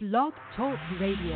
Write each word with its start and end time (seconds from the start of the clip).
Blog 0.00 0.32
Talk 0.56 0.78
Radio. 1.00 1.34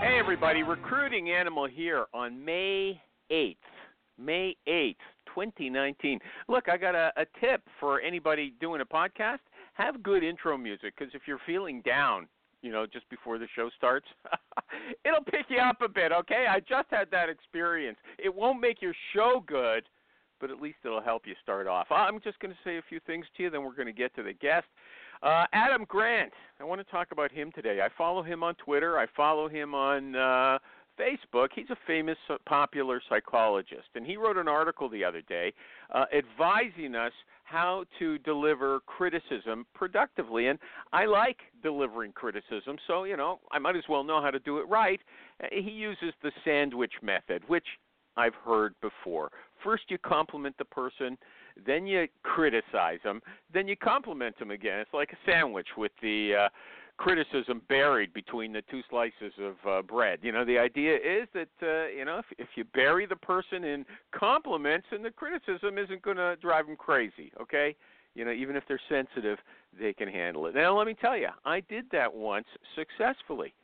Hey, 0.00 0.18
everybody, 0.18 0.64
Recruiting 0.64 1.30
Animal 1.30 1.68
here 1.68 2.06
on 2.12 2.44
May 2.44 3.00
8th. 3.30 3.56
May 4.18 4.54
8th, 4.68 4.96
2019. 5.34 6.18
Look, 6.48 6.68
I 6.68 6.76
got 6.76 6.94
a, 6.94 7.12
a 7.16 7.24
tip 7.40 7.62
for 7.78 8.00
anybody 8.00 8.52
doing 8.60 8.82
a 8.82 8.84
podcast. 8.84 9.38
Have 9.74 10.02
good 10.02 10.22
intro 10.22 10.58
music 10.58 10.94
because 10.98 11.14
if 11.14 11.22
you're 11.26 11.40
feeling 11.46 11.80
down, 11.82 12.26
you 12.62 12.70
know, 12.70 12.86
just 12.86 13.08
before 13.08 13.38
the 13.38 13.46
show 13.56 13.70
starts, 13.76 14.06
it'll 15.04 15.24
pick 15.24 15.46
you 15.48 15.58
up 15.58 15.80
a 15.80 15.88
bit, 15.88 16.12
okay? 16.12 16.46
I 16.50 16.60
just 16.60 16.88
had 16.90 17.10
that 17.10 17.30
experience. 17.30 17.96
It 18.18 18.34
won't 18.34 18.60
make 18.60 18.82
your 18.82 18.94
show 19.14 19.42
good, 19.46 19.84
but 20.40 20.50
at 20.50 20.60
least 20.60 20.78
it'll 20.84 21.00
help 21.00 21.26
you 21.26 21.34
start 21.42 21.66
off. 21.66 21.86
I'm 21.90 22.20
just 22.20 22.38
going 22.40 22.52
to 22.52 22.58
say 22.62 22.76
a 22.76 22.82
few 22.88 23.00
things 23.06 23.24
to 23.36 23.44
you, 23.44 23.50
then 23.50 23.62
we're 23.62 23.74
going 23.74 23.86
to 23.86 23.92
get 23.92 24.14
to 24.16 24.22
the 24.22 24.34
guest. 24.34 24.66
Uh, 25.22 25.44
Adam 25.52 25.84
Grant, 25.86 26.32
I 26.60 26.64
want 26.64 26.80
to 26.80 26.90
talk 26.90 27.08
about 27.12 27.30
him 27.30 27.52
today. 27.54 27.80
I 27.82 27.88
follow 27.96 28.22
him 28.22 28.42
on 28.42 28.54
Twitter. 28.54 28.98
I 28.98 29.06
follow 29.14 29.48
him 29.48 29.74
on 29.74 30.16
uh, 30.16 30.58
Facebook. 31.00 31.48
He's 31.54 31.70
a 31.70 31.76
famous, 31.86 32.18
uh, 32.28 32.36
popular 32.46 33.00
psychologist, 33.08 33.88
and 33.94 34.04
he 34.04 34.16
wrote 34.16 34.36
an 34.36 34.48
article 34.48 34.88
the 34.88 35.04
other 35.04 35.22
day 35.22 35.52
uh, 35.94 36.04
advising 36.16 36.94
us 36.94 37.12
how 37.44 37.84
to 37.98 38.18
deliver 38.18 38.80
criticism 38.80 39.66
productively. 39.74 40.48
And 40.48 40.58
I 40.92 41.06
like 41.06 41.38
delivering 41.62 42.12
criticism, 42.12 42.76
so 42.86 43.04
you 43.04 43.16
know 43.16 43.40
I 43.50 43.58
might 43.58 43.76
as 43.76 43.84
well 43.88 44.04
know 44.04 44.20
how 44.22 44.30
to 44.30 44.38
do 44.38 44.58
it 44.58 44.68
right. 44.68 45.00
Uh, 45.42 45.46
he 45.50 45.70
uses 45.70 46.12
the 46.22 46.30
sandwich 46.44 46.92
method, 47.02 47.42
which 47.48 47.66
I've 48.16 48.34
heard 48.34 48.74
before. 48.80 49.30
First, 49.64 49.84
you 49.88 49.98
compliment 49.98 50.56
the 50.58 50.64
person, 50.64 51.18
then 51.66 51.86
you 51.86 52.06
criticize 52.22 52.98
them, 53.04 53.20
then 53.52 53.68
you 53.68 53.76
compliment 53.76 54.38
them 54.38 54.50
again. 54.50 54.78
It's 54.80 54.94
like 54.94 55.12
a 55.12 55.30
sandwich 55.30 55.68
with 55.76 55.92
the 56.02 56.34
uh, 56.44 56.48
criticism 57.00 57.62
buried 57.70 58.12
between 58.12 58.52
the 58.52 58.60
two 58.70 58.82
slices 58.90 59.32
of 59.40 59.54
uh, 59.66 59.80
bread. 59.80 60.18
You 60.20 60.32
know, 60.32 60.44
the 60.44 60.58
idea 60.58 60.96
is 60.96 61.26
that 61.32 61.48
uh, 61.62 61.88
you 61.88 62.04
know 62.04 62.18
if, 62.18 62.26
if 62.38 62.48
you 62.56 62.64
bury 62.64 63.06
the 63.06 63.16
person 63.16 63.64
in 63.64 63.86
compliments, 64.14 64.86
and 64.92 65.02
the 65.02 65.10
criticism 65.10 65.78
isn't 65.78 66.02
going 66.02 66.18
to 66.18 66.36
drive 66.36 66.66
them 66.66 66.76
crazy. 66.76 67.32
Okay, 67.40 67.74
you 68.14 68.26
know, 68.26 68.32
even 68.32 68.54
if 68.54 68.64
they're 68.68 68.80
sensitive, 68.88 69.38
they 69.80 69.94
can 69.94 70.08
handle 70.08 70.46
it. 70.46 70.54
Now, 70.54 70.76
let 70.76 70.86
me 70.86 70.94
tell 70.94 71.16
you, 71.16 71.28
I 71.46 71.60
did 71.60 71.86
that 71.90 72.12
once 72.12 72.46
successfully. 72.76 73.54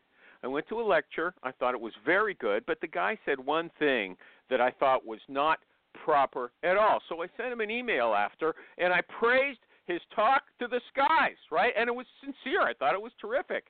I 0.42 0.46
went 0.46 0.66
to 0.68 0.80
a 0.80 0.82
lecture. 0.82 1.34
I 1.42 1.52
thought 1.52 1.74
it 1.74 1.80
was 1.80 1.92
very 2.06 2.34
good, 2.34 2.64
but 2.66 2.80
the 2.80 2.86
guy 2.86 3.18
said 3.26 3.38
one 3.38 3.70
thing 3.78 4.16
that 4.48 4.62
I 4.62 4.70
thought 4.70 5.04
was 5.04 5.20
not 5.28 5.58
proper 6.04 6.52
at 6.62 6.78
all. 6.78 7.00
So 7.08 7.22
I 7.22 7.26
sent 7.36 7.52
him 7.52 7.60
an 7.60 7.70
email 7.70 8.14
after, 8.14 8.54
and 8.78 8.94
I 8.94 9.02
praised 9.20 9.60
his 9.86 10.00
talk 10.14 10.42
to 10.58 10.66
the 10.66 10.80
skies, 10.92 11.36
right? 11.50 11.72
And 11.78 11.88
it 11.88 11.94
was 11.94 12.06
sincere. 12.20 12.62
I 12.62 12.74
thought 12.74 12.94
it 12.94 13.02
was 13.02 13.12
terrific. 13.20 13.66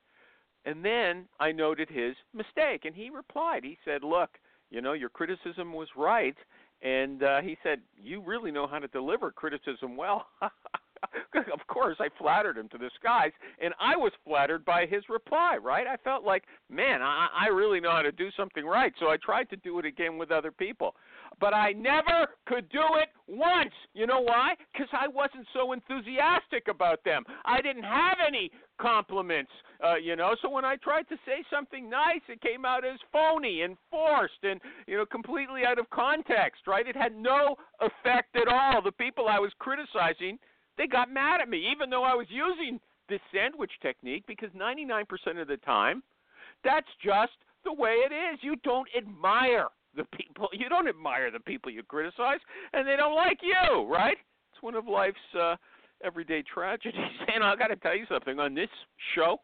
And 0.65 0.85
then 0.85 1.27
I 1.39 1.53
noted 1.53 1.89
his 1.89 2.15
mistake, 2.35 2.85
and 2.85 2.95
he 2.95 3.11
replied. 3.11 3.63
He 3.63 3.79
said, 3.85 4.03
"Look, 4.03 4.31
you 4.71 4.81
know, 4.81 4.95
your 4.95 5.11
criticism 5.11 5.73
was 5.73 5.89
right." 5.97 6.37
And 6.83 7.23
uh, 7.23 7.41
he 7.41 7.57
said, 7.63 7.81
"You 7.97 8.21
really 8.21 8.51
know 8.51 8.67
how 8.67 8.79
to 8.79 8.89
deliver 8.89 9.31
criticism 9.31 9.97
well." 9.97 10.27
of 11.53 11.67
course, 11.69 11.97
I 12.01 12.09
flattered 12.19 12.57
him 12.57 12.69
to 12.71 12.79
the 12.79 12.91
skies, 12.99 13.33
and 13.61 13.75
I 13.81 13.97
was 13.97 14.13
flattered 14.25 14.65
by 14.65 14.87
his 14.87 15.03
reply. 15.09 15.59
Right? 15.63 15.87
I 15.87 15.97
felt 15.99 16.25
like, 16.25 16.45
man, 16.71 17.03
I, 17.03 17.29
I 17.35 17.47
really 17.49 17.81
know 17.81 17.91
how 17.91 18.03
to 18.03 18.13
do 18.13 18.31
something 18.37 18.65
right. 18.65 18.93
So 19.01 19.09
I 19.09 19.17
tried 19.17 19.51
to 19.51 19.57
do 19.57 19.79
it 19.79 19.85
again 19.85 20.19
with 20.19 20.31
other 20.31 20.51
people, 20.51 20.95
but 21.41 21.55
I 21.55 21.73
never 21.73 22.29
could 22.47 22.69
do 22.71 22.83
it 23.01 23.09
once. 23.27 23.73
You 23.95 24.07
know 24.07 24.21
why? 24.21 24.55
Because 24.73 24.89
I 24.93 25.09
wasn't 25.09 25.47
so 25.53 25.73
enthusiastic 25.73 26.69
about 26.69 27.05
them. 27.05 27.25
I 27.45 27.61
didn't 27.61 27.85
have 27.85 28.19
any 28.27 28.51
compliments, 28.81 29.51
uh, 29.85 29.97
you 29.97 30.17
know. 30.17 30.35
So 30.43 30.51
when 30.51 30.65
I 30.65 30.77
tried 30.77 31.09
to 31.09 31.17
say 31.27 31.45
something 31.51 31.89
nice, 31.89 32.21
it 32.29 32.41
came 32.41 32.65
out 32.65 32.85
as 32.85 32.99
phony 33.13 33.63
and 33.63 33.77
forced 33.91 34.43
and 34.43 34.61
you 34.87 34.97
know 34.97 35.07
completely 35.07 35.63
out 35.67 35.79
of 35.79 35.89
context. 35.91 36.63
Right? 36.67 36.87
It 36.87 36.97
had 36.97 37.17
no 37.17 37.57
effect 37.81 38.37
at 38.37 38.49
all. 38.49 38.83
The 38.83 38.93
people 38.93 39.29
I 39.29 39.39
was 39.39 39.53
criticizing 39.59 40.39
they 40.79 40.87
got 40.87 41.11
mad 41.11 41.41
at 41.41 41.49
me, 41.49 41.69
even 41.73 41.91
though 41.91 42.05
I 42.05 42.15
was 42.15 42.27
using 42.29 42.81
this 43.09 43.21
sandwich 43.33 43.71
technique, 43.83 44.25
because 44.27 44.51
99% 44.51 45.05
of 45.41 45.49
the 45.49 45.57
time, 45.59 46.03
that's 46.65 46.89
just 47.05 47.33
the 47.65 47.73
way 47.73 47.97
it 48.09 48.13
is. 48.13 48.39
You 48.43 48.57
don't 48.65 48.89
admire 48.97 49.69
the 49.97 50.05
people. 50.05 50.49
You 50.53 50.69
don't 50.69 50.89
admire 50.89 51.31
the 51.31 51.41
people 51.41 51.71
you 51.71 51.83
criticize, 51.83 52.41
and 52.73 52.87
they 52.87 52.97
don't 52.97 53.15
like 53.15 53.39
you, 53.43 53.87
right? 53.87 54.17
It's 54.53 54.63
one 54.63 54.75
of 54.75 54.87
life's 54.87 55.17
uh, 55.39 55.57
everyday 56.05 56.43
tragedies. 56.43 56.95
And 57.35 57.43
I 57.45 57.57
got 57.57 57.67
to 57.69 57.77
tell 57.77 57.95
you 57.95 58.07
something 58.09 58.39
on 58.39 58.55
this 58.55 58.69
show, 59.15 59.41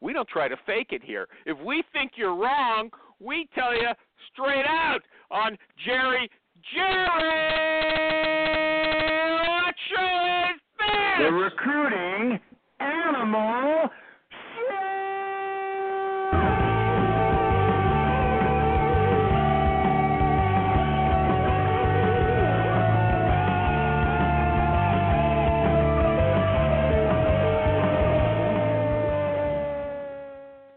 we 0.00 0.12
don't 0.12 0.28
try 0.28 0.48
to 0.48 0.56
fake 0.66 0.88
it 0.90 1.02
here. 1.02 1.26
If 1.46 1.58
we 1.64 1.82
think 1.92 2.12
you're 2.16 2.34
wrong, 2.34 2.90
we 3.18 3.48
tell 3.54 3.74
you 3.74 3.88
straight 4.32 4.66
out 4.66 5.00
on 5.30 5.56
Jerry 5.84 6.28
Jerry. 6.74 8.69
The 11.18 11.32
recruiting 11.32 12.40
animal 12.80 13.90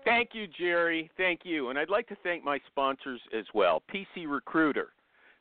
Thank 0.05 0.35
you, 0.35 0.47
Jerry. 0.47 1.11
Thank 1.17 1.41
you. 1.43 1.69
And 1.69 1.77
I'd 1.77 1.89
like 1.89 2.07
to 2.07 2.15
thank 2.23 2.43
my 2.43 2.59
sponsors 2.67 3.19
as 3.37 3.45
well 3.53 3.83
PC 3.93 4.25
Recruiter, 4.27 4.89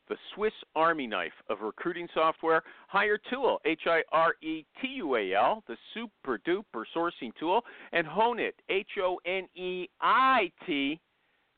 the 0.09 0.17
Swiss 0.35 0.53
Army 0.75 1.07
knife 1.07 1.33
of 1.49 1.61
recruiting 1.61 2.09
software, 2.15 2.63
Hire 2.89 3.19
Tool, 3.31 3.61
H 3.65 3.83
I 3.87 4.03
R 4.13 4.35
E 4.43 4.65
T 4.81 4.89
U 4.97 5.17
A 5.17 5.35
L, 5.35 5.63
the 5.69 5.77
super 5.95 6.39
duper 6.47 6.85
sourcing 6.95 7.33
tool, 7.39 7.63
and 7.93 8.07
Hone 8.07 8.39
It, 8.39 8.55
H 8.69 8.91
O 9.03 9.19
N 9.27 9.49
E 9.55 9.89
I 10.01 10.51
T, 10.67 11.01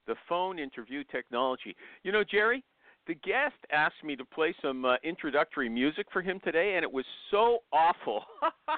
the 0.06 0.14
phone 0.28 0.58
interview 0.58 1.04
technology. 1.04 1.74
You 2.02 2.12
know, 2.12 2.24
Jerry, 2.24 2.62
the 3.06 3.14
guest 3.14 3.56
asked 3.72 4.02
me 4.04 4.16
to 4.16 4.24
play 4.24 4.54
some 4.62 4.84
uh, 4.84 4.96
introductory 5.02 5.68
music 5.68 6.06
for 6.12 6.22
him 6.22 6.40
today, 6.44 6.74
and 6.76 6.82
it 6.82 6.92
was 6.92 7.04
so 7.30 7.58
awful. 7.72 8.24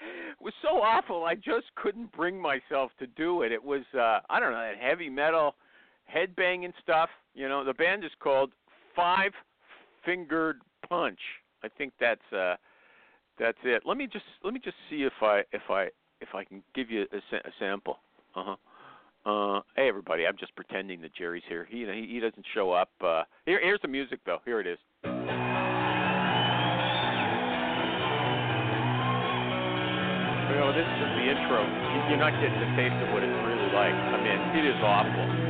it 0.00 0.40
was 0.40 0.54
so 0.62 0.80
awful. 0.82 1.24
I 1.24 1.34
just 1.34 1.66
couldn't 1.76 2.12
bring 2.12 2.40
myself 2.40 2.90
to 2.98 3.06
do 3.06 3.42
it. 3.42 3.52
It 3.52 3.62
was 3.62 3.82
uh 3.94 4.20
I 4.28 4.40
don't 4.40 4.52
know 4.52 4.58
that 4.58 4.80
heavy 4.80 5.10
metal 5.10 5.54
headbanging 6.14 6.72
stuff. 6.82 7.10
You 7.34 7.48
know, 7.48 7.64
the 7.64 7.74
band 7.74 8.04
is 8.04 8.10
called 8.20 8.50
Five 8.94 9.32
Fingered 10.04 10.60
Punch. 10.88 11.18
I 11.62 11.68
think 11.68 11.92
that's 12.00 12.32
uh 12.32 12.56
that's 13.38 13.58
it. 13.64 13.82
Let 13.84 13.96
me 13.96 14.06
just 14.06 14.24
let 14.44 14.54
me 14.54 14.60
just 14.62 14.76
see 14.88 15.02
if 15.02 15.12
I 15.22 15.42
if 15.52 15.62
I 15.70 15.88
if 16.20 16.34
I 16.34 16.44
can 16.44 16.62
give 16.74 16.90
you 16.90 17.06
a, 17.12 17.36
a 17.36 17.52
sample. 17.58 17.98
Uh-huh. 18.34 18.56
Uh 19.30 19.60
Hey 19.74 19.88
everybody, 19.88 20.26
I'm 20.26 20.36
just 20.38 20.54
pretending 20.56 21.00
that 21.02 21.14
Jerry's 21.14 21.42
here. 21.48 21.66
He 21.68 21.84
he, 21.84 22.06
he 22.14 22.20
doesn't 22.20 22.46
show 22.54 22.70
up. 22.72 22.90
Uh 23.00 23.22
here 23.44 23.60
here's 23.62 23.80
the 23.82 23.88
music 23.88 24.20
though. 24.24 24.38
Here 24.44 24.60
it 24.60 24.66
is. 24.66 24.78
You 30.48 30.62
know, 30.62 30.70
this 30.72 30.86
is 30.86 30.96
just 31.02 31.12
the 31.18 31.26
intro. 31.28 31.60
You- 31.66 32.04
You're 32.08 32.22
not 32.22 32.32
getting 32.40 32.62
a 32.62 32.70
taste 32.78 32.94
of 33.02 33.10
what 33.12 33.22
it's 33.26 33.40
really 33.44 33.70
like. 33.74 33.92
I 33.92 34.16
mean, 34.22 34.38
it 34.56 34.64
is 34.64 34.78
awful. 34.80 35.45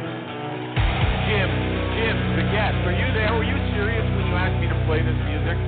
Jim, 1.27 1.51
Jim, 1.99 2.17
the 2.39 2.47
guest, 2.55 2.79
are 2.87 2.95
you 2.95 3.09
there? 3.13 3.35
Were 3.35 3.43
you 3.43 3.59
serious 3.75 4.05
when 4.15 4.27
you 4.31 4.35
asked 4.39 4.61
me 4.63 4.69
to 4.71 4.79
play 4.87 5.03
this 5.03 5.19
music? 5.27 5.59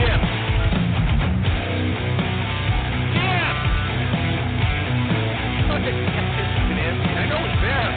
Jim. 0.00 0.20
Jim! 3.12 3.54
The 5.84 5.92
guest 5.92 6.32
isn't 6.40 6.64
even 6.64 6.78
answering. 6.80 7.18
I 7.18 7.26
know 7.28 7.40
he's 7.44 7.60
there. 7.60 7.90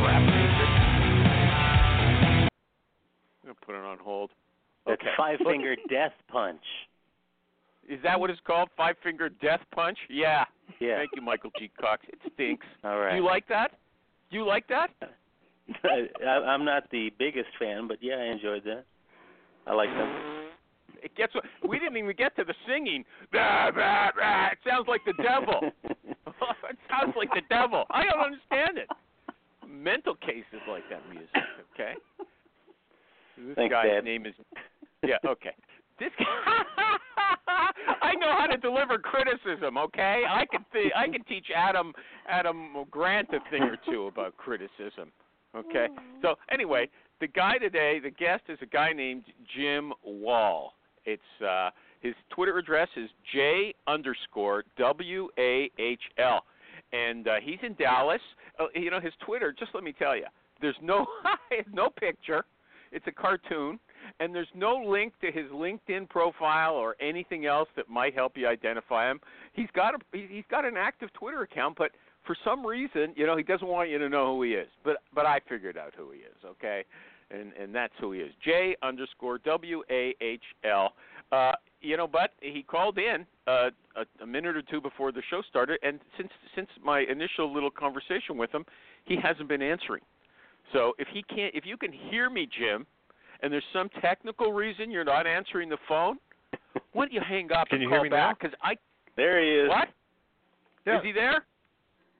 Crap 0.00 0.22
music. 0.32 0.70
I'm 3.36 3.44
going 3.44 3.54
to 3.54 3.60
put 3.66 3.74
it 3.76 3.84
on 3.84 3.98
hold. 3.98 4.30
That's 4.86 5.00
Okay. 5.02 5.12
Five 5.18 5.38
Finger 5.44 5.76
death 5.90 6.12
punch. 6.28 6.62
Is 7.86 8.00
that 8.02 8.18
what 8.18 8.30
it's 8.30 8.40
called? 8.46 8.70
Five 8.76 8.96
finger 9.02 9.28
death 9.28 9.60
punch? 9.74 9.98
Yeah. 10.08 10.44
Yeah. 10.80 10.96
Thank 10.96 11.10
you, 11.14 11.22
Michael 11.22 11.50
G. 11.58 11.70
Cox. 11.78 12.04
It 12.08 12.18
stinks. 12.34 12.66
All 12.82 12.98
right. 12.98 13.10
Do 13.10 13.16
you 13.16 13.24
like 13.24 13.46
that? 13.48 13.72
You 14.30 14.46
like 14.46 14.66
that? 14.68 14.90
I, 15.84 16.28
I'm 16.28 16.64
not 16.64 16.90
the 16.90 17.10
biggest 17.18 17.48
fan, 17.58 17.88
but 17.88 17.98
yeah, 18.00 18.16
I 18.16 18.24
enjoyed 18.32 18.64
that. 18.64 18.84
I 19.66 19.74
like 19.74 19.90
them. 19.90 20.12
It 21.02 21.14
gets. 21.16 21.32
We 21.68 21.78
didn't 21.78 21.96
even 21.96 22.14
get 22.16 22.36
to 22.36 22.44
the 22.44 22.54
singing. 22.66 23.04
Bah, 23.32 23.70
bah, 23.74 24.10
bah. 24.16 24.48
It 24.52 24.58
sounds 24.68 24.86
like 24.88 25.02
the 25.04 25.14
devil. 25.22 25.70
it 25.84 26.78
sounds 26.88 27.14
like 27.16 27.30
the 27.34 27.42
devil. 27.48 27.84
I 27.90 28.04
don't 28.04 28.20
understand 28.20 28.78
it. 28.78 28.88
Mental 29.68 30.14
cases 30.14 30.62
like 30.68 30.84
that 30.90 31.02
music. 31.10 31.28
Okay. 31.74 31.94
This 33.36 33.54
Thanks, 33.56 33.72
guy's 33.72 33.90
Dad. 33.90 34.04
name 34.04 34.26
is. 34.26 34.34
Yeah. 35.04 35.16
Okay. 35.26 35.52
This. 35.98 36.10
Guy, 36.18 36.24
I 38.02 38.14
know 38.14 38.34
how 38.38 38.46
to 38.46 38.56
deliver 38.56 38.98
criticism. 38.98 39.76
Okay. 39.78 40.22
I 40.28 40.44
can. 40.50 40.64
Th- 40.72 40.92
I 40.96 41.08
can 41.08 41.22
teach 41.24 41.46
Adam 41.54 41.92
Adam 42.28 42.86
Grant 42.90 43.28
a 43.30 43.38
thing 43.50 43.62
or 43.62 43.76
two 43.90 44.06
about 44.06 44.36
criticism. 44.36 45.12
Okay. 45.54 45.86
So 46.22 46.34
anyway, 46.50 46.88
the 47.20 47.26
guy 47.28 47.58
today, 47.58 47.98
the 48.02 48.10
guest 48.10 48.42
is 48.48 48.58
a 48.60 48.66
guy 48.66 48.92
named 48.92 49.24
Jim 49.56 49.92
Wahl. 50.04 50.74
It's 51.04 51.22
uh, 51.46 51.70
his 52.00 52.14
Twitter 52.30 52.58
address 52.58 52.88
is 52.96 53.08
J 53.32 53.74
underscore 53.86 54.64
W 54.76 55.28
A 55.38 55.70
H 55.78 56.02
L, 56.18 56.44
and 56.92 57.26
uh, 57.28 57.34
he's 57.42 57.58
in 57.62 57.74
Dallas. 57.74 58.20
Uh, 58.58 58.66
you 58.74 58.90
know 58.90 59.00
his 59.00 59.12
Twitter. 59.24 59.54
Just 59.58 59.72
let 59.74 59.84
me 59.84 59.92
tell 59.92 60.16
you, 60.16 60.26
there's 60.60 60.76
no 60.82 61.06
no 61.72 61.88
picture. 61.88 62.44
It's 62.92 63.06
a 63.06 63.12
cartoon, 63.12 63.78
and 64.20 64.34
there's 64.34 64.48
no 64.54 64.76
link 64.76 65.12
to 65.20 65.30
his 65.30 65.46
LinkedIn 65.50 66.08
profile 66.08 66.74
or 66.74 66.96
anything 67.00 67.46
else 67.46 67.68
that 67.76 67.88
might 67.88 68.14
help 68.14 68.36
you 68.36 68.46
identify 68.46 69.10
him. 69.10 69.20
He's 69.52 69.70
got 69.74 69.94
a 69.94 69.98
he- 70.12 70.28
he's 70.28 70.44
got 70.50 70.64
an 70.64 70.76
active 70.76 71.12
Twitter 71.12 71.42
account, 71.42 71.76
but 71.76 71.92
for 72.24 72.36
some 72.44 72.66
reason, 72.66 73.12
you 73.14 73.26
know, 73.26 73.36
he 73.36 73.42
doesn't 73.42 73.68
want 73.68 73.88
you 73.88 73.98
to 73.98 74.08
know 74.08 74.34
who 74.34 74.42
he 74.42 74.54
is. 74.54 74.68
But 74.84 74.98
but 75.14 75.26
I 75.26 75.40
figured 75.48 75.76
out 75.76 75.94
who 75.96 76.10
he 76.10 76.18
is. 76.20 76.36
Okay, 76.44 76.84
and 77.30 77.52
and 77.52 77.74
that's 77.74 77.94
who 78.00 78.12
he 78.12 78.20
is. 78.20 78.32
J 78.44 78.76
underscore 78.82 79.38
W 79.38 79.82
A 79.90 80.14
H 80.20 80.42
L. 80.64 80.94
Uh, 81.32 81.52
you 81.80 81.96
know, 81.96 82.06
but 82.06 82.32
he 82.40 82.62
called 82.62 82.98
in 82.98 83.26
uh, 83.46 83.70
a, 83.96 84.22
a 84.22 84.26
minute 84.26 84.56
or 84.56 84.62
two 84.62 84.80
before 84.80 85.12
the 85.12 85.22
show 85.30 85.42
started, 85.48 85.78
and 85.82 86.00
since 86.16 86.30
since 86.54 86.68
my 86.82 87.00
initial 87.00 87.52
little 87.52 87.70
conversation 87.70 88.36
with 88.36 88.52
him, 88.52 88.64
he 89.04 89.16
hasn't 89.16 89.48
been 89.48 89.62
answering. 89.62 90.02
So 90.72 90.94
if 90.98 91.06
he 91.12 91.22
can't, 91.22 91.54
if 91.54 91.64
you 91.64 91.76
can 91.76 91.92
hear 91.92 92.28
me, 92.28 92.48
Jim, 92.58 92.86
and 93.42 93.52
there's 93.52 93.64
some 93.72 93.88
technical 94.00 94.52
reason 94.52 94.90
you're 94.90 95.04
not 95.04 95.26
answering 95.26 95.68
the 95.68 95.78
phone, 95.88 96.18
why 96.92 97.04
don't 97.04 97.12
you 97.12 97.20
hang 97.20 97.50
up 97.52 97.68
Can 97.68 97.76
and 97.76 97.82
you 97.82 97.88
call 97.88 97.98
hear 97.98 98.02
me 98.04 98.08
now? 98.10 98.28
back? 98.30 98.40
Because 98.40 98.56
I 98.62 98.76
There 99.16 99.42
he 99.42 99.50
is. 99.64 99.68
what? 99.68 99.88
Yeah. 100.86 100.98
Is 100.98 101.04
he 101.04 101.12
there? 101.12 101.44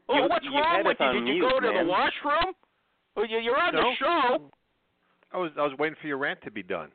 Oh, 0.08 0.22
You- 0.22 0.28
what's 0.28 0.44
you 0.44 0.52
wrong 0.54 0.84
with 0.84 0.96
you? 1.00 1.06
on 1.06 1.14
Did 1.14 1.26
you 1.28 1.34
mute, 1.34 1.50
go 1.50 1.60
to 1.60 1.72
man. 1.72 1.84
the 1.86 1.90
washroom? 1.90 2.54
Oh, 3.16 3.22
you- 3.24 3.38
you're 3.38 3.58
on 3.60 3.74
No. 3.74 3.82
the 3.90 3.94
show. 3.96 4.50
I 5.32 5.38
was 5.38 5.50
I 5.58 5.62
was 5.62 5.72
waiting 5.78 5.96
for 6.00 6.06
your 6.06 6.18
rant 6.18 6.40
to 6.42 6.50
be 6.50 6.62
done. 6.62 6.90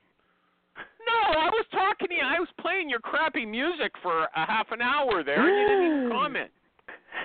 No, 0.77 1.13
I 1.39 1.49
was 1.49 1.65
talking 1.71 2.07
to 2.07 2.13
you. 2.15 2.21
I 2.23 2.39
was 2.39 2.49
playing 2.59 2.89
your 2.89 2.99
crappy 3.01 3.45
music 3.45 3.91
for 4.01 4.23
a 4.35 4.45
half 4.45 4.71
an 4.71 4.81
hour 4.81 5.23
there, 5.23 5.39
and 5.41 5.59
you 5.59 5.67
didn't 5.67 5.85
even 5.85 6.09
comment. 6.17 6.51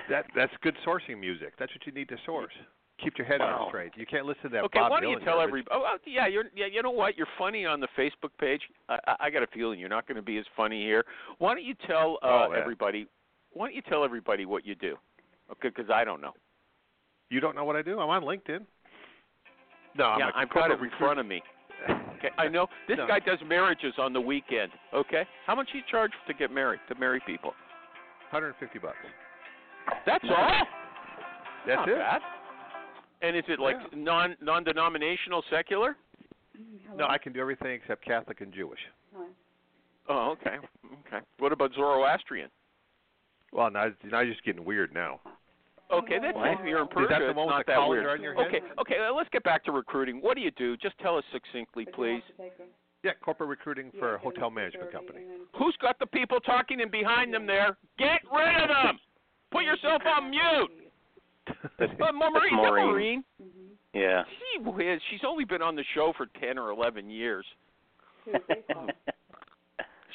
That 0.09 0.25
that's 0.35 0.55
good 0.57 0.75
sourcing 0.85 1.17
music. 1.19 1.53
That's 1.57 1.73
what 1.73 1.85
you 1.85 1.93
need 1.93 2.09
to 2.09 2.17
source. 2.25 2.53
Keep 3.03 3.17
your 3.19 3.27
head 3.27 3.41
Wow. 3.41 3.63
on 3.63 3.69
straight. 3.69 3.91
You 3.95 4.05
can't 4.07 4.25
listen 4.25 4.43
to 4.43 4.49
that 4.49 4.63
Okay, 4.65 4.79
Bob 4.79 4.89
why 4.91 5.01
don't 5.01 5.11
you 5.11 5.19
tell 5.19 5.39
everybody? 5.39 5.75
Oh, 5.75 5.85
oh, 5.87 5.97
yeah, 6.05 6.25
you're 6.25 6.45
yeah. 6.55 6.65
You 6.65 6.81
know 6.81 6.89
what? 6.89 7.15
You're 7.15 7.27
funny 7.37 7.65
on 7.65 7.79
the 7.79 7.87
Facebook 7.97 8.31
page. 8.39 8.61
I, 8.89 8.97
I, 9.19 9.29
got 9.29 9.43
a 9.43 9.47
feeling 9.47 9.79
you're 9.79 9.87
not 9.89 10.07
going 10.07 10.15
to 10.15 10.23
be 10.23 10.37
as 10.39 10.45
funny 10.55 10.81
here. 10.81 11.05
Why 11.37 11.53
don't 11.53 11.63
you 11.63 11.75
tell 11.85 12.17
uh, 12.23 12.47
Oh, 12.47 12.51
everybody? 12.51 13.07
Why 13.53 13.67
don't 13.67 13.75
you 13.75 13.83
tell 13.83 14.03
everybody 14.03 14.45
what 14.45 14.65
you 14.65 14.73
do? 14.73 14.95
Okay, 15.51 15.69
because 15.69 15.91
I 15.91 16.03
don't 16.03 16.21
know. 16.21 16.33
You 17.29 17.39
don't 17.39 17.55
know 17.55 17.65
what 17.65 17.75
I 17.75 17.81
do? 17.83 17.99
I'm 17.99 18.09
on 18.09 18.23
LinkedIn. 18.23 18.65
No, 19.95 20.05
I'm 20.05 20.19
yeah, 20.19 20.31
I've 20.35 20.49
got 20.49 20.71
it 20.71 20.79
in 20.79 20.89
front 20.97 21.19
of 21.19 21.25
me. 21.25 21.41
Okay, 22.17 22.29
I 22.37 22.47
know 22.47 22.67
this 22.87 22.97
No. 22.97 23.07
guy 23.07 23.19
does 23.19 23.39
marriages 23.47 23.93
on 23.99 24.11
the 24.11 24.21
weekend. 24.21 24.71
Okay, 24.93 25.23
how 25.45 25.55
much 25.55 25.69
he 25.71 25.81
charge 25.89 26.11
to 26.27 26.33
get 26.33 26.51
married 26.51 26.79
to 26.89 26.95
marry 26.95 27.21
people? 27.27 27.51
150 28.31 28.79
bucks. 28.79 28.95
That's 30.05 30.23
all. 30.29 30.67
That's 31.65 31.77
Not 31.77 31.89
it. 31.89 31.97
bad. 31.97 32.21
And 33.21 33.35
is 33.35 33.43
it 33.47 33.59
like 33.59 33.77
Yeah. 33.81 33.87
non 33.97 34.35
non-denominational 34.41 35.43
secular? 35.49 35.95
No, 36.95 37.07
I 37.07 37.17
can 37.17 37.33
do 37.33 37.39
everything 37.39 37.71
except 37.71 38.03
Catholic 38.03 38.41
and 38.41 38.53
Jewish. 38.53 38.79
Oh, 40.09 40.31
okay, 40.31 40.57
okay. 41.05 41.19
What 41.39 41.51
about 41.51 41.73
Zoroastrian? 41.73 42.49
Well, 43.51 43.69
now 43.71 43.91
now 44.03 44.21
you're 44.21 44.33
just 44.33 44.43
getting 44.45 44.63
weird 44.63 44.93
now. 44.93 45.19
Okay, 45.91 46.19
that's 46.19 46.35
What? 46.35 46.65
you're 46.65 46.81
in 46.81 46.87
Is 47.03 47.09
that 47.09 47.19
the 47.19 47.33
one 47.33 47.47
with 47.47 47.65
the 47.65 47.71
that 47.71 47.75
colander 47.77 48.01
weird. 48.03 48.19
on 48.19 48.21
your 48.21 48.33
head? 48.35 48.47
Okay, 48.47 48.61
okay. 48.79 49.09
Let's 49.09 49.29
get 49.29 49.43
back 49.43 49.63
to 49.65 49.71
recruiting. 49.71 50.19
What 50.21 50.35
do 50.35 50.41
you 50.41 50.51
do? 50.51 50.75
Just 50.77 50.97
tell 50.99 51.17
us 51.17 51.23
succinctly, 51.31 51.85
please. 51.85 52.21
Yeah, 53.03 53.11
corporate 53.23 53.49
recruiting 53.49 53.91
for 53.97 54.15
a 54.15 54.17
hotel 54.19 54.49
management 54.49 54.91
company. 54.91 55.21
Who's 55.57 55.77
got 55.77 55.97
the 55.99 56.07
people 56.07 56.39
talking 56.41 56.81
and 56.81 56.91
behind 56.91 57.33
them 57.33 57.45
there? 57.45 57.77
Get 57.97 58.19
rid 58.33 58.63
of 58.63 58.67
them. 58.69 58.99
Put 59.51 59.63
yourself 59.63 60.01
on 60.05 60.29
mute. 60.29 60.86
That's, 61.79 61.91
Ma- 61.99 62.05
that's 62.07 62.15
Maureen, 62.15 62.55
Maureen. 62.55 62.85
Maureen. 62.87 63.23
Yeah. 63.93 64.23
She 64.25 64.59
whiz. 64.63 64.99
She's 65.09 65.21
only 65.27 65.45
been 65.45 65.61
on 65.61 65.75
the 65.75 65.83
show 65.95 66.13
for 66.17 66.27
ten 66.39 66.57
or 66.57 66.69
eleven 66.71 67.09
years. 67.09 67.45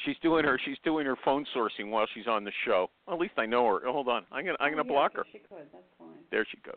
She's 0.05 0.15
doing 0.21 0.43
her 0.43 0.59
she's 0.65 0.77
doing 0.83 1.05
her 1.05 1.15
phone 1.23 1.45
sourcing 1.55 1.89
while 1.89 2.05
she's 2.13 2.27
on 2.27 2.43
the 2.43 2.51
show. 2.65 2.89
At 3.09 3.19
least 3.19 3.35
I 3.37 3.45
know 3.45 3.65
her. 3.67 3.79
Hold 3.89 4.09
on, 4.09 4.25
I'm 4.31 4.43
gonna 4.45 4.57
I'm 4.59 4.71
gonna 4.71 4.83
block 4.83 5.15
her. 5.15 5.23
She 5.31 5.37
could. 5.39 5.65
That's 5.71 5.83
fine. 5.97 6.07
There 6.29 6.45
she 6.51 6.57
goes. 6.65 6.75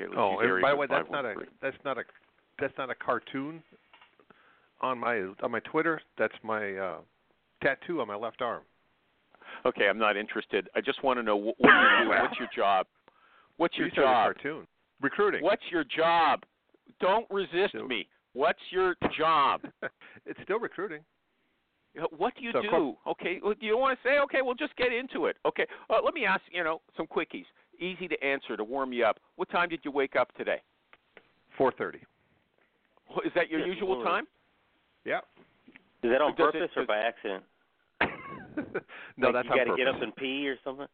Okay, 0.00 0.14
Oh, 0.16 0.38
and 0.38 0.62
by 0.62 0.70
the 0.70 0.76
way, 0.76 0.86
that's 0.88 1.10
not 1.10 1.24
a 1.24 1.34
that's 1.60 1.76
not 1.84 1.98
a 1.98 2.02
that's 2.60 2.74
not 2.78 2.90
a 2.90 2.94
cartoon 2.94 3.60
on 4.80 4.98
my 4.98 5.26
on 5.42 5.50
my 5.50 5.58
Twitter. 5.60 6.00
That's 6.16 6.34
my 6.44 6.74
uh 6.76 6.98
tattoo 7.62 8.00
on 8.00 8.06
my 8.06 8.14
left 8.14 8.40
arm. 8.40 8.62
Okay, 9.66 9.88
I'm 9.88 9.98
not 9.98 10.16
interested. 10.16 10.68
I 10.76 10.80
just 10.80 11.02
want 11.02 11.18
to 11.18 11.24
know 11.24 11.36
what, 11.36 11.56
what 11.58 11.70
do 11.70 11.76
you 11.76 12.04
do? 12.04 12.10
What's 12.10 12.38
your 12.38 12.48
job? 12.54 12.86
What's 13.58 13.76
your 13.76 13.88
You 13.88 13.92
said 13.94 14.00
it 14.00 14.04
was 14.06 14.12
job? 14.14 14.30
a 14.30 14.34
cartoon. 14.34 14.66
Recruiting. 15.00 15.42
What's 15.44 15.62
your 15.70 15.84
job? 15.84 16.44
Don't 17.00 17.26
resist 17.30 17.72
So- 17.74 17.84
me. 17.86 18.08
What's 18.32 18.60
your 18.70 18.94
job? 19.18 19.62
it's 20.26 20.40
still 20.44 20.58
recruiting. 20.60 21.00
What 22.16 22.34
do 22.36 22.42
you 22.44 22.52
So, 22.52 22.62
do? 22.62 22.68
corp- 22.70 22.96
Okay, 23.08 23.40
well, 23.42 23.54
you 23.60 23.72
don't 23.72 23.80
want 23.80 23.98
to 24.00 24.08
say? 24.08 24.18
Okay, 24.20 24.42
well, 24.42 24.54
just 24.54 24.76
get 24.76 24.92
into 24.92 25.26
it. 25.26 25.36
Okay, 25.44 25.66
uh, 25.90 25.96
let 26.04 26.14
me 26.14 26.24
ask 26.24 26.42
you 26.52 26.62
know 26.62 26.80
some 26.96 27.06
quickies, 27.06 27.46
easy 27.80 28.06
to 28.06 28.22
answer 28.24 28.56
to 28.56 28.62
warm 28.62 28.92
you 28.92 29.04
up. 29.04 29.18
What 29.36 29.50
time 29.50 29.68
did 29.68 29.80
you 29.84 29.90
wake 29.90 30.14
up 30.14 30.32
today? 30.36 30.60
4:30. 31.58 31.98
Wh- 33.10 33.26
Is 33.26 33.32
that 33.34 33.48
your 33.50 33.60
Good 33.60 33.68
usual 33.74 33.94
Lord. 33.94 34.06
time? 34.06 34.26
Yeah. 35.04 35.20
Is 36.02 36.10
that 36.12 36.20
on 36.20 36.34
Does 36.36 36.48
it- 36.50 36.52
purpose 36.52 36.70
or 36.76 36.86
by 36.86 36.98
accident? 36.98 37.42
no, 39.16 39.28
like 39.30 39.34
that's 39.34 39.46
you 39.46 39.50
on 39.50 39.56
got 39.56 39.64
to 39.64 39.70
purpose. 39.70 39.76
get 39.78 39.88
up 39.88 40.02
and 40.02 40.14
pee 40.14 40.46
or 40.48 40.56
something. 40.62 40.86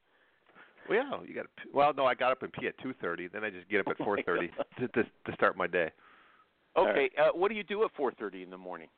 Well, 0.88 0.99
yeah, 0.99 1.26
you 1.26 1.35
got 1.35 1.43
to. 1.43 1.49
Well, 1.73 1.93
no, 1.95 2.05
I 2.07 2.14
got 2.14 2.33
up 2.33 2.43
and 2.43 2.53
pee 2.53 2.67
at 2.67 2.79
2:30. 2.79 3.33
Then 3.33 3.45
I 3.45 3.50
just 3.50 3.69
get 3.69 3.81
up 3.81 3.88
at 3.88 3.97
Oh 4.00 4.05
4:30 4.05 4.50
to, 4.79 4.88
to 4.88 5.03
to 5.05 5.33
start 5.35 5.57
my 5.57 5.67
day. 5.67 5.91
All 6.76 6.87
Okay, 6.88 7.11
uh, 7.19 7.29
what 7.29 7.49
do 7.49 7.55
you 7.55 7.62
do 7.64 7.85
at 7.85 7.95
4:30 7.95 8.43
in 8.43 8.50
the 8.50 8.59
morning? 8.59 8.88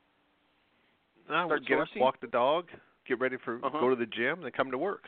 I 1.29 1.45
Start 1.45 1.65
get 1.65 1.79
up, 1.79 1.87
walk 1.97 2.21
the 2.21 2.27
dog, 2.27 2.67
get 3.05 3.19
ready 3.19 3.37
for 3.43 3.57
Uh-huh. 3.57 3.79
go 3.79 3.89
to 3.89 3.95
the 3.95 4.05
gym, 4.05 4.41
then 4.41 4.51
come 4.51 4.71
to 4.71 4.77
work. 4.77 5.03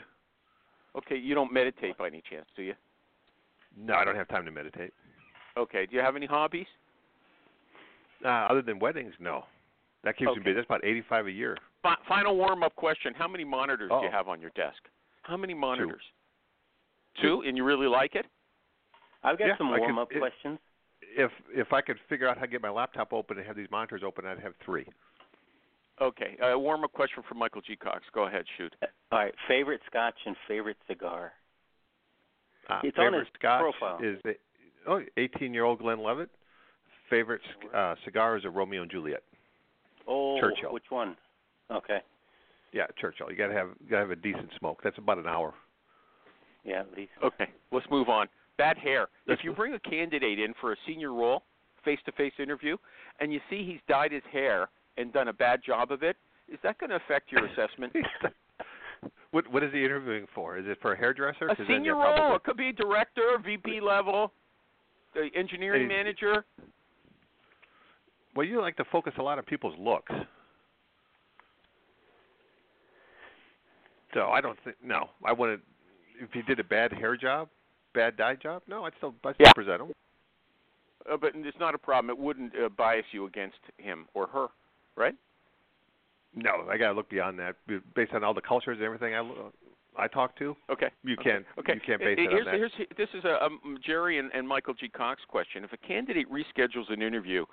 Okay, 0.96 1.16
you 1.16 1.36
don't 1.36 1.52
meditate 1.54 1.98
by 1.98 2.08
any 2.08 2.22
chance, 2.30 2.48
do 2.56 2.64
you? 2.64 2.76
No, 3.78 3.94
I 3.96 4.04
don't 4.04 4.16
have 4.16 4.28
time 4.28 4.46
to 4.46 4.52
meditate. 4.52 4.94
Okay, 5.56 5.86
do 5.86 5.96
you 5.96 6.02
have 6.02 6.16
any 6.16 6.26
hobbies? 6.26 6.68
Uh, 8.24 8.28
other 8.28 8.62
than 8.62 8.80
weddings, 8.80 9.14
no. 9.20 9.46
That 10.04 10.18
keeps 10.18 10.36
me 10.36 10.42
busy. 10.42 10.56
That's 10.56 10.66
about 10.66 10.84
85 10.84 11.28
a 11.28 11.32
year. 11.32 11.58
Fi- 11.84 11.98
final 12.08 12.36
warm-up 12.36 12.76
question: 12.76 13.14
How 13.14 13.28
many 13.28 13.44
monitors 13.44 13.90
do 13.90 13.96
you 14.02 14.08
Oh. 14.08 14.12
have 14.12 14.28
on 14.28 14.42
your 14.42 14.52
desk? 14.52 14.82
How 15.24 15.38
many 15.38 15.54
monitors? 15.54 16.02
Two, 16.02 16.19
and 17.22 17.58
you 17.58 17.64
really 17.64 17.88
like 17.88 18.16
it? 18.16 18.26
I've 19.24 19.38
got 19.38 19.48
Yeah, 19.48 19.58
some 19.58 19.70
I 19.72 19.76
could- 19.78 19.82
warm 19.82 20.00
up 20.00 20.12
it- 20.12 20.20
questions. 20.20 20.60
If 21.02 21.32
if 21.54 21.74
I 21.74 21.82
could 21.82 22.00
figure 22.08 22.28
out 22.28 22.38
how 22.38 22.44
to 22.44 22.48
get 22.52 22.62
my 22.62 22.70
laptop 22.70 23.14
open 23.14 23.38
and 23.38 23.46
have 23.48 23.56
these 23.56 23.70
monitors 23.72 24.04
open, 24.04 24.26
I'd 24.26 24.40
have 24.40 24.56
three. 24.58 24.86
Okay, 26.00 26.38
uh, 26.38 26.58
warm-up 26.58 26.94
question 26.94 27.24
for 27.24 27.36
Michael 27.36 27.62
G. 27.62 27.76
Cox. 27.76 28.04
Go 28.14 28.24
ahead, 28.28 28.46
shoot. 28.58 28.74
All 29.12 29.20
right, 29.20 29.34
favorite 29.48 29.82
scotch 29.88 30.16
and 30.26 30.36
favorite 30.48 30.78
cigar. 30.88 31.34
Uh, 32.70 32.80
It's 32.84 32.98
on 32.98 33.06
favorite 33.06 33.20
his 33.28 33.34
scotch 33.36 33.60
profile. 33.62 34.00
is 34.02 34.22
a, 34.24 34.36
oh, 34.88 35.04
18-year-old 35.18 35.80
Glenlivet. 35.80 36.30
Favorite 37.10 37.42
uh, 37.74 37.96
cigar 38.06 38.38
is 38.38 38.46
a 38.46 38.50
Romeo 38.50 38.84
and 38.84 38.92
Juliet. 38.92 39.24
Oh, 40.08 40.40
Churchill. 40.40 40.72
which 40.72 40.90
one? 40.90 41.18
Okay. 41.70 42.02
Yeah, 42.72 42.86
Churchill. 42.98 43.30
You 43.32 43.36
gotta 43.36 43.54
have 43.54 43.70
you 43.84 43.90
gotta 43.90 44.02
have 44.04 44.12
a 44.12 44.16
decent 44.16 44.52
smoke. 44.60 44.82
That's 44.84 44.98
about 45.00 45.18
an 45.18 45.28
hour. 45.28 45.54
Yeah, 46.70 46.82
at 46.82 46.92
least. 46.96 47.12
Okay, 47.24 47.50
let's 47.72 47.86
move 47.90 48.10
on. 48.10 48.28
Bad 48.58 48.78
hair. 48.78 49.08
If 49.28 49.40
you 49.44 49.54
bring 49.54 49.74
a 49.74 49.80
candidate 49.80 50.40
in 50.40 50.54
for 50.62 50.74
a 50.74 50.76
senior 50.86 51.14
role, 51.14 51.44
face-to-face 51.84 52.34
interview, 52.40 52.78
and 53.20 53.34
you 53.34 53.40
see 53.50 53.64
he's 53.66 53.80
dyed 53.88 54.12
his 54.12 54.22
hair 54.32 54.70
and 54.98 55.12
done 55.12 55.30
a 55.30 55.34
bad 55.34 55.62
job 55.66 55.92
of 55.92 56.04
it, 56.04 56.18
is 56.52 56.60
that 56.62 56.78
going 56.78 56.90
to 56.92 56.98
affect 56.98 57.32
your 57.32 57.46
assessment? 57.52 57.94
what 59.32 59.52
what 59.52 59.64
is 59.64 59.72
he 59.74 59.84
interviewing 59.84 60.28
for? 60.36 60.58
Is 60.58 60.66
it 60.68 60.78
for 60.82 60.94
a 60.94 60.98
hairdresser? 60.98 61.48
a 61.48 61.56
senior 61.68 61.96
probably- 61.96 62.22
role. 62.22 62.36
It 62.36 62.44
could 62.44 62.58
be 62.58 62.72
director, 62.72 63.38
VP 63.44 63.80
level. 63.82 64.32
the 65.16 65.30
engineering 65.36 65.88
manager. 65.88 66.46
Well, 68.36 68.46
you 68.46 68.62
like 68.62 68.78
to 68.78 68.86
focus 68.92 69.14
a 69.18 69.24
lot 69.24 69.38
on 69.40 69.44
people's 69.46 69.76
looks. 69.80 70.12
So 74.14 74.28
I 74.28 74.42
don't 74.42 74.58
think 74.64 74.76
no. 74.84 75.10
I 75.26 75.32
wouldn't. 75.34 75.62
If 76.20 76.32
he 76.34 76.42
did 76.42 76.60
a 76.60 76.64
bad 76.64 76.92
hair 76.92 77.16
job, 77.16 77.50
bad 77.94 78.18
dye 78.18 78.36
job, 78.36 78.64
no, 78.68 78.86
I'd 78.86 78.94
still 78.98 79.16
I'd 79.24 79.36
still 79.36 79.48
Yeah. 79.48 79.54
present 79.54 79.82
him. 79.82 79.94
Uh, 81.10 81.18
but 81.18 81.32
it's 81.36 81.58
not 81.60 81.74
a 81.74 81.78
problem. 81.78 82.10
It 82.10 82.18
wouldn't 82.18 82.54
uh, 82.56 82.70
bias 82.70 83.06
you 83.12 83.26
against 83.26 83.60
him 83.78 84.08
or 84.14 84.28
her, 84.28 84.48
right? 84.96 85.16
No, 86.36 86.68
I 86.70 86.78
gotta 86.78 86.94
look 86.94 87.10
beyond 87.10 87.40
that. 87.40 87.56
Based 87.96 88.14
on 88.14 88.24
all 88.24 88.34
the 88.34 88.42
cultures 88.42 88.78
and 88.78 88.86
everything 88.86 89.16
I 89.16 89.24
I 89.98 90.08
talk 90.08 90.38
to, 90.38 90.56
Okay. 90.70 90.90
you 91.04 91.16
Okay. 91.20 91.32
can't 91.32 91.46
Okay. 91.58 91.74
you 91.74 91.80
can't 91.82 92.00
base 92.00 92.20
it 92.20 92.30
here's, 92.30 92.48
on 92.48 92.54
that. 92.54 92.56
Here's, 92.56 92.72
this 92.98 93.10
is 93.14 93.24
a 93.26 93.44
um, 93.44 93.78
Jerry 93.84 94.20
and, 94.20 94.30
and 94.34 94.48
Michael 94.48 94.74
G. 94.74 94.88
Cox 94.90 95.22
question. 95.28 95.64
If 95.64 95.74
a 95.74 95.78
candidate 95.78 96.28
reschedules 96.32 96.92
an 96.92 97.02
interview, 97.02 97.46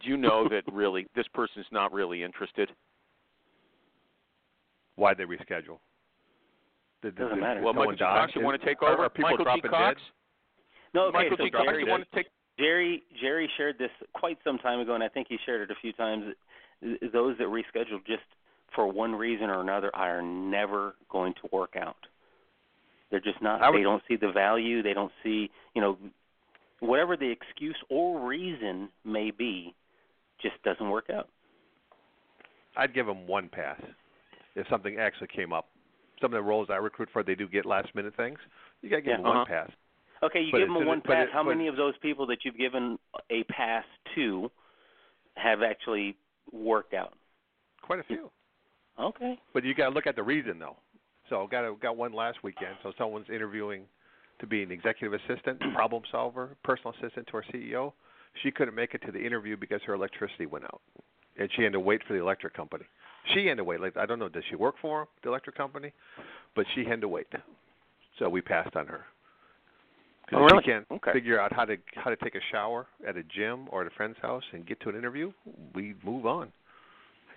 do 0.00 0.08
you 0.08 0.16
know 0.16 0.48
that 0.48 0.62
really 0.72 1.06
this 1.14 1.26
person's 1.32 1.66
not 1.70 1.92
really 1.92 2.22
interested? 2.22 2.70
Why 4.96 5.14
they 5.14 5.24
reschedule? 5.24 5.78
Did, 7.02 7.16
Doesn't 7.16 7.40
matter. 7.40 7.60
Well, 7.60 7.74
someone 7.74 7.88
Michael 7.94 8.06
die? 8.06 8.20
Cox, 8.20 8.32
you 8.36 8.42
want 8.42 8.60
to 8.60 8.66
take 8.66 8.82
over? 8.82 9.04
Are 9.04 9.10
people 9.10 9.30
Michael 9.36 9.56
G. 9.56 9.60
Cox. 9.62 10.00
dead? 10.00 10.04
No, 10.94 11.06
okay, 11.06 11.18
Michael 11.18 11.36
so 11.38 11.44
G. 11.44 11.50
Cox, 11.50 11.64
Jerry, 11.66 11.84
you 11.84 11.90
want 11.90 12.04
to 12.08 12.16
take? 12.16 12.26
Jerry 12.58 13.02
Jerry 13.20 13.50
shared 13.56 13.78
this 13.78 13.90
quite 14.14 14.38
some 14.44 14.58
time 14.58 14.78
ago, 14.78 14.94
and 14.94 15.02
I 15.02 15.08
think 15.08 15.26
he 15.28 15.36
shared 15.44 15.62
it 15.68 15.70
a 15.70 15.80
few 15.80 15.92
times. 15.92 16.34
Those 17.12 17.36
that 17.38 17.48
reschedule 17.48 18.04
just 18.06 18.22
for 18.74 18.86
one 18.86 19.14
reason 19.14 19.50
or 19.50 19.60
another 19.60 19.94
are 19.94 20.22
never 20.22 20.94
going 21.10 21.34
to 21.34 21.48
work 21.52 21.74
out. 21.76 21.96
They're 23.10 23.20
just 23.20 23.42
not. 23.42 23.60
Would- 23.60 23.78
They 23.78 23.82
don't 23.82 24.02
see 24.06 24.16
the 24.16 24.30
value. 24.32 24.82
They 24.82 24.94
don't 24.94 25.12
see, 25.22 25.50
you 25.74 25.82
know, 25.82 25.98
whatever 26.80 27.16
the 27.16 27.30
excuse 27.30 27.76
or 27.88 28.26
reason 28.26 28.88
may 29.04 29.30
be, 29.30 29.74
just 30.40 30.60
doesn't 30.64 30.88
work 30.88 31.10
out. 31.10 31.28
I'd 32.76 32.94
give 32.94 33.06
them 33.06 33.26
one 33.26 33.48
pass 33.48 33.80
if 34.54 34.66
something 34.68 34.98
actually 34.98 35.28
came 35.28 35.52
up. 35.52 35.68
Some 36.22 36.32
of 36.32 36.38
the 36.38 36.42
roles 36.48 36.68
I 36.70 36.76
recruit 36.76 37.08
for, 37.12 37.22
they 37.22 37.34
do 37.34 37.46
get 37.48 37.66
last 37.66 37.94
minute 37.94 38.14
things. 38.16 38.38
You 38.80 38.88
gotta 38.88 39.02
give 39.02 39.10
Yeah, 39.10 39.16
them 39.16 39.24
one 39.26 39.36
uh-huh. 39.38 39.44
pass. 39.66 39.70
Okay, 40.22 40.40
you 40.40 40.52
But 40.52 40.58
give 40.58 40.68
them 40.68 40.76
a 40.76 40.86
one 40.86 41.00
pass. 41.02 41.26
it- 41.26 41.32
How 41.32 41.42
many 41.42 41.66
of 41.66 41.74
those 41.76 41.98
people 41.98 42.26
that 42.26 42.44
you've 42.44 42.56
given 42.56 42.96
a 43.28 43.42
pass 43.44 43.84
to 44.14 44.50
have 45.36 45.62
actually 45.62 46.16
worked 46.52 46.94
out? 46.94 47.14
Quite 47.82 47.98
a 47.98 48.04
few. 48.04 48.30
Okay. 48.98 49.38
But 49.52 49.64
you 49.64 49.74
got 49.74 49.88
to 49.88 49.94
look 49.94 50.06
at 50.06 50.14
the 50.14 50.22
reason 50.22 50.58
though. 50.60 50.76
So 51.28 51.46
got 51.48 51.64
a, 51.64 51.74
got 51.74 51.96
one 51.96 52.12
last 52.12 52.42
weekend. 52.44 52.76
So 52.84 52.92
someone's 52.96 53.28
interviewing 53.30 53.84
to 54.38 54.46
be 54.46 54.62
an 54.62 54.70
executive 54.70 55.18
assistant, 55.24 55.60
problem 55.74 56.04
solver, 56.12 56.56
personal 56.62 56.94
assistant 57.00 57.26
to 57.28 57.34
our 57.34 57.44
CEO. 57.52 57.92
She 58.42 58.50
couldn't 58.52 58.74
make 58.74 58.94
it 58.94 59.02
to 59.06 59.12
the 59.12 59.18
interview 59.24 59.56
because 59.56 59.80
her 59.86 59.94
electricity 59.94 60.46
went 60.46 60.64
out, 60.66 60.80
and 61.36 61.50
she 61.56 61.62
had 61.62 61.72
to 61.72 61.80
wait 61.80 62.02
for 62.06 62.12
the 62.14 62.20
electric 62.20 62.54
company. 62.54 62.84
She 63.34 63.46
had 63.46 63.56
to 63.58 63.64
wait. 63.64 63.80
Like 63.80 63.96
I 63.96 64.06
don't 64.06 64.18
know, 64.18 64.28
does 64.28 64.44
she 64.48 64.56
work 64.56 64.74
for 64.80 65.08
the 65.22 65.28
electric 65.28 65.56
company? 65.56 65.92
But 66.54 66.66
she 66.74 66.84
had 66.84 67.00
to 67.00 67.08
wait. 67.08 67.26
So 68.18 68.28
we 68.28 68.40
passed 68.40 68.76
on 68.76 68.86
her. 68.86 69.04
Because 70.26 70.38
Oh, 70.38 70.44
really? 70.44 70.62
she 70.64 70.70
can't 70.70 70.86
Okay. 70.90 71.12
figure 71.12 71.40
out 71.40 71.52
how 71.52 71.64
to 71.64 71.76
how 71.96 72.10
to 72.10 72.16
take 72.16 72.34
a 72.34 72.40
shower 72.50 72.86
at 73.06 73.16
a 73.16 73.22
gym 73.22 73.68
or 73.70 73.82
at 73.82 73.86
a 73.86 73.90
friend's 73.90 74.18
house 74.18 74.44
and 74.52 74.66
get 74.66 74.80
to 74.80 74.88
an 74.88 74.96
interview, 74.96 75.32
we 75.74 75.94
move 76.04 76.26
on. 76.26 76.52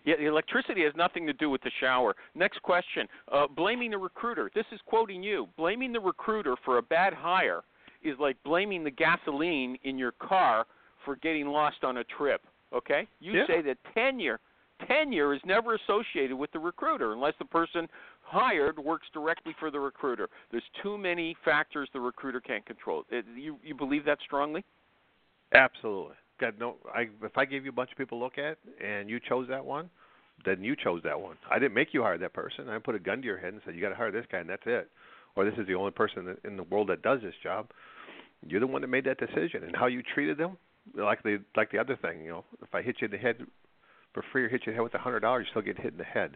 Yeah, 0.05 0.17
the 0.17 0.25
electricity 0.25 0.83
has 0.83 0.95
nothing 0.95 1.25
to 1.25 1.33
do 1.33 1.49
with 1.49 1.61
the 1.63 1.71
shower. 1.79 2.15
Next 2.35 2.61
question. 2.61 3.07
Uh, 3.31 3.47
blaming 3.47 3.89
the 3.89 3.97
recruiter. 3.97 4.51
This 4.53 4.65
is 4.71 4.79
quoting 4.85 5.23
you. 5.23 5.47
Blaming 5.57 5.91
the 5.91 5.99
recruiter 5.99 6.55
for 6.63 6.77
a 6.77 6.81
bad 6.81 7.11
hire 7.13 7.63
is 8.03 8.17
like 8.19 8.37
blaming 8.43 8.83
the 8.83 8.91
gasoline 8.91 9.79
in 9.83 9.97
your 9.97 10.11
car 10.11 10.67
for 11.03 11.15
getting 11.15 11.47
lost 11.47 11.83
on 11.83 11.97
a 11.97 12.03
trip. 12.03 12.41
Okay? 12.71 13.07
You 13.19 13.33
Yeah. 13.33 13.47
say 13.47 13.61
that 13.61 13.77
tenure 13.95 14.39
tenure 14.88 15.34
is 15.34 15.41
never 15.46 15.75
associated 15.75 16.36
with 16.36 16.51
the 16.51 16.60
recruiter 16.60 17.13
unless 17.13 17.34
the 17.39 17.46
person 17.46 17.88
hired 18.22 18.77
works 18.79 19.08
directly 19.13 19.55
for 19.60 19.72
the 19.72 19.79
recruiter. 19.79 20.29
There's 20.51 20.63
too 20.82 20.98
many 20.98 21.36
factors 21.46 21.89
the 21.94 22.00
recruiter 22.00 22.41
can't 22.41 22.65
control. 22.65 23.03
Uh, 23.12 23.22
You 23.36 23.58
you 23.63 23.75
believe 23.75 24.05
that 24.05 24.20
strongly? 24.24 24.63
Absolutely. 25.53 26.15
Got 26.39 26.60
no. 26.60 26.75
I 26.94 27.08
if 27.24 27.38
I 27.38 27.46
gave 27.46 27.63
you 27.63 27.70
a 27.70 27.74
bunch 27.74 27.91
of 27.91 27.98
people 27.98 28.20
to 28.20 28.24
look 28.24 28.38
at 28.38 28.58
and 28.84 29.10
you 29.10 29.20
chose 29.20 29.48
that 29.50 29.63
one, 29.63 29.89
then 30.46 30.63
you 30.63 30.75
chose 30.75 31.01
that 31.03 31.20
one. 31.20 31.38
I 31.50 31.60
didn't 31.60 31.74
make 31.74 31.94
you 31.94 32.01
hire 32.01 32.17
that 32.17 32.34
person. 32.34 32.67
I 32.70 32.77
put 32.79 32.96
a 32.96 33.00
gun 33.00 33.22
to 33.22 33.25
your 33.25 33.38
head 33.38 33.53
and 33.53 33.62
said 33.65 33.75
you 33.75 33.82
got 33.82 33.89
to 33.89 33.96
hire 33.96 34.12
this 34.12 34.25
guy 34.32 34.39
and 34.39 34.50
that's 34.50 34.63
it, 34.65 34.89
or 35.36 35.46
this 35.46 35.58
is 35.58 35.67
the 35.67 35.75
only 35.75 35.91
person 35.91 36.36
in 36.44 36.58
the 36.58 36.63
world 36.63 36.89
that 36.89 37.01
does 37.01 37.22
this 37.22 37.36
job. 37.41 37.70
You're 38.46 38.60
the 38.60 38.67
one 38.67 38.82
that 38.82 38.89
made 38.89 39.05
that 39.05 39.17
decision, 39.17 39.63
and 39.63 39.75
how 39.75 39.88
you 39.88 40.03
treated 40.03 40.38
them, 40.38 40.58
like 40.96 41.24
the 41.24 41.39
like 41.55 41.72
the 41.72 41.79
other 41.79 41.96
thing. 41.96 42.24
You 42.24 42.32
know, 42.32 42.46
if 42.62 42.75
I 42.75 42.82
hit 42.82 42.98
you 43.00 43.05
in 43.05 43.12
the 43.12 43.17
head 43.17 43.38
for 44.15 44.24
free 44.31 44.43
or 44.45 44.50
hit 44.50 44.62
you 44.65 44.72
in 44.72 44.74
the 44.74 44.81
head 44.81 44.84
with 44.84 44.93
a 44.95 44.98
hundred 44.98 45.19
dollars, 45.19 45.45
you 45.45 45.51
still 45.51 45.62
get 45.62 45.77
hit 45.77 45.91
in 45.91 46.00
the 46.00 46.03
head. 46.03 46.36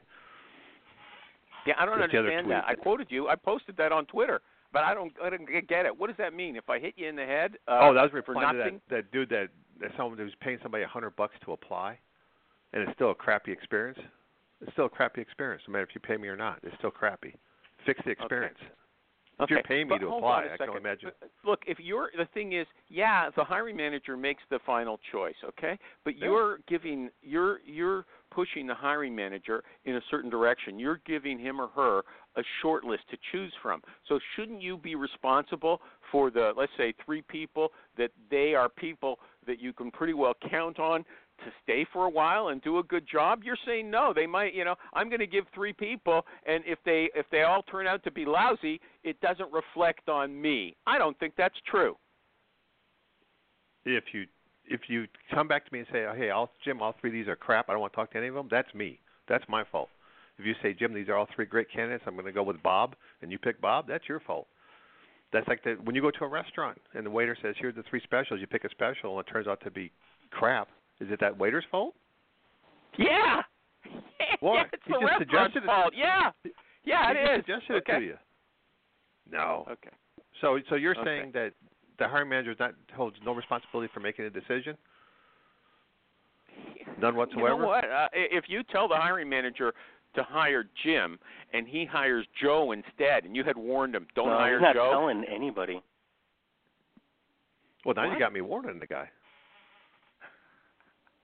Yeah, 1.66 1.74
I 1.80 1.86
don't 1.86 2.00
That's 2.00 2.14
understand 2.14 2.52
that. 2.52 2.66
I 2.68 2.76
quoted 2.76 3.08
you. 3.10 3.28
I 3.28 3.36
posted 3.36 3.76
that 3.78 3.92
on 3.92 4.06
Twitter, 4.06 4.42
but 4.72 4.84
I 4.84 4.94
don't. 4.94 5.12
I 5.24 5.30
don't 5.32 5.48
get 5.68 5.86
it. 5.86 5.98
What 5.98 6.08
does 6.08 6.18
that 6.18 6.34
mean? 6.34 6.56
If 6.56 6.70
I 6.70 6.80
hit 6.80 6.94
you 6.98 7.08
in 7.10 7.16
the 7.16 7.26
head? 7.26 7.54
Uh, 7.68 7.80
oh, 7.82 7.94
that 7.94 8.04
was 8.04 8.14
replying 8.14 8.54
to 8.54 8.64
that 8.64 8.96
that 8.96 9.12
dude 9.12 9.30
that 9.30 9.48
that 9.82 9.92
someone 9.98 10.18
who's 10.18 10.36
paying 10.42 10.60
somebody 10.62 10.84
a 10.84 10.88
hundred 10.88 11.16
bucks 11.16 11.36
to 11.46 11.54
apply, 11.54 11.98
and 12.74 12.84
it's 12.84 12.92
still 12.94 13.12
a 13.12 13.16
crappy 13.16 13.52
experience. 13.52 14.00
It's 14.62 14.72
still 14.74 14.86
a 14.86 14.90
crappy 14.90 15.22
experience, 15.22 15.64
no 15.68 15.72
matter 15.72 15.86
if 15.86 15.96
you 15.96 16.02
pay 16.02 16.18
me 16.18 16.28
or 16.28 16.36
not. 16.36 16.60
It's 16.64 16.76
still 16.78 16.92
crappy. 16.92 17.34
Fix 17.86 18.00
the 18.04 18.12
experience. 18.12 18.58
If 19.40 19.50
you're 19.50 19.64
paying 19.64 19.88
me 19.88 19.96
but 19.96 20.00
to 20.00 20.14
apply, 20.14 20.48
I 20.54 20.58
can 20.58 20.76
imagine. 20.76 21.12
Look, 21.46 21.62
if 21.66 21.80
you're 21.80 22.10
the 22.18 22.26
thing 22.34 22.54
is, 22.54 22.68
yeah, 22.90 23.30
the 23.36 23.44
hiring 23.44 23.78
manager 23.78 24.18
makes 24.18 24.44
the 24.50 24.60
final 24.66 25.00
choice, 25.12 25.36
okay? 25.44 25.80
But 26.04 26.18
Yeah. 26.18 26.26
you're 26.26 26.58
giving 26.68 27.10
you're 27.22 27.62
you're 27.66 28.06
pushing 28.32 28.68
the 28.68 28.76
hiring 28.76 29.16
manager 29.16 29.64
in 29.86 29.96
a 29.96 30.02
certain 30.12 30.30
direction. 30.30 30.78
You're 30.78 31.02
giving 31.06 31.40
him 31.40 31.60
or 31.60 31.68
her 31.70 32.04
a 32.36 32.44
short 32.62 32.84
list 32.84 33.04
to 33.10 33.18
choose 33.32 33.54
from. 33.62 33.82
So 34.08 34.20
shouldn't 34.36 34.62
you 34.62 34.78
be 34.78 34.96
responsible 34.96 35.82
for 36.12 36.30
the 36.30 36.54
let's 36.56 36.72
say 36.78 36.94
three 37.06 37.22
people 37.22 37.72
that 37.98 38.12
they 38.30 38.56
are 38.56 38.70
people 38.70 39.20
that 39.48 39.60
you 39.60 39.74
can 39.74 39.90
pretty 39.90 40.14
well 40.14 40.34
count 40.50 40.80
on 40.80 41.06
to 41.46 41.52
stay 41.64 41.86
for 41.92 42.06
a 42.06 42.10
while 42.10 42.50
and 42.50 42.62
do 42.62 42.80
a 42.80 42.84
good 42.84 43.06
job 43.12 43.42
you're 43.44 43.58
saying 43.66 43.90
no 43.90 44.14
they 44.14 44.28
might 44.28 44.54
you 44.54 44.64
know 44.64 44.76
i'm 44.94 45.10
going 45.10 45.20
to 45.20 45.28
give 45.28 45.46
three 45.54 45.74
people 45.74 46.26
and 46.46 46.64
if 46.66 46.80
they 46.86 47.10
if 47.16 47.26
they 47.32 47.44
all 47.44 47.64
turn 47.64 47.88
out 47.88 48.04
to 48.04 48.12
be 48.12 48.26
lousy 48.26 48.80
it 49.04 49.20
doesn't 49.22 49.52
reflect 49.52 50.10
on 50.10 50.40
me 50.40 50.76
i 50.86 50.98
don't 50.98 51.18
think 51.20 51.34
that's 51.38 51.56
true 51.70 51.96
If 53.86 54.06
you 54.14 54.26
if 54.66 54.82
you 54.88 55.08
come 55.34 55.48
back 55.48 55.66
to 55.66 55.74
me 55.74 55.80
and 55.80 55.88
say, 55.92 56.06
"Hey, 56.16 56.30
all, 56.30 56.52
Jim, 56.64 56.82
all 56.82 56.94
three 57.00 57.10
of 57.10 57.14
these 57.14 57.28
are 57.28 57.36
crap. 57.36 57.70
I 57.70 57.74
don't 57.74 57.82
want 57.82 57.94
to 57.94 57.98
talk 57.98 58.12
to 58.12 58.18
any 58.18 58.28
of 58.28 58.36
them," 58.36 58.48
that's 58.50 58.74
me. 58.74 59.00
That's 59.28 59.44
my 59.50 59.64
fault. 59.72 59.90
If 60.38 60.46
you 60.46 60.54
say, 60.62 60.74
"Jim, 60.74 60.94
these 60.94 61.10
are 61.10 61.16
all 61.16 61.28
three 61.36 61.46
great 61.46 61.70
candidates. 61.72 62.04
I'm 62.08 62.14
going 62.14 62.26
to 62.26 62.32
go 62.32 62.44
with 62.44 62.62
Bob," 62.62 62.96
and 63.22 63.32
you 63.32 63.40
pick 63.40 63.60
Bob, 63.60 63.88
that's 63.88 64.08
your 64.08 64.20
fault. 64.20 64.48
That's 65.32 65.48
like 65.48 65.64
the, 65.64 65.74
when 65.84 65.96
you 65.96 66.02
go 66.02 66.12
to 66.12 66.24
a 66.24 66.28
restaurant 66.28 66.80
and 66.94 67.06
the 67.06 67.10
waiter 67.10 67.36
says, 67.42 67.56
"Here's 67.58 67.76
the 67.76 67.84
three 67.84 68.02
specials." 68.02 68.40
You 68.40 68.48
pick 68.48 68.64
a 68.64 68.70
special 68.70 69.18
and 69.18 69.28
it 69.28 69.32
turns 69.32 69.48
out 69.48 69.62
to 69.64 69.72
be 69.72 69.92
crap. 70.32 70.70
Is 71.00 71.08
it 71.12 71.20
that 71.22 71.38
waiter's 71.38 71.66
fault? 71.72 71.96
yeah 72.98 73.42
Why? 74.42 74.56
yeah, 74.56 74.64
it's 74.74 74.84
He 74.86 74.94
the 74.94 75.00
just 75.00 75.06
restaurant's 75.20 75.54
suggested 75.54 75.64
it. 75.64 75.66
fault 75.66 75.94
yeah 75.96 76.32
yeah 76.84 77.14
he 77.14 77.20
it 77.20 77.46
suggested 77.46 77.76
okay 77.78 77.94
it 77.94 78.00
to 78.00 78.06
you. 78.06 78.18
No. 79.32 79.66
okay 79.70 79.90
So 80.42 80.60
so 80.70 80.76
you're 80.76 80.96
Okay. 81.00 81.04
saying 81.06 81.32
that 81.34 81.54
the 82.00 82.08
hiring 82.08 82.30
manager 82.30 82.56
not 82.60 82.74
holds 82.96 83.18
no 83.26 83.34
responsibility 83.34 83.92
for 83.94 84.00
making 84.00 84.26
a 84.26 84.30
decision? 84.30 84.78
None 87.00 87.16
whatsoever. 87.16 87.50
You 87.56 87.62
know 87.62 87.68
what? 87.68 87.84
Uh, 87.86 88.08
if 88.14 88.46
you 88.48 88.64
tell 88.64 88.88
the 88.88 88.96
hiring 88.96 89.30
manager 89.30 89.74
to 90.16 90.24
hire 90.24 90.66
Jim 90.84 91.20
and 91.54 91.68
he 91.68 91.86
hires 91.86 92.26
Joe 92.42 92.72
instead, 92.72 93.26
and 93.26 93.36
you 93.36 93.44
had 93.44 93.58
warned 93.58 93.96
him, 93.96 94.08
don't 94.16 94.28
no, 94.28 94.38
hire 94.38 94.58
he's 94.58 94.62
not 94.64 94.76
Joe. 94.76 94.90
telling 94.92 95.24
anybody. 95.26 95.82
Well, 97.86 97.96
now 97.96 98.06
What? 98.08 98.14
you 98.14 98.20
got 98.20 98.34
me 98.34 98.42
warning 98.42 98.80
the 98.80 98.88
guy. 98.88 99.10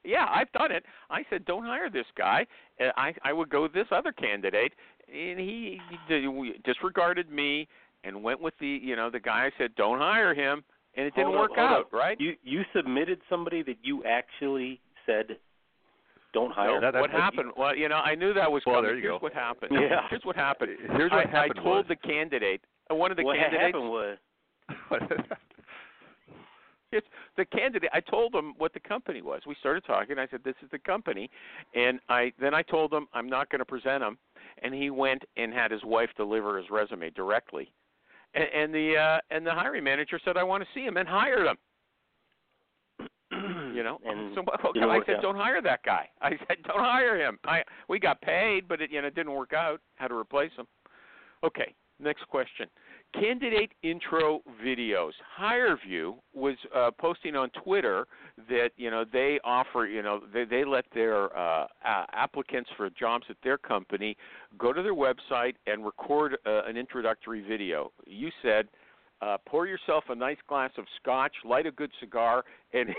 Yeah, 0.05 0.27
I've 0.29 0.51
done 0.51 0.71
it. 0.71 0.85
I 1.09 1.23
said, 1.29 1.45
don't 1.45 1.65
hire 1.65 1.89
this 1.89 2.05
guy. 2.17 2.45
Uh, 2.79 2.89
I 2.97 3.13
I 3.23 3.33
would 3.33 3.49
go 3.49 3.63
with 3.63 3.73
this 3.73 3.87
other 3.91 4.11
candidate, 4.11 4.73
and 5.11 5.39
he, 5.39 5.79
he 6.07 6.53
disregarded 6.63 7.29
me 7.31 7.67
and 8.03 8.21
went 8.23 8.39
with 8.41 8.53
the 8.59 8.67
you 8.67 8.95
know 8.95 9.09
the 9.09 9.19
guy. 9.19 9.45
I 9.47 9.51
said, 9.57 9.75
don't 9.75 9.99
hire 9.99 10.33
him, 10.33 10.63
and 10.95 11.05
it 11.07 11.15
didn't 11.15 11.33
up, 11.33 11.39
work 11.39 11.57
out, 11.57 11.79
up. 11.81 11.93
right? 11.93 12.19
You 12.19 12.33
you 12.43 12.61
submitted 12.75 13.19
somebody 13.29 13.63
that 13.63 13.77
you 13.81 14.03
actually 14.03 14.79
said 15.05 15.37
don't 16.33 16.51
hire. 16.51 16.75
So 16.77 16.81
that- 16.81 16.93
what 17.01 17.11
that- 17.11 17.19
happened? 17.21 17.51
Well, 17.57 17.75
you 17.75 17.87
know, 17.89 17.95
I 17.95 18.13
knew 18.15 18.33
that 18.33 18.51
was 18.51 18.61
Well, 18.65 18.75
coming. 18.75 18.89
there 18.89 18.95
you 18.97 19.01
Here's 19.03 19.19
go. 19.19 19.23
what 19.23 19.33
happened. 19.33 19.71
Yeah. 19.73 20.01
Here's 20.09 20.25
what 20.25 20.35
happened. 20.35 20.71
Here's 20.97 21.09
what 21.11 21.25
I, 21.25 21.29
happened 21.31 21.59
I 21.59 21.63
told 21.63 21.77
was- 21.77 21.85
the 21.87 21.95
candidate, 21.95 22.61
one 22.89 23.09
of 23.11 23.17
the 23.17 23.23
what 23.23 23.37
candidates. 23.37 23.63
happened 23.73 23.89
was 23.89 24.17
It's 26.95 27.07
the 27.37 27.45
candidate. 27.45 27.89
I 27.93 27.99
told 27.99 28.33
him 28.33 28.53
what 28.57 28.73
the 28.73 28.79
company 28.79 29.21
was. 29.21 29.41
We 29.45 29.55
started 29.59 29.83
talking. 29.85 30.17
I 30.17 30.27
said, 30.27 30.41
"This 30.43 30.55
is 30.63 30.69
the 30.71 30.79
company," 30.79 31.29
and 31.73 31.99
I 32.09 32.31
then 32.39 32.53
I 32.53 32.61
told 32.61 32.93
him 32.93 33.07
I'm 33.13 33.27
not 33.27 33.49
going 33.49 33.59
to 33.59 33.65
present 33.65 34.03
him, 34.03 34.17
and 34.63 34.73
he 34.73 34.89
went 34.89 35.23
and 35.37 35.53
had 35.53 35.71
his 35.71 35.83
wife 35.83 36.09
deliver 36.17 36.57
his 36.57 36.69
resume 36.69 37.09
directly, 37.11 37.71
and, 38.33 38.45
and 38.55 38.73
the 38.73 38.97
uh, 38.97 39.19
and 39.29 39.45
the 39.45 39.53
hiring 39.53 39.83
manager 39.83 40.19
said, 40.23 40.37
"I 40.37 40.43
want 40.43 40.63
to 40.63 40.69
see 40.73 40.85
him," 40.85 40.97
and 40.97 41.07
hired 41.07 41.47
him. 41.47 41.57
You 43.31 43.83
know, 43.83 43.99
And 44.05 44.33
so 44.33 44.43
I 44.89 45.01
said, 45.05 45.15
out. 45.15 45.21
don't 45.21 45.35
hire 45.35 45.61
that 45.61 45.83
guy. 45.83 46.07
I 46.21 46.29
said, 46.47 46.57
don't 46.65 46.79
hire 46.79 47.19
him. 47.19 47.37
I 47.43 47.63
we 47.89 47.99
got 47.99 48.21
paid, 48.21 48.67
but 48.67 48.81
it 48.81 48.89
you 48.91 49.01
know 49.01 49.07
it 49.07 49.15
didn't 49.15 49.33
work 49.33 49.51
out. 49.51 49.81
Had 49.95 50.09
to 50.09 50.15
replace 50.15 50.51
him. 50.55 50.65
Okay, 51.43 51.73
next 51.99 52.25
question. 52.29 52.69
Candidate 53.19 53.71
intro 53.83 54.41
videos. 54.63 55.11
HireVue 55.39 56.15
was 56.33 56.55
uh, 56.75 56.91
posting 56.99 57.35
on 57.35 57.49
Twitter 57.63 58.07
that 58.49 58.71
you 58.75 58.91
know 58.91 59.05
they 59.11 59.39
offer 59.43 59.85
you 59.85 60.01
know 60.01 60.21
they 60.33 60.43
they 60.43 60.65
let 60.65 60.85
their 60.93 61.35
uh, 61.37 61.67
applicants 61.83 62.69
for 62.75 62.89
jobs 62.89 63.25
at 63.29 63.37
their 63.43 63.57
company 63.57 64.17
go 64.57 64.73
to 64.73 64.83
their 64.83 64.95
website 64.95 65.53
and 65.65 65.85
record 65.85 66.37
uh, 66.45 66.63
an 66.65 66.75
introductory 66.77 67.41
video. 67.41 67.91
You 68.05 68.29
said 68.41 68.67
uh, 69.21 69.37
pour 69.47 69.65
yourself 69.65 70.03
a 70.09 70.15
nice 70.15 70.37
glass 70.47 70.71
of 70.77 70.85
scotch, 71.01 71.33
light 71.45 71.65
a 71.65 71.71
good 71.71 71.91
cigar, 71.99 72.43
and 72.73 72.89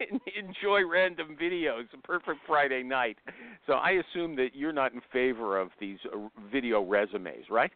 enjoy 0.38 0.80
random 0.88 1.36
videos. 1.40 1.84
A 1.92 1.98
perfect 1.98 2.38
Friday 2.46 2.82
night. 2.82 3.18
So 3.66 3.74
I 3.74 4.00
assume 4.02 4.34
that 4.36 4.50
you're 4.54 4.72
not 4.72 4.92
in 4.92 5.02
favor 5.12 5.58
of 5.60 5.70
these 5.78 5.98
uh, 6.12 6.28
video 6.50 6.82
resumes, 6.82 7.44
right? 7.50 7.72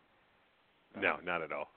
No, 0.97 1.17
not 1.25 1.43
at 1.43 1.53
all. 1.53 1.69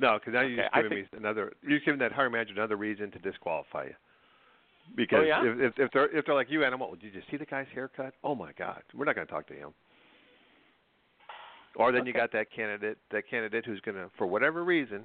No, 0.00 0.18
because 0.18 0.32
now 0.32 0.40
you're 0.40 0.62
just 0.62 0.74
giving 0.74 0.90
think- 0.90 1.12
me 1.12 1.18
another. 1.18 1.52
You're 1.62 1.80
giving 1.80 2.00
that 2.00 2.12
hiring 2.12 2.32
manager 2.32 2.54
another 2.54 2.76
reason 2.76 3.10
to 3.12 3.18
disqualify 3.18 3.84
you. 3.84 3.94
Because 4.96 5.20
Oh, 5.20 5.24
yeah? 5.24 5.42
if, 5.44 5.58
if 5.58 5.78
if 5.78 5.90
they're 5.92 6.16
if 6.16 6.24
they're 6.26 6.34
like 6.34 6.50
you, 6.50 6.64
animal, 6.64 6.96
did 7.00 7.14
you 7.14 7.22
see 7.30 7.36
the 7.36 7.44
guy's 7.46 7.66
haircut? 7.72 8.14
Oh 8.24 8.34
my 8.34 8.52
God, 8.58 8.82
we're 8.94 9.04
not 9.04 9.14
going 9.14 9.26
to 9.26 9.32
talk 9.32 9.46
to 9.48 9.54
him. 9.54 9.70
Or 11.76 11.92
then 11.92 12.04
you 12.06 12.12
got 12.12 12.32
that 12.32 12.50
candidate, 12.50 12.98
that 13.12 13.28
candidate 13.30 13.64
who's 13.64 13.80
going 13.80 13.96
to, 13.96 14.10
for 14.18 14.26
whatever 14.26 14.64
reason, 14.64 15.04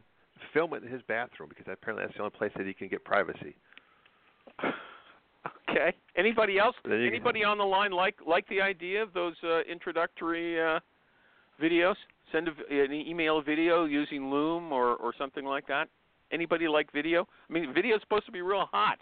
film 0.52 0.74
it 0.74 0.82
in 0.84 0.90
his 0.90 1.04
bathroom 1.04 1.48
because 1.50 1.66
apparently 1.72 2.04
that's 2.06 2.18
the 2.18 2.24
only 2.24 2.36
place 2.36 2.52
that 2.58 2.66
he 2.66 2.74
can 2.74 2.88
get 2.88 3.04
privacy. 3.04 3.56
Okay. 5.70 5.94
Anybody 6.16 6.58
else? 6.58 6.76
Anybody 6.86 7.44
on 7.44 7.58
the 7.58 7.64
line 7.64 7.92
like 7.92 8.16
like 8.26 8.48
the 8.48 8.62
idea 8.62 9.04
of 9.04 9.14
those 9.14 9.36
uh, 9.44 9.60
introductory 9.70 10.60
uh, 10.60 10.80
videos? 11.62 11.96
Send 12.32 12.48
a, 12.48 12.52
v- 12.52 12.80
an 12.80 12.92
email 12.92 13.42
video 13.42 13.86
using 13.86 14.30
Loom 14.30 14.72
or 14.72 14.96
or 14.96 15.14
something 15.18 15.46
like 15.46 15.68
that. 15.68 15.88
Anybody 16.32 16.68
like 16.68 16.92
video? 16.92 17.28
I 17.50 17.54
mean, 17.54 17.74
video 17.74 17.96
is 17.96 18.02
supposed 18.02 18.26
to 18.26 18.32
be 18.32 18.42
real 18.42 18.68
hot. 18.72 18.98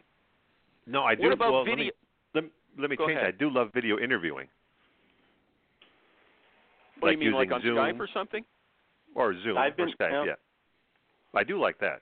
No, 0.86 1.04
I 1.04 1.16
do. 1.16 1.24
What 1.24 1.32
about 1.34 1.54
well, 1.54 1.66
video? 1.66 1.92
Let 2.36 2.44
me, 2.44 2.50
let, 2.78 2.82
let 2.82 2.90
me 2.90 2.98
change 2.98 3.12
ahead. 3.12 3.24
that. 3.24 3.28
I 3.36 3.38
do 3.38 3.50
love 3.50 3.70
video 3.74 3.98
interviewing. 3.98 4.48
What 7.00 7.10
like 7.10 7.20
do 7.20 7.26
you 7.26 7.32
mean, 7.32 7.38
like 7.40 7.50
using 7.50 7.56
on 7.56 7.62
Zoom. 7.62 7.78
Skype 7.78 8.00
or 8.00 8.10
something? 8.14 8.44
Or 9.16 9.34
Zoom 9.44 9.58
I've 9.58 9.78
been- 9.78 9.90
or 9.90 9.92
Skype, 9.92 10.12
yeah. 10.12 10.26
yeah. 10.26 10.34
I 11.40 11.44
do 11.44 11.60
like 11.60 11.80
that. 11.80 12.02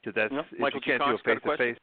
Because 0.00 0.14
that's 0.14 0.32
No. 0.32 0.40
if 0.40 0.58
Michael 0.58 0.80
you 0.80 0.82
can't 0.84 1.02
do 1.02 1.14
a 1.14 1.18
Cox 1.18 1.22
got 1.22 1.36
a 1.36 1.40
face 1.56 1.74
to 1.74 1.74
face. 1.74 1.78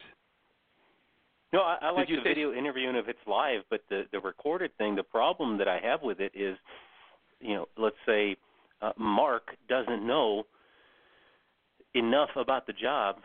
No, 1.54 1.62
I, 1.62 1.78
I 1.82 1.90
like 1.92 2.08
the 2.08 2.18
say- 2.18 2.24
video 2.24 2.54
interview 2.54 2.90
and 2.90 2.98
if 2.98 3.08
it's 3.08 3.20
live, 3.28 3.62
but 3.70 3.82
the 3.90 4.04
the 4.12 4.20
recorded 4.20 4.72
thing. 4.78 4.96
The 4.96 5.04
problem 5.04 5.58
that 5.58 5.68
I 5.68 5.80
have 5.80 6.02
with 6.02 6.20
it 6.20 6.32
is, 6.36 6.58
you 7.42 7.56
know, 7.56 7.68
let's 7.78 7.96
say 8.06 8.36
uh, 8.82 8.92
Mark 8.98 9.56
doesn't 9.68 10.06
know 10.06 10.44
enough 11.94 12.30
about 12.36 12.68
the 12.68 12.74
job 12.74 13.18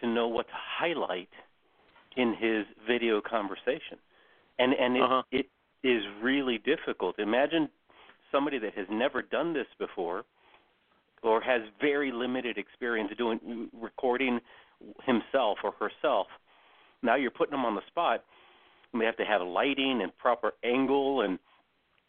to 0.00 0.06
know 0.08 0.28
what 0.28 0.46
to 0.48 0.54
highlight 0.54 1.28
in 2.16 2.34
his 2.34 2.66
video 2.86 3.20
conversation, 3.20 3.98
and 4.58 4.72
and 4.74 4.96
it 4.96 5.02
Uh-huh. 5.02 5.22
it 5.30 5.46
is 5.82 6.02
really 6.22 6.58
difficult. 6.58 7.18
Imagine 7.18 7.68
somebody 8.30 8.58
that 8.58 8.74
has 8.74 8.86
never 8.90 9.22
done 9.22 9.52
this 9.52 9.66
before 9.78 10.24
or 11.22 11.40
has 11.40 11.62
very 11.80 12.12
limited 12.12 12.58
experience 12.58 13.10
doing 13.16 13.68
recording 13.72 14.40
himself 15.04 15.58
or 15.64 15.72
herself 15.72 16.26
now 17.02 17.16
you're 17.16 17.30
putting 17.30 17.52
them 17.52 17.64
on 17.64 17.74
the 17.74 17.86
spot. 17.86 18.24
And 18.92 19.00
they 19.00 19.06
have 19.06 19.16
to 19.16 19.24
have 19.24 19.42
lighting 19.42 20.00
and 20.02 20.16
proper 20.18 20.52
angle 20.64 21.22
and 21.22 21.38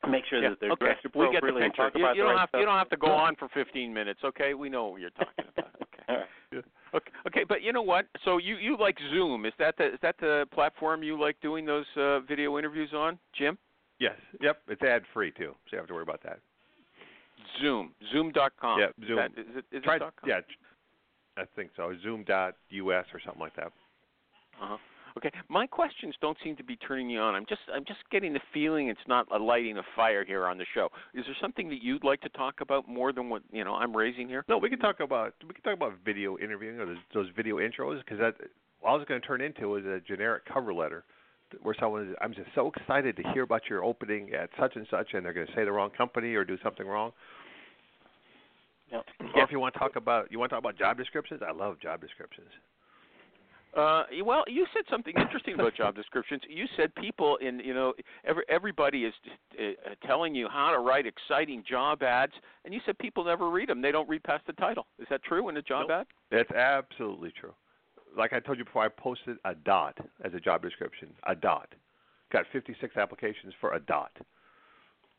make 0.09 0.25
sure 0.25 0.41
Yeah, 0.41 0.49
that 0.49 0.59
they're 0.59 0.71
okay. 0.71 0.85
dressed 0.85 1.03
we 1.03 1.09
get 1.09 1.13
the 1.13 1.19
appropriately 1.37 1.61
and 1.63 1.71
picture. 1.73 1.83
talk 1.89 1.95
You, 1.95 2.03
about 2.05 2.15
you 2.15 2.21
don't 2.23 2.31
right 2.31 2.39
have 2.39 2.49
stuff. 2.49 2.59
you 2.59 2.65
don't 2.65 2.77
have 2.77 2.89
to 2.89 2.97
go 2.97 3.11
on 3.11 3.35
for 3.35 3.49
15 3.53 3.93
minutes. 3.93 4.19
Okay, 4.23 4.53
we 4.53 4.69
know 4.69 4.87
what 4.89 5.01
you're 5.01 5.09
talking 5.11 5.45
about. 5.57 5.69
Okay. 5.81 6.03
All 6.09 6.17
right. 6.17 6.63
Okay, 6.93 7.11
okay, 7.27 7.43
but 7.47 7.61
you 7.61 7.71
know 7.71 7.81
what? 7.81 8.05
So 8.25 8.37
you 8.37 8.57
you 8.57 8.75
like 8.77 8.97
Zoom? 9.13 9.45
Is 9.45 9.53
that 9.59 9.77
the 9.77 9.93
is 9.93 9.99
that 10.01 10.15
the 10.19 10.45
platform 10.53 11.03
you 11.03 11.17
like 11.19 11.39
doing 11.41 11.65
those 11.65 11.85
uh, 11.95 12.19
video 12.21 12.57
interviews 12.57 12.89
on, 12.93 13.17
Jim? 13.37 13.57
Yes. 13.99 14.15
Yep. 14.41 14.57
It's 14.67 14.81
ad 14.81 15.03
free 15.13 15.31
too, 15.31 15.53
so 15.53 15.53
you 15.67 15.71
don't 15.73 15.79
have 15.81 15.87
to 15.87 15.93
worry 15.93 16.03
about 16.03 16.21
that. 16.23 16.39
Zoom, 17.61 17.93
Zoom.com. 18.11 18.79
Yeah, 18.79 18.87
Is 19.01 19.07
Zoom. 19.07 19.15
that- 19.17 19.31
is 19.37 19.45
it, 19.57 19.65
is 19.77 19.83
Try, 19.83 19.95
it 19.95 19.99
dot 19.99 20.13
com? 20.19 20.29
yeah, 20.29 20.39
I 21.37 21.43
think 21.55 21.71
so. 21.77 21.93
Zoom.us 22.03 23.05
or 23.13 23.19
something 23.25 23.41
like 23.41 23.55
that. 23.55 23.71
Uh-huh. 24.61 24.77
Okay, 25.17 25.31
my 25.49 25.67
questions 25.67 26.15
don't 26.21 26.37
seem 26.43 26.55
to 26.55 26.63
be 26.63 26.75
turning 26.77 27.09
you 27.09 27.19
on. 27.19 27.35
I'm 27.35 27.45
just 27.47 27.61
I'm 27.73 27.85
just 27.85 27.99
getting 28.11 28.33
the 28.33 28.39
feeling 28.53 28.89
it's 28.89 28.99
not 29.07 29.27
a 29.31 29.37
lighting 29.37 29.77
a 29.77 29.83
fire 29.95 30.23
here 30.23 30.47
on 30.47 30.57
the 30.57 30.65
show. 30.73 30.89
Is 31.13 31.25
there 31.25 31.35
something 31.41 31.69
that 31.69 31.83
you'd 31.83 32.03
like 32.03 32.21
to 32.21 32.29
talk 32.29 32.61
about 32.61 32.87
more 32.87 33.11
than 33.11 33.29
what 33.29 33.41
you 33.51 33.63
know 33.63 33.73
I'm 33.73 33.95
raising 33.95 34.27
here? 34.27 34.45
No, 34.47 34.57
we 34.57 34.69
can 34.69 34.79
talk 34.79 34.99
about 34.99 35.33
we 35.47 35.53
can 35.53 35.63
talk 35.63 35.73
about 35.73 35.93
video 36.05 36.37
interviewing 36.37 36.79
or 36.79 36.85
those, 36.85 36.97
those 37.13 37.27
video 37.35 37.57
intros 37.57 37.99
because 37.99 38.19
that 38.19 38.35
all 38.83 38.99
it's 38.99 39.07
going 39.07 39.21
to 39.21 39.27
turn 39.27 39.41
into 39.41 39.75
is 39.75 39.85
a 39.85 39.99
generic 40.07 40.43
cover 40.45 40.73
letter 40.73 41.03
where 41.61 41.75
someone 41.79 42.09
is 42.09 42.15
I'm 42.21 42.33
just 42.33 42.49
so 42.55 42.71
excited 42.75 43.17
to 43.17 43.23
hear 43.33 43.43
about 43.43 43.63
your 43.69 43.83
opening 43.83 44.33
at 44.33 44.49
such 44.59 44.75
and 44.75 44.87
such 44.89 45.13
and 45.13 45.25
they're 45.25 45.33
going 45.33 45.47
to 45.47 45.53
say 45.53 45.65
the 45.65 45.71
wrong 45.71 45.89
company 45.89 46.33
or 46.35 46.45
do 46.45 46.57
something 46.63 46.87
wrong. 46.87 47.11
Yep. 48.91 49.05
Or 49.35 49.43
if 49.43 49.51
you 49.51 49.59
want 49.59 49.73
to 49.73 49.79
talk 49.79 49.95
about 49.95 50.31
you 50.31 50.39
want 50.39 50.49
to 50.49 50.55
talk 50.55 50.63
about 50.63 50.77
job 50.77 50.97
descriptions, 50.97 51.41
I 51.45 51.51
love 51.51 51.79
job 51.81 52.01
descriptions. 52.01 52.49
Uh, 53.75 54.03
well, 54.25 54.43
you 54.47 54.65
said 54.73 54.83
something 54.89 55.13
interesting 55.17 55.53
about 55.53 55.73
job 55.75 55.95
descriptions. 55.95 56.41
You 56.49 56.65
said 56.75 56.93
people 56.95 57.37
in 57.37 57.59
you 57.61 57.73
know 57.73 57.93
every, 58.25 58.43
everybody 58.49 59.05
is 59.05 59.13
uh, 59.57 59.63
uh, 59.63 59.95
telling 60.05 60.35
you 60.35 60.49
how 60.49 60.71
to 60.71 60.79
write 60.79 61.05
exciting 61.05 61.63
job 61.67 62.03
ads, 62.03 62.33
and 62.65 62.73
you 62.73 62.81
said 62.85 62.97
people 62.99 63.23
never 63.23 63.49
read 63.49 63.69
them. 63.69 63.81
They 63.81 63.93
don't 63.93 64.09
read 64.09 64.23
past 64.23 64.45
the 64.45 64.53
title. 64.53 64.87
Is 64.99 65.07
that 65.09 65.23
true 65.23 65.47
in 65.47 65.55
a 65.55 65.61
job 65.61 65.85
Nope. 65.87 66.01
ad? 66.01 66.07
That's 66.31 66.51
absolutely 66.51 67.31
true. 67.39 67.53
Like 68.17 68.33
I 68.33 68.41
told 68.41 68.57
you 68.57 68.65
before, 68.65 68.83
I 68.83 68.89
posted 68.89 69.37
a 69.45 69.55
dot 69.55 69.97
as 70.23 70.33
a 70.33 70.39
job 70.39 70.61
description. 70.61 71.09
A 71.27 71.35
dot. 71.35 71.73
Got 72.33 72.45
56 72.51 72.97
applications 72.97 73.53
for 73.61 73.73
a 73.73 73.79
dot. 73.79 74.11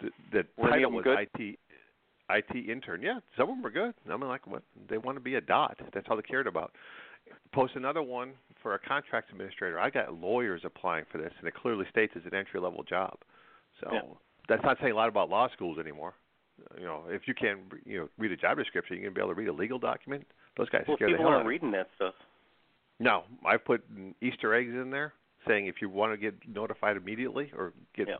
The, 0.00 0.10
the 0.30 0.46
Were 0.58 0.68
title 0.70 0.92
was 0.92 1.04
good? 1.04 1.18
IT 1.18 1.58
IT 2.30 2.68
intern. 2.70 3.02
Yeah, 3.02 3.18
some 3.36 3.48
of 3.48 3.56
them 3.56 3.62
were 3.62 3.70
good. 3.70 3.94
I 4.10 4.16
mean, 4.16 4.28
like 4.28 4.46
what 4.46 4.62
they 4.88 4.98
want 4.98 5.16
to 5.16 5.22
be 5.22 5.36
a 5.36 5.40
dot. 5.40 5.78
That's 5.92 6.06
all 6.10 6.16
they 6.16 6.22
cared 6.22 6.46
about. 6.46 6.72
Post 7.52 7.76
another 7.76 8.02
one 8.02 8.32
for 8.62 8.74
a 8.74 8.78
contracts 8.78 9.30
administrator. 9.30 9.78
I 9.78 9.90
got 9.90 10.14
lawyers 10.14 10.62
applying 10.64 11.04
for 11.10 11.18
this, 11.18 11.32
and 11.38 11.46
it 11.46 11.54
clearly 11.54 11.84
states 11.90 12.12
it's 12.16 12.26
an 12.26 12.34
entry 12.34 12.60
level 12.60 12.82
job. 12.82 13.18
So 13.80 13.92
Yeah. 13.92 14.00
that's 14.48 14.62
not 14.62 14.78
saying 14.80 14.92
a 14.92 14.96
lot 14.96 15.08
about 15.08 15.28
law 15.28 15.48
schools 15.48 15.78
anymore. 15.78 16.14
You 16.78 16.84
know, 16.84 17.04
if 17.08 17.26
you 17.26 17.34
can, 17.34 17.70
you 17.84 17.98
know, 18.00 18.08
read 18.18 18.32
a 18.32 18.36
job 18.36 18.56
description, 18.56 18.96
you 18.96 19.02
can 19.04 19.12
be 19.12 19.20
able 19.20 19.30
to 19.30 19.34
read 19.34 19.48
a 19.48 19.52
legal 19.52 19.78
document. 19.78 20.26
Those 20.56 20.68
guys 20.68 20.84
Well, 20.86 20.96
scare 20.96 21.10
the 21.10 21.16
hell 21.16 21.28
out 21.28 21.28
of 21.28 21.28
people 21.28 21.36
aren't 21.38 21.48
reading 21.48 21.70
that 21.72 21.88
stuff. 21.96 22.14
No, 23.00 23.24
I 23.44 23.56
put 23.56 23.82
Easter 24.20 24.54
eggs 24.54 24.72
in 24.72 24.90
there 24.90 25.12
saying 25.46 25.66
if 25.66 25.82
you 25.82 25.88
want 25.88 26.12
to 26.12 26.16
get 26.16 26.34
notified 26.46 26.96
immediately 26.96 27.50
or 27.56 27.72
get 27.94 28.08
Yeah. 28.08 28.18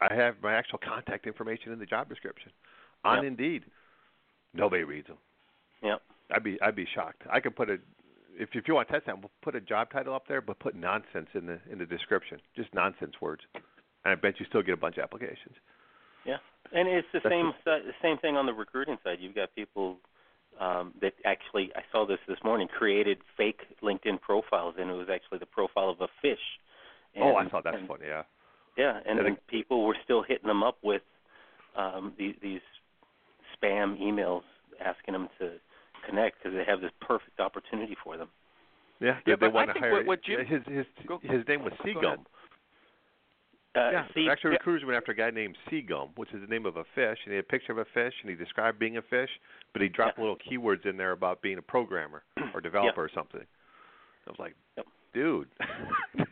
I 0.00 0.14
have 0.14 0.40
my 0.42 0.54
actual 0.54 0.78
contact 0.78 1.26
information 1.26 1.72
in 1.72 1.78
the 1.78 1.86
job 1.86 2.08
description 2.08 2.50
on 3.04 3.22
Yeah. 3.22 3.28
Indeed. 3.28 3.64
Nobody 4.54 4.84
reads 4.84 5.06
them. 5.08 5.18
Yeah. 5.82 5.98
I'd 6.30 6.42
be 6.42 6.60
I'd 6.62 6.76
be 6.76 6.86
shocked. 6.86 7.22
I 7.28 7.40
could 7.40 7.54
put 7.54 7.68
a 7.68 7.78
if 8.38 8.48
if 8.54 8.68
you 8.68 8.74
want 8.74 8.88
to 8.88 8.94
test 8.94 9.06
that, 9.06 9.18
we'll 9.18 9.30
put 9.42 9.54
a 9.54 9.60
job 9.60 9.90
title 9.90 10.14
up 10.14 10.26
there, 10.28 10.40
but 10.40 10.58
put 10.58 10.74
nonsense 10.74 11.28
in 11.34 11.46
the 11.46 11.58
in 11.70 11.78
the 11.78 11.86
description, 11.86 12.38
just 12.56 12.72
nonsense 12.74 13.14
words, 13.20 13.42
and 13.54 14.12
I 14.12 14.14
bet 14.14 14.40
you 14.40 14.46
still 14.48 14.62
get 14.62 14.74
a 14.74 14.76
bunch 14.76 14.96
of 14.96 15.04
applications. 15.04 15.54
Yeah, 16.24 16.38
and 16.72 16.88
it's 16.88 17.08
the 17.12 17.20
That's 17.22 17.32
same 17.32 17.52
si- 17.64 17.86
the 17.86 17.94
same 18.02 18.18
thing 18.18 18.36
on 18.36 18.46
the 18.46 18.52
recruiting 18.52 18.98
side. 19.04 19.18
You've 19.20 19.34
got 19.34 19.54
people 19.54 19.98
um, 20.60 20.94
that 21.00 21.14
actually 21.24 21.70
I 21.74 21.82
saw 21.90 22.06
this 22.06 22.18
this 22.28 22.38
morning 22.44 22.68
created 22.68 23.18
fake 23.36 23.60
LinkedIn 23.82 24.20
profiles, 24.20 24.74
and 24.78 24.90
it 24.90 24.94
was 24.94 25.08
actually 25.12 25.38
the 25.38 25.46
profile 25.46 25.90
of 25.90 26.00
a 26.00 26.08
fish. 26.20 26.38
And, 27.14 27.24
oh, 27.24 27.36
I 27.36 27.48
thought 27.48 27.64
that's 27.64 27.76
and, 27.78 27.88
funny. 27.88 28.06
Yeah. 28.08 28.22
Yeah, 28.76 29.00
and, 29.04 29.18
and 29.20 29.46
people 29.48 29.84
were 29.84 29.96
still 30.02 30.22
hitting 30.22 30.48
them 30.48 30.62
up 30.62 30.78
with 30.82 31.02
um, 31.76 32.14
these, 32.18 32.34
these 32.40 32.62
spam 33.54 34.00
emails 34.00 34.42
asking 34.82 35.12
them 35.12 35.28
to 35.38 35.50
connect 36.08 36.38
because 36.42 36.56
they 36.56 36.64
have 36.64 36.80
this 36.80 36.92
perfect 37.00 37.40
opportunity 37.40 37.96
for 38.02 38.16
them. 38.16 38.28
Yeah, 39.00 39.08
Yeah, 39.08 39.20
they, 39.26 39.32
they 39.32 39.36
but 39.36 39.46
I 39.46 39.48
want 39.48 39.74
to 39.74 39.80
hire 39.80 39.92
what- 39.92 40.06
what 40.06 40.22
Jim- 40.22 40.44
his 40.46 40.62
his 40.66 40.86
Go- 41.06 41.18
his 41.22 41.46
name 41.48 41.64
was. 41.64 41.72
Seagum. 41.84 42.24
Uh, 43.74 43.88
yeah, 43.90 44.06
see, 44.14 44.28
actually, 44.28 44.50
recruiters 44.50 44.84
went 44.84 44.96
after 44.98 45.12
a 45.12 45.14
guy 45.14 45.30
named 45.30 45.56
Seagum, 45.70 46.10
which 46.18 46.30
is 46.34 46.42
the 46.42 46.46
name 46.46 46.66
of 46.66 46.76
a 46.76 46.84
fish, 46.94 47.18
and 47.24 47.32
he 47.32 47.36
had 47.36 47.44
a 47.46 47.48
picture 47.48 47.72
of 47.72 47.78
a 47.78 47.86
fish, 47.86 48.12
and 48.20 48.28
he 48.28 48.36
described 48.36 48.78
being 48.78 48.98
a 48.98 49.02
fish, 49.02 49.30
but 49.72 49.80
he 49.80 49.88
dropped 49.88 50.18
Yeah. 50.18 50.24
little 50.24 50.36
keywords 50.36 50.84
in 50.84 50.98
there 50.98 51.12
about 51.12 51.40
being 51.40 51.56
a 51.56 51.62
programmer 51.62 52.22
or 52.52 52.60
developer 52.68 53.02
or 53.02 53.08
something. 53.08 53.40
I 54.26 54.30
was 54.30 54.38
like, 54.38 54.54
Yep. 54.76 54.86
dude. 55.14 55.48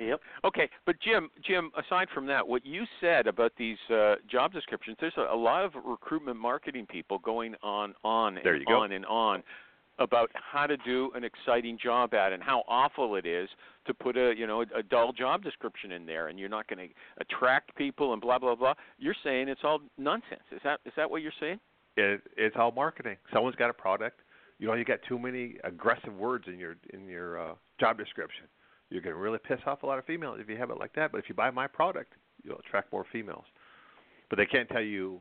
Yep. 0.00 0.20
Okay, 0.44 0.68
but 0.86 0.96
Jim, 1.00 1.28
Jim, 1.46 1.70
aside 1.76 2.08
from 2.14 2.26
that, 2.26 2.46
what 2.46 2.64
you 2.64 2.84
said 3.00 3.26
about 3.26 3.52
these 3.58 3.76
uh, 3.94 4.14
job 4.30 4.52
descriptions, 4.52 4.96
there's 5.00 5.12
a, 5.18 5.34
a 5.34 5.36
lot 5.36 5.64
of 5.64 5.72
recruitment 5.84 6.38
marketing 6.38 6.86
people 6.86 7.18
going 7.18 7.54
on, 7.62 7.94
on 8.02 8.38
There 8.42 8.54
and 8.54 8.66
go. 8.66 8.80
on 8.80 8.92
and 8.92 9.04
on 9.06 9.42
about 9.98 10.30
how 10.32 10.66
to 10.66 10.78
do 10.78 11.10
an 11.14 11.24
exciting 11.24 11.78
job 11.82 12.14
ad 12.14 12.32
and 12.32 12.42
how 12.42 12.62
awful 12.66 13.16
it 13.16 13.26
is 13.26 13.50
to 13.86 13.92
put 13.92 14.16
a 14.16 14.32
you 14.34 14.46
know 14.46 14.62
a, 14.62 14.78
a 14.78 14.82
dull 14.82 15.12
job 15.12 15.42
description 15.42 15.92
in 15.92 16.06
there 16.06 16.28
and 16.28 16.38
you're 16.38 16.48
not 16.48 16.66
going 16.68 16.88
to 16.88 16.94
attract 17.20 17.76
people 17.76 18.14
and 18.14 18.22
blah 18.22 18.38
blah 18.38 18.54
blah. 18.54 18.72
You're 18.98 19.14
saying 19.22 19.48
it's 19.48 19.60
all 19.62 19.80
nonsense. 19.98 20.40
Is 20.52 20.60
that 20.64 20.80
is 20.86 20.92
that 20.96 21.10
what 21.10 21.20
you're 21.20 21.32
saying? 21.38 21.60
It, 21.96 22.22
it's 22.38 22.56
all 22.58 22.72
marketing. 22.72 23.16
Someone's 23.32 23.56
got 23.56 23.68
a 23.68 23.74
product. 23.74 24.20
You 24.58 24.68
know, 24.68 24.74
you 24.74 24.84
got 24.84 25.00
too 25.06 25.18
many 25.18 25.56
aggressive 25.64 26.14
words 26.14 26.44
in 26.48 26.58
your 26.58 26.76
in 26.94 27.06
your 27.06 27.38
uh, 27.38 27.54
job 27.78 27.98
description. 27.98 28.44
You're 28.90 29.02
going 29.02 29.14
to 29.14 29.20
really 29.20 29.38
piss 29.38 29.60
off 29.66 29.82
a 29.82 29.86
lot 29.86 29.98
of 29.98 30.04
females 30.04 30.38
if 30.40 30.48
you 30.48 30.56
have 30.56 30.70
it 30.70 30.78
like 30.78 30.92
that. 30.94 31.12
But 31.12 31.18
if 31.18 31.28
you 31.28 31.34
buy 31.34 31.50
my 31.50 31.66
product, 31.66 32.12
you'll 32.42 32.58
attract 32.58 32.92
more 32.92 33.06
females. 33.12 33.44
But 34.28 34.36
they 34.36 34.46
can't 34.46 34.68
tell 34.68 34.82
you. 34.82 35.20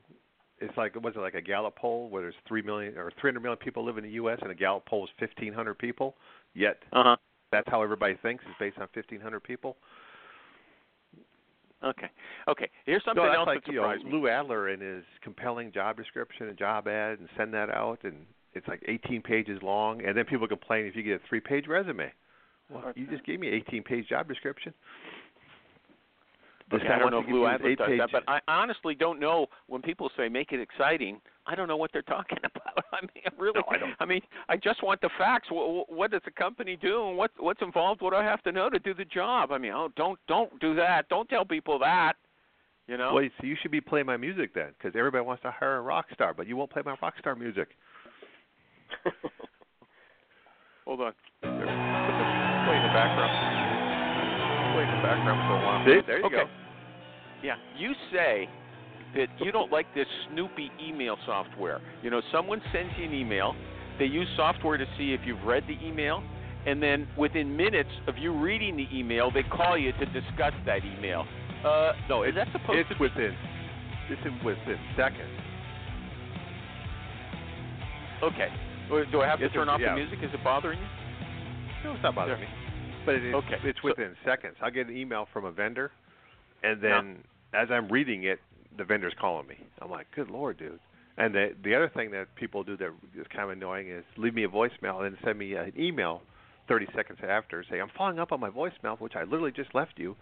It's 0.62 0.76
like 0.76 0.94
was 1.02 1.14
it 1.16 1.20
like 1.20 1.36
a 1.36 1.42
Gallup 1.42 1.78
poll 1.78 2.10
where 2.10 2.22
there's 2.22 2.36
three 2.46 2.62
million 2.62 2.98
or 2.98 3.14
300 3.22 3.40
million 3.40 3.58
people 3.58 3.86
live 3.86 3.98
in 3.98 4.04
the 4.04 4.10
U.S. 4.12 4.40
and 4.42 4.52
a 4.52 4.56
Gallup 4.56 4.86
poll 4.86 5.06
is 5.06 5.10
1,500 5.18 5.78
people. 5.78 6.16
Yet 6.54 6.80
Uh 6.92 7.04
huh. 7.04 7.16
that's 7.50 7.70
how 7.70 7.82
everybody 7.82 8.18
thinks 8.22 8.44
is 8.44 8.52
based 8.60 8.78
on 8.78 8.88
1,500 8.94 9.40
people. 9.42 9.78
Okay. 11.84 12.10
Okay. 12.48 12.70
Here's 12.86 13.04
something 13.06 13.24
no, 13.24 13.30
that's 13.30 13.38
else 13.38 13.48
like 13.48 13.66
that 13.66 13.72
you 13.72 13.82
know 13.82 13.96
me. 13.96 14.12
Lou 14.12 14.28
Adler 14.28 14.68
and 14.70 14.82
his 14.82 15.04
compelling 15.24 15.72
job 15.72 15.96
description 15.96 16.50
and 16.50 16.58
job 16.58 16.88
ad 16.88 17.20
and 17.20 17.30
send 17.38 17.54
that 17.54 17.70
out 17.70 18.00
and 18.04 18.26
it's 18.54 18.68
like 18.68 18.84
18 18.88 19.22
pages 19.22 19.60
long 19.62 20.04
and 20.04 20.18
then 20.18 20.26
people 20.26 20.48
complain 20.48 20.86
if 20.86 20.96
you 20.96 21.04
get 21.04 21.22
a 21.24 21.28
three-page 21.30 21.68
resume. 21.68 22.12
Well, 22.70 22.94
you 22.96 23.08
just 23.08 23.26
gave 23.26 23.40
me 23.40 23.48
an 23.48 23.64
18-page 23.68 24.08
job 24.08 24.28
description. 24.28 24.74
This 26.72 26.82
Okay, 26.82 26.90
I 26.90 27.00
don't 27.00 27.10
know 27.10 27.20
if 27.20 27.28
Lou 27.28 27.76
does 27.76 27.98
that, 27.98 28.10
but 28.12 28.24
I 28.28 28.40
honestly 28.48 28.94
don't 28.94 29.20
know 29.20 29.48
when 29.68 29.82
people 29.82 30.12
say 30.16 30.30
make 30.30 30.52
it 30.52 30.60
exciting. 30.60 31.20
I 31.48 31.56
don't 31.56 31.68
know 31.68 31.78
what 31.78 31.90
they're 31.92 32.02
talking 32.04 32.38
about. 32.38 32.86
I 32.94 33.02
mean, 33.02 33.24
I 33.26 33.32
really, 33.40 33.56
No, 33.56 33.64
I 33.72 33.78
don't. 33.78 33.94
I 34.00 34.06
mean, 34.06 34.22
I 34.50 34.56
just 34.56 34.84
want 34.84 35.02
the 35.02 35.10
facts. 35.18 35.48
What, 35.50 35.92
what 35.92 36.12
does 36.12 36.22
the 36.26 36.32
company 36.32 36.78
do, 36.80 37.08
and 37.08 37.18
what 37.18 37.32
what's 37.40 37.62
involved? 37.64 38.02
What 38.02 38.12
do 38.12 38.18
I 38.18 38.24
have 38.24 38.44
to 38.44 38.52
know 38.52 38.70
to 38.70 38.78
do 38.78 38.94
the 38.94 39.06
job? 39.06 39.52
I 39.52 39.58
mean, 39.58 39.72
oh, 39.72 39.90
don't 39.96 40.20
don't 40.28 40.60
do 40.60 40.76
that. 40.76 41.10
Don't 41.10 41.28
tell 41.28 41.44
people 41.44 41.80
that. 41.80 42.14
You 42.88 42.98
know. 42.98 43.16
Well, 43.16 43.28
so 43.40 43.48
you 43.48 43.56
should 43.62 43.72
be 43.72 43.82
playing 43.82 44.06
my 44.06 44.18
music 44.18 44.54
then, 44.54 44.70
because 44.78 44.96
everybody 44.96 45.26
wants 45.26 45.42
to 45.44 45.52
hire 45.52 45.78
a 45.78 45.82
rock 45.82 46.06
star, 46.14 46.36
but 46.36 46.48
you 46.48 46.56
won't 46.56 46.70
play 46.70 46.84
my 46.86 46.96
rock 47.02 47.16
star 47.20 47.36
music. 47.36 47.70
Hold 50.86 51.02
on. 51.02 51.14
There. 52.70 52.78
Put 52.78 52.78
the, 52.78 52.78
play 52.78 52.78
in 52.78 52.84
the 52.86 52.94
background. 52.94 53.34
Play 54.74 54.84
in 54.86 54.92
the 54.96 55.02
background 55.02 55.40
for 55.50 55.58
a 55.58 55.62
while. 55.66 55.82
See, 55.86 56.00
there 56.06 56.20
you 56.20 56.26
okay. 56.26 56.36
go. 56.36 56.50
Yeah, 57.44 57.56
you 57.78 57.94
say 58.12 58.48
that 59.16 59.28
you 59.40 59.52
don't 59.52 59.72
like 59.72 59.88
this 59.96 60.08
Snoopy 60.30 60.72
email 60.82 61.18
software. 61.26 61.82
You 62.04 62.10
know, 62.12 62.22
someone 62.32 62.62
sends 62.72 62.92
you 62.98 63.06
an 63.06 63.14
email, 63.14 63.56
they 63.98 64.06
use 64.06 64.28
software 64.36 64.78
to 64.78 64.86
see 64.98 65.14
if 65.14 65.22
you've 65.26 65.42
read 65.44 65.64
the 65.68 65.78
email, 65.86 66.22
and 66.68 66.84
then 66.84 67.08
within 67.18 67.56
minutes 67.56 67.90
of 68.08 68.18
you 68.18 68.34
reading 68.38 68.78
the 68.78 68.88
email, 68.94 69.32
they 69.32 69.44
call 69.44 69.78
you 69.78 69.92
to 69.94 70.06
discuss 70.08 70.54
that 70.66 70.82
email. 70.86 71.26
Uh, 71.66 71.94
No, 72.08 72.24
is 72.24 72.36
that 72.36 72.48
supposed 72.52 72.80
it's 72.80 72.90
to 72.90 72.96
be? 72.96 73.02
within 73.02 73.36
it's 74.10 74.44
within 74.44 74.78
seconds. 74.98 75.30
Okay. 78.24 78.50
Do 79.12 79.22
I 79.22 79.28
have 79.28 79.40
to 79.40 79.46
It's 79.46 79.54
a- 79.54 79.58
turn 79.58 79.70
off 79.70 79.80
yeah. 79.80 79.94
the 79.94 80.02
music? 80.02 80.20
Is 80.24 80.34
it 80.34 80.44
bothering 80.44 80.80
you? 80.80 80.86
No, 81.84 81.94
it's 81.94 82.04
not 82.04 82.16
bothering 82.16 82.42
me. 82.42 82.48
But 83.06 83.16
it, 83.16 83.34
Okay, 83.34 83.56
it's 83.64 83.80
so- 83.82 83.90
within 83.90 84.16
seconds. 84.26 84.56
I'll 84.62 84.72
get 84.72 84.88
an 84.88 84.96
email 84.96 85.28
from 85.32 85.46
a 85.46 85.52
vendor, 85.52 85.92
and 86.64 86.82
then 86.82 87.24
as 87.54 87.70
I'm 87.72 87.88
reading 87.90 88.24
it, 88.24 88.40
the 88.78 88.84
vendor's 88.84 89.14
calling 89.20 89.48
me. 89.48 89.56
I'm 89.82 89.90
like, 89.90 90.08
good 90.16 90.30
lord, 90.30 90.58
dude. 90.58 90.80
And 91.18 91.34
the 91.34 91.54
the 91.64 91.76
other 91.76 91.90
thing 91.90 92.12
that 92.12 92.34
people 92.36 92.64
do 92.64 92.78
that 92.78 92.92
is 93.18 93.28
kind 93.28 93.46
of 93.46 93.50
annoying 93.52 93.90
is 93.90 94.04
leave 94.18 94.34
me 94.34 94.44
a 94.44 94.48
voicemail 94.48 95.04
and 95.04 95.16
then 95.16 95.18
send 95.24 95.38
me 95.38 95.54
an 95.56 95.74
email 95.78 96.22
30 96.68 96.88
seconds 96.96 97.20
after, 97.28 97.66
say 97.70 97.82
I'm 97.82 97.90
following 97.98 98.20
up 98.20 98.32
on 98.32 98.40
my 98.40 98.50
voicemail, 98.50 99.00
which 99.00 99.16
I 99.16 99.24
literally 99.24 99.52
just 99.52 99.74
left 99.74 99.94
you. 99.98 100.16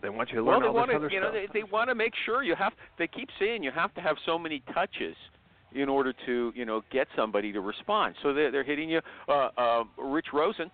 They 0.00 0.08
want 0.08 0.30
you 0.30 0.36
to 0.36 0.42
learn 0.42 0.62
well, 0.62 0.72
they 0.72 0.78
all 0.78 0.86
this 0.86 0.90
to, 0.90 0.96
other 0.96 1.08
you 1.10 1.20
know, 1.20 1.30
they, 1.30 1.46
they 1.52 1.62
want 1.62 1.88
to 1.88 1.94
make 1.94 2.14
sure 2.26 2.42
you 2.42 2.56
have. 2.56 2.72
They 2.98 3.06
keep 3.06 3.28
saying 3.38 3.62
you 3.62 3.70
have 3.70 3.94
to 3.94 4.00
have 4.00 4.16
so 4.26 4.38
many 4.38 4.62
touches 4.74 5.14
in 5.74 5.88
order 5.88 6.12
to, 6.26 6.52
you 6.54 6.64
know, 6.64 6.82
get 6.90 7.06
somebody 7.16 7.52
to 7.52 7.60
respond. 7.60 8.14
So 8.22 8.32
they're 8.32 8.50
they're 8.50 8.64
hitting 8.64 8.88
you. 8.88 9.00
Uh, 9.28 9.48
uh, 9.56 9.84
Rich 9.98 10.26
Rosen 10.32 10.70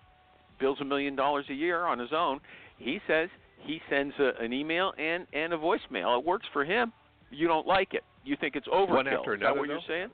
bills 0.59 0.77
a 0.81 0.85
million 0.85 1.15
dollars 1.15 1.45
a 1.49 1.53
year 1.53 1.85
on 1.85 1.99
his 1.99 2.09
own. 2.13 2.39
He 2.77 2.99
says 3.07 3.29
he 3.61 3.81
sends 3.89 4.13
a, 4.19 4.31
an 4.41 4.53
email 4.53 4.93
and 4.97 5.27
and 5.33 5.53
a 5.53 5.57
voicemail. 5.57 6.19
It 6.19 6.25
works 6.25 6.45
for 6.53 6.65
him. 6.65 6.91
You 7.31 7.47
don't 7.47 7.67
like 7.67 7.93
it. 7.93 8.03
You 8.23 8.35
think 8.39 8.55
it's 8.55 8.67
overkill. 8.67 8.89
One 8.89 9.07
after 9.07 9.33
another. 9.33 9.35
Is 9.35 9.55
that 9.55 9.57
what 9.57 9.67
you're 9.69 9.79
saying? 9.87 10.09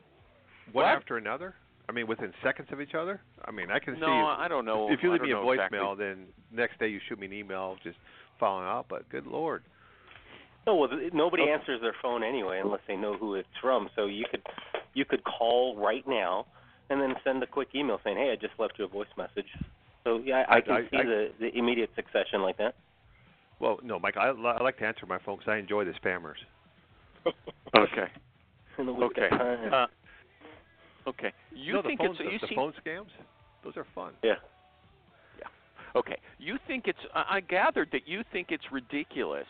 One 0.72 0.86
what? 0.86 0.96
after 0.96 1.18
another. 1.18 1.56
I 1.88 1.92
mean, 1.92 2.08
within 2.08 2.34
seconds 2.44 2.68
of 2.72 2.82
each 2.82 2.96
other. 2.96 3.22
I 3.44 3.52
mean, 3.52 3.70
I 3.70 3.78
can 3.78 4.00
No, 4.00 4.08
see. 4.08 4.12
I 4.12 4.48
don't 4.48 4.66
know. 4.66 4.92
If 4.92 5.02
you 5.04 5.12
leave 5.12 5.22
me 5.22 5.32
a 5.32 5.36
voicemail, 5.36 5.94
exactly. 5.94 6.06
then 6.06 6.26
next 6.52 6.80
day 6.80 6.88
you 6.88 7.00
shoot 7.08 7.20
me 7.20 7.28
an 7.28 7.34
email 7.34 7.76
just 7.84 7.98
following 8.40 8.68
up. 8.68 8.88
But 8.90 9.08
good 9.10 9.28
lord. 9.28 9.64
No, 10.68 10.76
well, 10.76 10.90
th- 10.90 11.14
nobody 11.14 11.44
Okay. 11.44 11.52
answers 11.52 11.80
their 11.82 11.96
phone 12.02 12.24
anyway 12.24 12.60
unless 12.60 12.82
they 12.88 12.96
know 12.96 13.14
who 13.16 13.36
it's 13.36 13.48
from. 13.62 13.90
So 13.96 14.06
you 14.08 14.26
could 14.30 14.42
you 14.94 15.06
could 15.06 15.24
call 15.24 15.76
right 15.78 16.06
now 16.08 16.46
and 16.90 17.00
then 17.02 17.16
send 17.24 17.44
a 17.44 17.48
quick 17.48 17.70
email 17.76 18.00
saying, 18.04 18.18
"Hey, 18.18 18.32
I 18.32 18.36
just 18.36 18.54
left 18.60 18.74
you 18.80 18.86
a 18.86 18.88
voice 18.88 19.08
message." 19.18 19.48
So 20.04 20.22
yeah, 20.24 20.44
I, 20.50 20.58
I 20.58 20.62
can 20.62 20.72
I- 20.74 20.82
see 20.90 20.98
I- 20.98 21.04
the 21.04 21.32
the 21.40 21.58
immediate 21.58 21.92
succession 21.96 22.42
like 22.42 22.58
that. 22.58 22.76
Well, 23.60 23.80
no, 23.84 24.00
Mike. 24.00 24.18
I, 24.18 24.32
li- 24.32 24.56
I 24.60 24.62
like 24.64 24.78
to 24.80 24.86
answer 24.86 25.06
my 25.06 25.18
phone 25.20 25.38
because 25.38 25.52
I 25.52 25.58
enjoy 25.58 25.86
the 25.86 25.94
spammers. 25.94 26.36
Okay. 27.76 28.08
And 28.78 28.88
then 28.88 28.96
we've 28.96 29.04
Okay. 29.06 29.30
Uh, 29.32 29.88
okay. 31.08 31.32
You 31.54 31.74
no, 31.74 31.82
think 31.82 32.00
the 32.00 32.08
phone, 32.08 32.16
it's 32.16 32.20
you 32.22 32.32
the, 32.32 32.38
the 32.40 32.48
see 32.48 32.56
phone 32.56 32.74
scams? 32.86 33.08
Those 33.64 33.76
are 33.78 33.86
fun. 33.96 34.14
yeah. 34.24 34.36
Yeah. 35.40 35.48
Okay. 35.96 36.18
You 36.40 36.58
think 36.68 36.88
it's 36.88 37.00
I 37.14 37.38
I 37.38 37.40
gathered 37.42 37.90
that 37.92 38.08
you 38.08 38.24
think 38.32 38.48
it's 38.52 38.64
ridiculous 38.72 39.48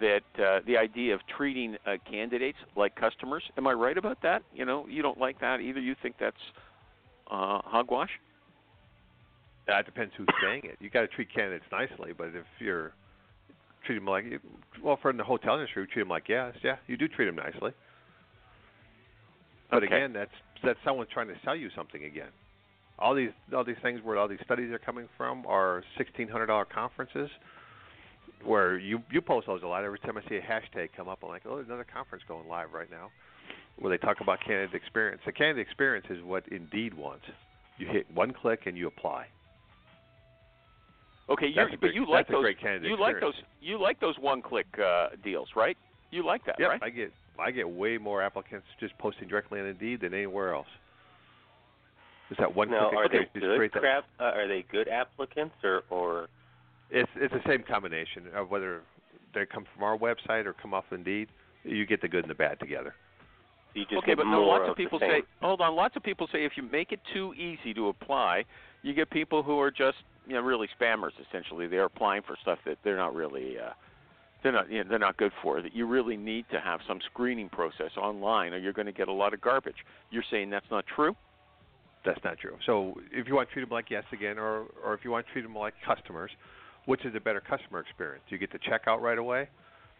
that 0.00 0.22
uh, 0.42 0.60
the 0.66 0.76
idea 0.76 1.14
of 1.14 1.20
treating 1.36 1.76
uh, 1.86 1.92
candidates 2.10 2.58
like 2.76 2.94
customers. 2.96 3.42
Am 3.56 3.66
I 3.66 3.72
right 3.72 3.96
about 3.96 4.18
that? 4.22 4.42
You 4.54 4.64
know, 4.64 4.86
you 4.88 5.02
don't 5.02 5.18
like 5.18 5.40
that 5.40 5.60
either. 5.60 5.80
You 5.80 5.94
think 6.02 6.16
that's 6.18 6.36
uh, 7.30 7.60
hogwash? 7.64 8.10
That 9.66 9.86
depends 9.86 10.12
who's 10.16 10.26
saying 10.42 10.62
it. 10.64 10.76
You 10.80 10.90
got 10.90 11.02
to 11.02 11.08
treat 11.08 11.32
candidates 11.32 11.64
nicely, 11.70 12.12
but 12.16 12.28
if 12.28 12.46
you're 12.58 12.92
treat 13.86 13.96
them 13.96 14.06
like 14.06 14.24
well, 14.82 14.98
for 15.00 15.10
in 15.10 15.16
the 15.16 15.24
hotel 15.24 15.54
industry, 15.54 15.82
we 15.82 15.86
treat 15.86 16.02
them 16.02 16.08
like 16.08 16.28
yes, 16.28 16.54
yeah, 16.62 16.76
you 16.86 16.96
do 16.96 17.08
treat 17.08 17.26
them 17.26 17.36
nicely. 17.36 17.72
But 19.70 19.84
Okay. 19.84 19.94
again, 19.94 20.12
that's 20.12 20.30
that's 20.64 20.78
someone 20.84 21.06
trying 21.12 21.28
to 21.28 21.34
sell 21.44 21.56
you 21.56 21.70
something 21.76 22.04
again. 22.04 22.28
All 22.98 23.14
these 23.14 23.30
all 23.54 23.64
these 23.64 23.76
things 23.82 24.00
where 24.02 24.18
all 24.18 24.28
these 24.28 24.40
studies 24.44 24.72
are 24.72 24.78
coming 24.78 25.08
from 25.16 25.46
are 25.46 25.82
sixteen 25.96 26.28
hundred 26.28 26.46
dollar 26.46 26.64
conferences 26.64 27.30
where 28.44 28.78
you 28.78 29.02
you 29.10 29.20
post 29.20 29.46
those 29.46 29.62
a 29.62 29.66
lot. 29.66 29.84
Every 29.84 29.98
time 29.98 30.16
I 30.16 30.28
see 30.28 30.36
a 30.36 30.42
hashtag 30.42 30.90
come 30.96 31.08
up, 31.08 31.20
I'm 31.22 31.28
like, 31.28 31.42
oh, 31.46 31.56
there's 31.56 31.68
another 31.68 31.86
conference 31.90 32.24
going 32.26 32.48
live 32.48 32.72
right 32.72 32.90
now 32.90 33.10
where 33.78 33.90
they 33.90 34.04
talk 34.04 34.20
about 34.20 34.38
candidate 34.44 34.74
experience. 34.74 35.22
The 35.24 35.32
candidate 35.32 35.66
experience 35.66 36.06
is 36.10 36.22
what 36.22 36.46
Indeed 36.48 36.94
wants. 36.94 37.24
You 37.78 37.86
hit 37.86 38.06
one 38.14 38.32
click 38.32 38.66
and 38.66 38.76
you 38.76 38.86
apply. 38.86 39.26
Okay, 41.30 41.46
you're, 41.46 41.68
That's 41.68 41.80
but 41.80 41.94
you 41.94 42.08
like 42.08 42.28
those. 42.28 42.42
great 42.42 42.60
candidate 42.60 42.90
you 42.90 42.98
like 42.98 43.20
those. 43.20 43.34
You 43.60 43.80
like 43.80 44.00
those 44.00 44.16
one-click 44.18 44.66
uh, 44.78 45.10
deals, 45.24 45.48
right? 45.56 45.76
You 46.10 46.26
like 46.26 46.44
that, 46.44 46.56
Yep, 46.58 46.68
right? 46.68 46.82
I 46.82 46.90
get 46.90 47.12
I 47.38 47.50
get 47.50 47.68
way 47.68 47.96
more 47.96 48.22
applicants 48.22 48.66
just 48.78 48.96
posting 48.98 49.28
directly 49.28 49.60
on 49.60 49.66
Indeed 49.66 50.00
than 50.02 50.12
anywhere 50.12 50.54
else. 50.54 50.66
Is 52.30 52.36
that 52.38 52.54
one 52.54 52.70
Now, 52.70 52.90
click 52.90 52.98
are 52.98 53.08
they 53.08 53.40
good 53.40 53.72
crap? 53.72 54.04
Uh, 54.20 54.24
are 54.24 54.48
they 54.48 54.64
good 54.70 54.88
applicants 54.88 55.54
or 55.64 55.84
or 55.90 56.28
It's 56.92 57.10
it's 57.16 57.32
the 57.32 57.40
same 57.48 57.62
combination 57.62 58.24
of 58.34 58.50
whether 58.50 58.82
they 59.34 59.46
come 59.46 59.64
from 59.74 59.82
our 59.82 59.96
website 59.96 60.44
or 60.44 60.52
come 60.52 60.74
off 60.74 60.84
Indeed. 60.90 61.28
You 61.64 61.86
get 61.86 62.02
the 62.02 62.08
good 62.08 62.24
and 62.24 62.30
the 62.30 62.34
bad 62.34 62.60
together. 62.60 62.94
you 63.74 63.84
just 63.84 63.98
okay, 63.98 64.08
get 64.08 64.18
but 64.18 64.26
more 64.26 64.40
no, 64.40 64.46
lots 64.46 64.64
of 64.64 64.70
of 64.70 64.76
people 64.76 64.98
say, 64.98 65.22
hold 65.40 65.60
on, 65.60 65.74
lots 65.74 65.96
of 65.96 66.02
people 66.02 66.28
say 66.30 66.44
if 66.44 66.52
you 66.56 66.62
make 66.64 66.92
it 66.92 67.00
too 67.14 67.32
easy 67.34 67.72
to 67.74 67.88
apply, 67.88 68.44
you 68.82 68.92
get 68.92 69.08
people 69.10 69.42
who 69.42 69.58
are 69.58 69.70
just, 69.70 69.98
you 70.26 70.34
know, 70.34 70.40
really 70.40 70.68
spammers 70.78 71.12
essentially. 71.28 71.66
They're 71.66 71.84
applying 71.84 72.22
for 72.22 72.36
stuff 72.42 72.58
that 72.66 72.78
they're 72.84 72.96
not 72.96 73.14
really 73.14 73.58
uh 73.58 73.70
they're 74.42 74.52
not 74.52 74.70
you 74.70 74.82
know, 74.82 74.90
they're 74.90 74.98
not 74.98 75.16
good 75.16 75.32
for. 75.42 75.62
That 75.62 75.74
you 75.74 75.86
really 75.86 76.16
need 76.16 76.44
to 76.50 76.60
have 76.60 76.80
some 76.86 76.98
screening 77.10 77.48
process 77.48 77.92
online 77.96 78.52
or 78.52 78.58
you're 78.58 78.72
going 78.74 78.86
to 78.86 78.92
get 78.92 79.08
a 79.08 79.12
lot 79.12 79.32
of 79.32 79.40
garbage. 79.40 79.86
You're 80.10 80.24
saying 80.30 80.50
that's 80.50 80.70
not 80.70 80.84
true? 80.94 81.14
That's 82.04 82.22
not 82.24 82.38
true. 82.38 82.56
So 82.66 83.00
if 83.12 83.28
you 83.28 83.36
want 83.36 83.48
to 83.48 83.52
treat 83.52 83.62
them 83.62 83.70
like 83.70 83.88
yes 83.88 84.04
again, 84.12 84.36
or 84.38 84.66
or 84.84 84.94
if 84.94 85.04
you 85.04 85.12
want 85.12 85.26
to 85.26 85.32
treat 85.32 85.42
them 85.42 85.54
like 85.54 85.74
customers, 85.86 86.32
which 86.86 87.04
is 87.04 87.14
a 87.14 87.20
better 87.20 87.40
customer 87.40 87.80
experience? 87.80 88.24
Do 88.28 88.34
you 88.34 88.38
get 88.38 88.52
to 88.52 88.58
check 88.68 88.82
out 88.86 89.02
right 89.02 89.18
away, 89.18 89.48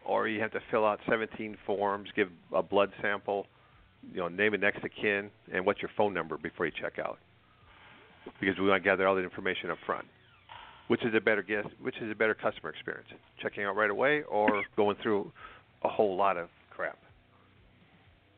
or 0.05 0.27
you 0.27 0.41
have 0.41 0.51
to 0.51 0.59
fill 0.71 0.85
out 0.85 0.99
17 1.09 1.57
forms, 1.65 2.09
give 2.15 2.29
a 2.53 2.61
blood 2.61 2.91
sample, 3.01 3.45
you 4.11 4.19
know, 4.19 4.27
name 4.27 4.53
and 4.53 4.61
next 4.61 4.83
of 4.83 4.91
kin, 4.99 5.29
and 5.53 5.65
what's 5.65 5.81
your 5.81 5.91
phone 5.95 6.13
number 6.13 6.37
before 6.37 6.65
you 6.65 6.71
check 6.79 6.99
out? 6.99 7.19
Because 8.39 8.57
we 8.59 8.67
want 8.67 8.83
to 8.83 8.89
gather 8.89 9.07
all 9.07 9.15
the 9.15 9.23
information 9.23 9.69
up 9.69 9.77
front. 9.85 10.05
Which 10.89 11.03
is 11.05 11.13
a 11.15 11.21
better 11.21 11.41
guess? 11.41 11.65
Which 11.81 11.95
is 12.01 12.11
a 12.11 12.15
better 12.15 12.33
customer 12.33 12.69
experience? 12.69 13.07
Checking 13.41 13.63
out 13.63 13.75
right 13.75 13.89
away, 13.89 14.23
or 14.29 14.63
going 14.75 14.97
through 15.01 15.31
a 15.83 15.89
whole 15.89 16.15
lot 16.17 16.37
of 16.37 16.49
crap? 16.69 16.97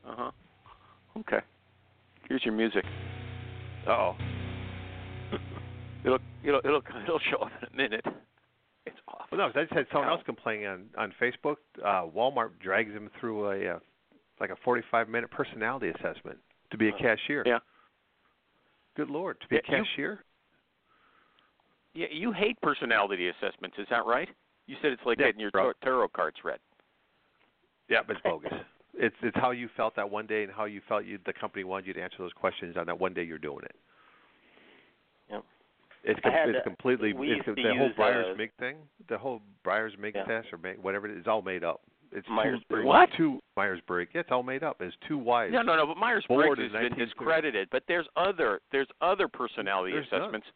Uh 0.07 0.15
huh. 0.15 0.31
Okay. 1.19 1.39
Here's 2.27 2.43
your 2.45 2.53
music. 2.53 2.85
Uh 3.87 3.91
oh. 3.91 4.15
It'll 6.05 6.19
it'll 6.43 6.59
it'll 6.63 6.81
it'll 7.03 7.19
show 7.31 7.37
up 7.37 7.51
in 7.61 7.67
a 7.73 7.75
minute. 7.75 8.05
Well, 9.31 9.39
no, 9.39 9.45
I 9.59 9.63
just 9.63 9.73
had 9.73 9.87
someone 9.91 10.09
else 10.09 10.21
complaining 10.25 10.67
on 10.67 10.85
on 10.97 11.13
Facebook. 11.21 11.57
Uh, 11.83 12.03
Walmart 12.15 12.51
drags 12.61 12.91
him 12.91 13.09
through 13.19 13.49
a 13.51 13.75
uh, 13.75 13.79
like 14.39 14.49
a 14.49 14.55
45 14.63 15.09
minute 15.09 15.31
personality 15.31 15.89
assessment 15.89 16.37
to 16.71 16.77
be 16.77 16.89
a 16.89 16.91
cashier. 16.91 17.43
Yeah. 17.45 17.59
Good 18.95 19.09
lord, 19.09 19.39
to 19.41 19.47
be 19.47 19.55
Yeah, 19.55 19.61
a 19.67 19.71
you- 19.77 19.83
cashier? 19.83 20.23
Yeah, 21.93 22.07
you 22.11 22.31
hate 22.33 22.59
personality 22.61 23.29
assessments, 23.29 23.77
is 23.79 23.87
that 23.89 24.05
right? 24.05 24.27
You 24.67 24.75
said 24.81 24.91
it's 24.91 25.01
like 25.05 25.17
Yeah, 25.17 25.27
getting 25.27 25.39
your 25.39 25.51
bro. 25.51 25.71
tarot 25.81 26.09
cards 26.09 26.37
read. 26.43 26.59
Yeah, 27.87 28.01
but 28.05 28.17
it's 28.17 28.23
bogus. 28.25 28.51
It's 28.93 29.15
it's 29.21 29.35
how 29.37 29.51
you 29.51 29.69
felt 29.75 29.95
that 29.95 30.09
one 30.09 30.25
day 30.27 30.43
and 30.43 30.51
how 30.51 30.65
you 30.65 30.81
felt 30.87 31.05
you 31.05 31.19
the 31.25 31.33
company 31.33 31.63
wanted 31.63 31.87
you 31.87 31.93
to 31.93 32.01
answer 32.01 32.17
those 32.19 32.33
questions 32.33 32.75
on 32.77 32.85
that 32.87 32.99
one 32.99 33.13
day 33.13 33.23
you're 33.23 33.37
doing 33.37 33.63
it. 33.63 33.75
Yep. 36.05 36.17
It's 36.17 36.19
com- 36.23 36.33
it's 36.49 36.57
to- 36.59 36.63
completely 36.63 37.09
it's, 37.11 37.19
used 37.47 37.57
the 37.57 37.63
whole 37.77 37.87
use, 37.87 37.95
Briars 37.95 38.27
uh, 38.33 38.37
Mig 38.37 38.51
thing, 38.59 38.75
the 39.09 39.17
whole 39.17 39.41
Briars 39.63 39.93
Mig 39.99 40.13
Yeah. 40.15 40.23
test 40.25 40.47
or 40.53 40.57
Mig, 40.57 40.77
whatever 40.81 41.07
it 41.07 41.17
is, 41.17 41.27
all 41.27 41.41
made 41.41 41.63
up. 41.63 41.81
It's 42.11 42.27
Myers 42.29 42.59
too, 42.59 42.65
Briggs. 42.69 42.85
What? 42.87 43.09
Too 43.17 43.39
Myers 43.57 43.81
Briggs. 43.87 44.11
Yeah, 44.13 44.21
it's 44.21 44.29
all 44.31 44.43
made 44.43 44.63
up. 44.63 44.77
It's 44.79 44.95
too 45.07 45.17
wise. 45.17 45.49
No, 45.51 45.61
no, 45.61 45.75
no. 45.75 45.87
But 45.87 45.97
Myers 45.97 46.23
Board 46.27 46.55
Briggs 46.55 46.71
has 46.73 46.89
been 46.89 46.97
discredited. 46.97 47.67
But 47.71 47.83
there's 47.87 48.07
other 48.15 48.61
there's 48.71 48.87
other 49.01 49.27
personality 49.27 49.91
There's 49.93 50.07
none. 50.11 50.21
assessments. 50.21 50.47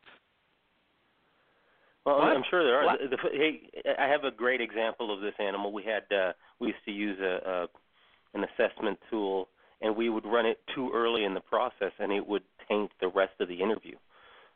Well, 2.05 2.19
What? 2.19 2.27
I'm 2.35 2.43
sure 2.49 2.63
there 2.63 2.77
are. 2.87 2.97
The, 2.97 3.09
the, 3.09 3.17
hey, 3.33 3.61
I 3.99 4.05
have 4.07 4.23
a 4.23 4.31
great 4.31 4.61
example 4.61 5.13
of 5.13 5.21
this 5.21 5.33
animal. 5.39 5.73
We 5.73 5.83
had 5.83 6.03
uh, 6.15 6.33
we 6.59 6.67
used 6.67 6.85
to 6.85 6.91
use 6.91 7.19
a, 7.19 7.39
a 7.45 8.37
an 8.37 8.45
assessment 8.45 8.97
tool, 9.09 9.49
and 9.81 9.95
we 9.95 10.09
would 10.09 10.25
run 10.25 10.45
it 10.45 10.59
too 10.73 10.91
early 10.93 11.25
in 11.25 11.33
the 11.33 11.41
process, 11.41 11.91
and 11.99 12.11
it 12.11 12.25
would 12.25 12.43
taint 12.69 12.91
the 13.01 13.07
rest 13.09 13.33
of 13.39 13.47
the 13.47 13.59
interview. 13.59 13.95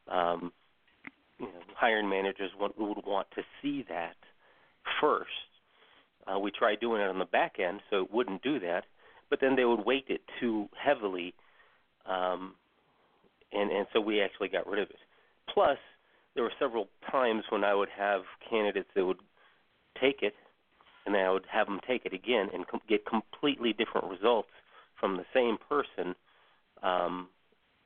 Um, 0.08 0.54
you 1.44 1.54
know, 1.54 1.66
hiring 1.76 2.10
managers 2.10 2.52
want, 2.60 2.78
would 2.78 3.06
want 3.06 3.28
to 3.36 3.42
see 3.62 3.86
that 3.90 4.16
first. 5.02 5.30
Uh, 6.26 6.40
we 6.40 6.52
tried 6.52 6.80
doing 6.80 7.02
it 7.02 7.10
on 7.10 7.20
the 7.20 7.26
back 7.26 7.58
end, 7.60 7.82
so 7.90 8.04
it 8.04 8.12
wouldn't 8.12 8.42
do 8.42 8.60
that. 8.60 8.84
But 9.30 9.40
then 9.42 9.56
they 9.56 9.66
would 9.66 9.86
weight 9.86 10.06
it 10.08 10.22
too 10.40 10.70
heavily, 10.82 11.34
um, 12.06 12.56
and 13.52 13.72
and 13.72 13.88
so 13.92 14.00
we 14.00 14.22
actually 14.22 14.50
got 14.50 14.68
rid 14.68 14.82
of 14.82 14.90
it. 14.90 14.98
Plus, 15.52 15.78
there 16.36 16.44
were 16.44 16.52
several 16.60 16.88
times 17.12 17.44
when 17.50 17.64
I 17.64 17.74
would 17.74 17.90
have 17.98 18.22
candidates 18.48 18.90
that 18.96 19.06
would 19.06 19.20
take 20.00 20.22
it, 20.22 20.34
and 21.06 21.16
then 21.16 21.26
I 21.26 21.32
would 21.32 21.46
have 21.52 21.68
them 21.68 21.80
take 21.88 22.06
it 22.06 22.14
again 22.14 22.50
and 22.54 22.68
com- 22.68 22.82
get 22.88 23.06
completely 23.06 23.74
different 23.74 24.08
results 24.08 24.50
from 25.00 25.18
the 25.18 25.26
same 25.34 25.58
person 25.68 26.16
um, 26.84 27.30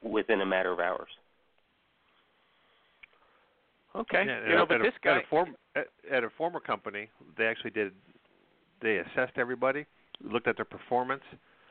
within 0.03 0.41
a 0.41 0.45
matter 0.45 0.71
of 0.71 0.79
hours. 0.79 1.09
Okay. 3.97 4.23
Yeah, 4.27 4.47
you 4.47 4.55
know, 4.55 4.63
at, 4.63 4.69
but 4.69 4.77
this 4.79 4.93
a, 5.01 5.05
guy. 5.05 5.17
at 5.17 5.23
a, 5.23 5.27
form, 5.27 5.55
at, 5.75 5.87
at 6.11 6.23
a 6.23 6.29
former 6.37 6.59
company, 6.59 7.09
they 7.37 7.45
actually 7.45 7.71
did. 7.71 7.91
They 8.81 8.97
assessed 8.97 9.37
everybody, 9.37 9.85
looked 10.23 10.47
at 10.47 10.55
their 10.55 10.65
performance 10.65 11.23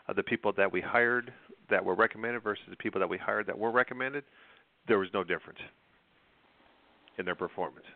of 0.09 0.17
the 0.17 0.23
people 0.23 0.53
that 0.57 0.71
we 0.71 0.81
hired 0.81 1.33
that 1.71 1.85
were 1.85 1.95
recommended 1.95 2.43
versus 2.43 2.65
the 2.69 2.77
people 2.77 2.99
that 2.99 3.09
we 3.09 3.19
hired 3.19 3.47
that 3.47 3.57
were 3.57 3.71
recommended. 3.71 4.25
There 4.89 4.99
was 4.99 5.09
no 5.15 5.23
difference 5.23 5.59
in 7.19 7.25
their 7.25 7.35
performance. 7.35 7.87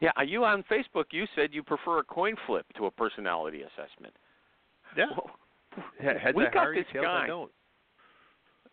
Yeah, 0.00 0.10
are 0.16 0.24
you 0.24 0.44
on 0.44 0.64
Facebook? 0.70 1.06
You 1.10 1.26
said 1.34 1.50
you 1.52 1.62
prefer 1.62 1.98
a 1.98 2.04
coin 2.04 2.34
flip 2.46 2.64
to 2.76 2.86
a 2.86 2.90
personality 2.90 3.62
assessment. 3.62 4.14
Yeah, 4.96 5.06
Well, 5.14 5.30
we 6.34 6.44
got 6.52 6.74
this 6.74 6.86
guy. 6.94 7.28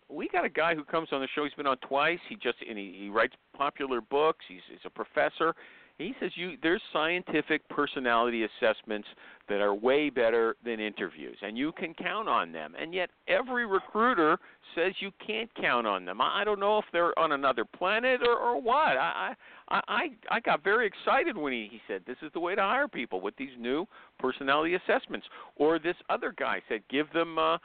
We 0.09 0.27
got 0.29 0.45
a 0.45 0.49
guy 0.49 0.75
who 0.75 0.83
comes 0.83 1.09
on 1.11 1.21
the 1.21 1.27
show. 1.35 1.43
He's 1.43 1.53
been 1.53 1.67
on 1.67 1.77
twice. 1.77 2.19
He 2.29 2.35
just 2.35 2.57
and 2.67 2.77
he, 2.77 2.95
he 2.97 3.09
writes 3.09 3.33
popular 3.55 4.01
books. 4.01 4.45
He's, 4.47 4.61
he's 4.69 4.79
a 4.85 4.89
professor. 4.89 5.53
He 5.97 6.13
says 6.19 6.29
you 6.35 6.57
there's 6.61 6.81
scientific 6.93 7.67
personality 7.69 8.45
assessments 8.45 9.07
that 9.49 9.61
are 9.61 9.73
way 9.73 10.11
better 10.11 10.55
than 10.63 10.79
interviews, 10.79 11.37
and 11.41 11.57
you 11.57 11.71
can 11.71 11.95
count 11.95 12.29
on 12.29 12.51
them. 12.51 12.75
And 12.79 12.93
yet 12.93 13.09
every 13.27 13.65
recruiter 13.65 14.37
says 14.75 14.93
you 14.99 15.11
can't 15.25 15.49
count 15.55 15.87
on 15.87 16.05
them. 16.05 16.21
I, 16.21 16.41
I 16.41 16.43
don't 16.43 16.59
know 16.59 16.77
if 16.77 16.85
they're 16.93 17.17
on 17.17 17.31
another 17.31 17.65
planet 17.65 18.21
or, 18.21 18.37
or 18.37 18.61
what. 18.61 18.95
I, 18.95 19.33
I 19.69 19.81
I 19.87 20.09
I 20.29 20.39
got 20.39 20.63
very 20.63 20.85
excited 20.85 21.35
when 21.35 21.51
he, 21.51 21.67
he 21.71 21.81
said 21.87 22.03
this 22.05 22.17
is 22.21 22.31
the 22.33 22.39
way 22.39 22.53
to 22.53 22.61
hire 22.61 22.87
people 22.87 23.19
with 23.19 23.35
these 23.35 23.57
new 23.57 23.87
personality 24.19 24.75
assessments. 24.75 25.25
Or 25.55 25.79
this 25.79 25.97
other 26.09 26.33
guy 26.37 26.61
said 26.69 26.81
give 26.91 27.11
them 27.11 27.39
uh, 27.39 27.57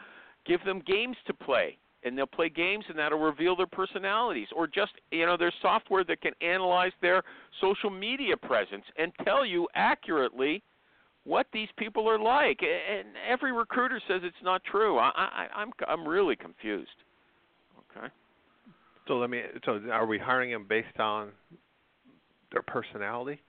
give 0.47 0.65
them 0.65 0.83
games 0.87 1.17
to 1.27 1.35
play 1.35 1.77
and 2.05 2.17
they'll 2.17 2.27
play 2.27 2.49
games 2.49 2.85
and 2.89 2.99
that'll 2.99 3.19
reveal 3.19 3.57
their 3.57 3.67
personalities 3.67 4.49
or 4.55 4.67
just 4.67 4.93
you 5.11 5.27
know 5.27 5.37
there's 5.37 5.55
software 5.63 6.05
that 6.05 6.21
can 6.21 6.33
analyze 6.41 6.93
their 7.01 7.23
social 7.61 7.91
media 7.91 8.37
presence 8.37 8.85
and 8.99 9.13
tell 9.25 9.45
you 9.45 9.69
accurately 9.75 10.63
what 11.25 11.47
these 11.53 11.69
people 11.77 12.09
are 12.09 12.19
like 12.19 12.61
and 12.63 13.09
every 13.29 13.53
recruiter 13.53 14.01
says 14.09 14.21
it's 14.25 14.37
not 14.43 14.63
true 14.65 14.99
i 14.99 15.11
i 15.17 15.47
i'm 15.55 15.71
i'm 15.89 16.07
really 16.07 16.37
confused 16.37 16.89
okay 17.97 18.09
So 19.09 19.15
let 19.15 19.31
me. 19.31 19.43
So 19.65 19.81
are 19.91 20.07
we 20.07 20.19
hiring 20.19 20.51
them 20.51 20.67
based 20.69 20.99
on 20.99 21.31
their 22.53 22.63
personality? 22.63 23.41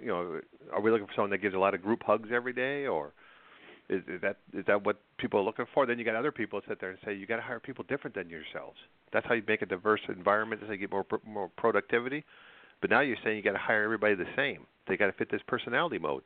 You 0.00 0.06
know, 0.08 0.40
are 0.72 0.80
we 0.80 0.90
looking 0.90 1.06
for 1.06 1.12
someone 1.14 1.30
that 1.30 1.38
gives 1.38 1.54
a 1.54 1.58
lot 1.58 1.74
of 1.74 1.82
group 1.82 2.02
hugs 2.04 2.28
every 2.32 2.52
day, 2.52 2.86
or 2.86 3.12
is, 3.90 4.02
is 4.06 4.20
that 4.22 4.36
is 4.54 4.64
that 4.66 4.84
what 4.84 5.00
people 5.18 5.40
are 5.40 5.42
looking 5.42 5.66
for? 5.74 5.84
Then 5.84 5.98
you 5.98 6.04
got 6.04 6.14
other 6.14 6.32
people 6.32 6.60
sit 6.68 6.80
there 6.80 6.90
and 6.90 6.98
say 7.04 7.14
you 7.14 7.26
got 7.26 7.36
to 7.36 7.42
hire 7.42 7.60
people 7.60 7.84
different 7.88 8.14
than 8.14 8.30
yourselves. 8.30 8.78
That's 9.12 9.26
how 9.26 9.34
you 9.34 9.42
make 9.46 9.62
a 9.62 9.66
diverse 9.66 10.00
environment. 10.08 10.60
That's 10.60 10.68
how 10.68 10.74
you 10.74 10.78
get 10.78 10.90
more 10.90 11.04
more 11.26 11.50
productivity. 11.56 12.24
But 12.80 12.90
now 12.90 13.00
you're 13.00 13.16
saying 13.24 13.36
you 13.36 13.42
got 13.42 13.52
to 13.52 13.58
hire 13.58 13.84
everybody 13.84 14.14
the 14.14 14.24
same. 14.36 14.66
They 14.88 14.96
got 14.96 15.06
to 15.06 15.12
fit 15.12 15.30
this 15.30 15.42
personality 15.46 15.98
mode. 15.98 16.22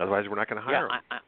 Otherwise, 0.00 0.26
we're 0.28 0.36
not 0.36 0.48
going 0.48 0.60
to 0.60 0.66
hire 0.66 0.74
yeah 0.74 0.80
them. 0.82 0.90
I, 1.10 1.14
I 1.14 1.18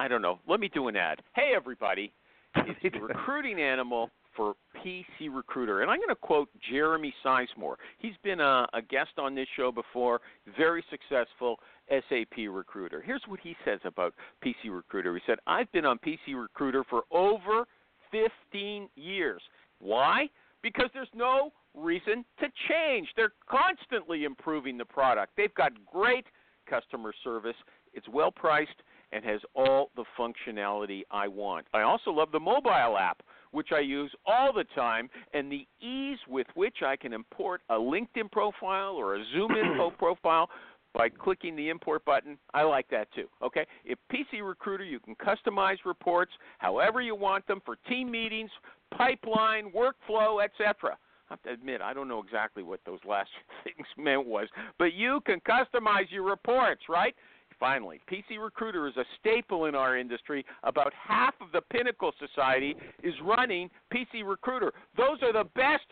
i 0.00 0.08
don't 0.08 0.22
know 0.22 0.38
let 0.48 0.60
me 0.60 0.70
do 0.72 0.88
an 0.88 0.96
ad 0.96 1.20
hey 1.34 1.52
everybody 1.54 2.12
it's 2.54 2.96
the 2.96 3.00
recruiting 3.00 3.60
animal 3.60 4.10
for 4.36 4.54
PC 4.76 5.28
Recruiter. 5.32 5.82
And 5.82 5.90
I'm 5.90 5.98
going 5.98 6.08
to 6.08 6.14
quote 6.14 6.48
Jeremy 6.70 7.12
Sizemore. 7.24 7.76
He's 7.98 8.14
been 8.22 8.40
a, 8.40 8.66
a 8.72 8.82
guest 8.82 9.10
on 9.18 9.34
this 9.34 9.48
show 9.56 9.72
before, 9.72 10.20
very 10.56 10.84
successful 10.90 11.58
SAP 11.88 12.48
recruiter. 12.50 13.02
Here's 13.04 13.22
what 13.26 13.40
he 13.40 13.56
says 13.64 13.80
about 13.84 14.14
PC 14.44 14.70
Recruiter. 14.70 15.14
He 15.14 15.20
said, 15.26 15.38
I've 15.46 15.70
been 15.72 15.84
on 15.84 15.98
PC 15.98 16.40
Recruiter 16.40 16.84
for 16.88 17.02
over 17.10 17.66
15 18.10 18.88
years. 18.96 19.42
Why? 19.80 20.28
Because 20.62 20.90
there's 20.94 21.08
no 21.14 21.52
reason 21.74 22.24
to 22.38 22.46
change. 22.68 23.08
They're 23.16 23.32
constantly 23.48 24.24
improving 24.24 24.78
the 24.78 24.84
product. 24.84 25.32
They've 25.36 25.54
got 25.54 25.72
great 25.90 26.26
customer 26.68 27.12
service. 27.24 27.56
It's 27.92 28.08
well 28.08 28.30
priced 28.30 28.82
and 29.12 29.24
has 29.24 29.40
all 29.54 29.90
the 29.96 30.04
functionality 30.18 31.02
I 31.10 31.28
want. 31.28 31.66
I 31.74 31.82
also 31.82 32.10
love 32.10 32.30
the 32.30 32.40
mobile 32.40 32.96
app, 32.98 33.22
which 33.52 33.68
I 33.72 33.80
use 33.80 34.12
all 34.26 34.52
the 34.52 34.64
time, 34.74 35.08
and 35.34 35.50
the 35.50 35.66
ease 35.80 36.18
with 36.28 36.46
which 36.54 36.78
I 36.84 36.96
can 36.96 37.12
import 37.12 37.62
a 37.68 37.74
LinkedIn 37.74 38.30
profile 38.30 38.94
or 38.94 39.16
a 39.16 39.24
Zoom 39.32 39.50
info 39.56 39.90
profile 39.90 40.48
by 40.92 41.08
clicking 41.08 41.54
the 41.54 41.68
import 41.68 42.04
button. 42.04 42.36
I 42.52 42.62
like 42.62 42.88
that 42.90 43.12
too. 43.14 43.28
Okay? 43.42 43.66
If 43.84 43.98
PC 44.12 44.46
Recruiter, 44.46 44.84
you 44.84 44.98
can 45.00 45.14
customize 45.16 45.76
reports 45.84 46.32
however 46.58 47.00
you 47.00 47.14
want 47.14 47.46
them 47.46 47.60
for 47.64 47.76
team 47.88 48.10
meetings, 48.10 48.50
pipeline, 48.96 49.72
workflow, 49.72 50.42
etc. 50.42 50.98
I 51.30 51.34
have 51.34 51.42
to 51.42 51.52
admit, 51.52 51.80
I 51.80 51.94
don't 51.94 52.08
know 52.08 52.20
exactly 52.22 52.64
what 52.64 52.80
those 52.84 52.98
last 53.08 53.30
things 53.64 53.86
meant 53.96 54.26
was, 54.26 54.48
but 54.78 54.94
you 54.94 55.20
can 55.24 55.40
customize 55.40 56.10
your 56.10 56.24
reports, 56.24 56.82
right? 56.88 57.14
Finally, 57.60 58.00
PC 58.10 58.42
Recruiter 58.42 58.88
is 58.88 58.96
a 58.96 59.04
staple 59.20 59.66
in 59.66 59.74
our 59.74 59.98
industry. 59.98 60.44
About 60.64 60.92
half 60.94 61.34
of 61.42 61.52
the 61.52 61.60
Pinnacle 61.60 62.10
Society 62.18 62.74
is 63.02 63.14
running 63.22 63.68
PC 63.92 64.26
Recruiter. 64.26 64.72
Those 64.96 65.22
are 65.22 65.32
the 65.32 65.48
best 65.54 65.84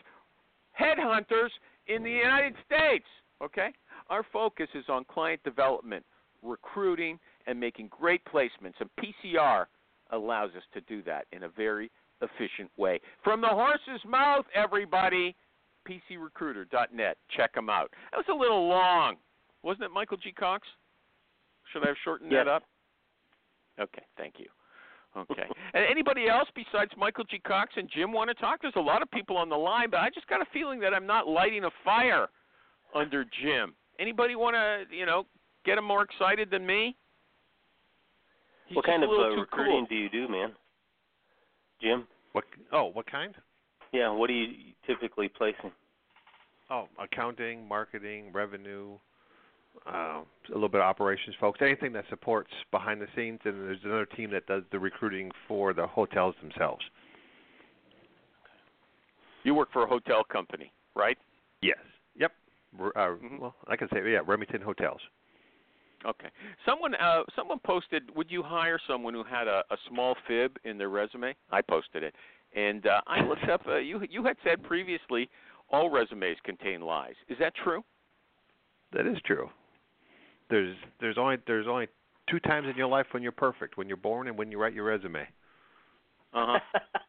headhunters 0.77 1.49
in 1.87 2.03
the 2.03 2.09
United 2.09 2.55
States. 2.65 3.05
Okay? 3.43 3.69
Our 4.09 4.25
focus 4.33 4.67
is 4.73 4.85
on 4.89 5.05
client 5.05 5.43
development, 5.43 6.03
recruiting, 6.41 7.19
and 7.45 7.59
making 7.59 7.89
great 7.89 8.21
placements. 8.25 8.73
And 8.79 8.89
PCR 8.99 9.65
allows 10.11 10.49
us 10.57 10.63
to 10.73 10.81
do 10.81 11.03
that 11.03 11.27
in 11.31 11.43
a 11.43 11.49
very 11.49 11.91
efficient 12.21 12.71
way. 12.77 12.99
From 13.23 13.41
the 13.41 13.47
horse's 13.47 14.03
mouth, 14.07 14.45
everybody, 14.55 15.35
PCRecruiter.net. 15.87 17.17
Check 17.37 17.53
them 17.53 17.69
out. 17.69 17.91
That 18.11 18.17
was 18.17 18.25
a 18.29 18.35
little 18.35 18.67
long. 18.67 19.15
Wasn't 19.61 19.83
it, 19.83 19.91
Michael 19.91 20.17
G. 20.17 20.31
Cox? 20.31 20.67
Should 21.71 21.83
I 21.83 21.87
have 21.87 21.97
shortened 22.03 22.31
Yes. 22.31 22.45
that 22.45 22.51
up? 22.51 22.63
Okay, 23.79 24.03
thank 24.17 24.35
you. 24.39 24.47
Okay. 25.15 25.47
and 25.73 25.85
anybody 25.89 26.27
else 26.27 26.47
besides 26.55 26.91
Michael 26.97 27.23
G. 27.25 27.39
Cox 27.39 27.73
and 27.77 27.89
Jim 27.89 28.11
want 28.11 28.29
to 28.29 28.33
talk? 28.35 28.61
There's 28.61 28.73
a 28.75 28.81
lot 28.81 29.01
of 29.01 29.09
people 29.11 29.37
on 29.37 29.49
the 29.49 29.57
line, 29.57 29.89
but 29.89 29.99
I 30.01 30.09
just 30.09 30.27
got 30.27 30.41
a 30.41 30.45
feeling 30.53 30.79
that 30.81 30.93
I'm 30.93 31.07
not 31.07 31.27
lighting 31.27 31.63
a 31.65 31.71
fire 31.83 32.27
under 32.93 33.23
Jim. 33.41 33.73
Anybody 33.99 34.35
want 34.35 34.55
to, 34.55 34.95
you 34.95 35.05
know, 35.05 35.25
get 35.65 35.77
him 35.77 35.83
more 35.85 36.03
excited 36.03 36.49
than 36.49 36.65
me? 36.65 36.95
He's 38.67 38.75
what 38.75 38.85
kind 38.85 39.03
a 39.03 39.07
of 39.07 39.11
uh, 39.11 39.35
recruiting 39.41 39.71
cool. 39.79 39.85
do 39.89 39.95
you 39.95 40.09
do, 40.09 40.27
man? 40.27 40.51
Jim? 41.81 42.07
What? 42.33 42.43
Oh, 42.71 42.85
what 42.93 43.09
kind? 43.09 43.33
Yeah, 43.91 44.11
what 44.11 44.29
are 44.29 44.33
you 44.33 44.73
typically 44.85 45.27
placing? 45.27 45.71
Oh, 46.69 46.87
accounting, 47.01 47.67
marketing, 47.67 48.31
revenue, 48.31 48.97
uh, 49.87 50.21
a 50.21 50.53
little 50.53 50.69
bit 50.69 50.81
of 50.81 50.85
operations 50.85 51.35
folks, 51.39 51.59
anything 51.61 51.93
that 51.93 52.05
supports 52.09 52.51
behind 52.71 53.01
the 53.01 53.07
scenes, 53.15 53.39
and 53.45 53.53
there's 53.67 53.79
another 53.83 54.05
team 54.05 54.31
that 54.31 54.45
does 54.47 54.63
the 54.71 54.79
recruiting 54.79 55.31
for 55.47 55.73
the 55.73 55.85
hotels 55.85 56.35
themselves. 56.41 56.83
You 59.43 59.55
work 59.55 59.69
for 59.71 59.83
a 59.83 59.87
hotel 59.87 60.23
company, 60.23 60.71
right? 60.95 61.17
Yes. 61.61 61.77
Yep. 62.15 62.31
Uh, 62.79 62.99
Mhm. 62.99 63.39
Well, 63.39 63.55
I 63.67 63.75
can 63.75 63.87
say 63.89 63.97
yeah, 64.11 64.19
Remington 64.25 64.61
Hotels. 64.61 65.01
Okay. 66.05 66.29
Someone 66.65 66.95
uh 66.95 67.23
someone 67.35 67.59
posted 67.59 68.03
would 68.15 68.31
you 68.31 68.41
hire 68.41 68.79
someone 68.87 69.13
who 69.13 69.23
had 69.23 69.47
a, 69.47 69.63
a 69.69 69.77
small 69.89 70.15
fib 70.27 70.57
in 70.63 70.77
their 70.77 70.89
resume? 70.89 71.35
I 71.51 71.61
posted 71.61 72.03
it. 72.03 72.15
And 72.55 72.85
uh 72.87 73.01
I 73.07 73.21
looked 73.21 73.49
up 73.49 73.61
uh, 73.67 73.77
you 73.77 74.01
you 74.09 74.23
had 74.23 74.37
said 74.43 74.63
previously 74.63 75.29
all 75.69 75.89
resumes 75.89 76.37
contain 76.43 76.81
lies. 76.81 77.15
Is 77.27 77.37
that 77.39 77.53
true? 77.63 77.83
That 78.93 79.05
is 79.05 79.17
true. 79.25 79.49
There's 80.49 80.75
there's 80.99 81.17
only 81.17 81.37
there's 81.45 81.67
only 81.67 81.87
two 82.29 82.39
times 82.39 82.67
in 82.69 82.75
your 82.75 82.87
life 82.87 83.07
when 83.11 83.23
you're 83.23 83.31
perfect: 83.31 83.77
when 83.77 83.87
you're 83.87 83.97
born 83.97 84.27
and 84.27 84.37
when 84.37 84.51
you 84.51 84.59
write 84.59 84.73
your 84.73 84.85
resume. 84.85 85.27
Uh-huh. 86.33 86.59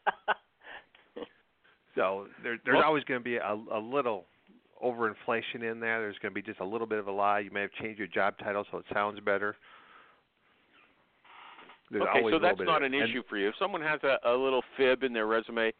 So 1.94 2.28
there, 2.42 2.58
there's 2.64 2.76
Well- 2.76 2.84
always 2.84 3.04
going 3.04 3.20
to 3.20 3.24
be 3.24 3.36
a, 3.36 3.52
a 3.72 3.78
little 3.78 4.26
overinflation 4.82 5.62
in 5.62 5.80
there. 5.80 6.00
There's 6.00 6.18
going 6.18 6.32
to 6.32 6.34
be 6.34 6.42
just 6.42 6.60
a 6.60 6.64
little 6.64 6.86
bit 6.86 6.98
of 6.98 7.08
a 7.08 7.12
lie. 7.12 7.40
You 7.40 7.50
may 7.50 7.60
have 7.62 7.72
changed 7.72 7.98
your 7.98 8.08
job 8.08 8.38
title 8.38 8.64
so 8.70 8.78
it 8.78 8.84
sounds 8.92 9.20
better. 9.20 9.56
There's 11.90 12.04
okay, 12.04 12.30
so 12.30 12.38
that's 12.38 12.60
not 12.60 12.84
an 12.84 12.94
issue 12.94 13.22
for 13.28 13.36
you. 13.36 13.48
If 13.48 13.54
someone 13.58 13.82
has 13.82 14.00
a, 14.04 14.18
a 14.24 14.34
little 14.36 14.62
fib 14.76 15.02
in 15.02 15.12
their 15.12 15.26
resume, 15.26 15.72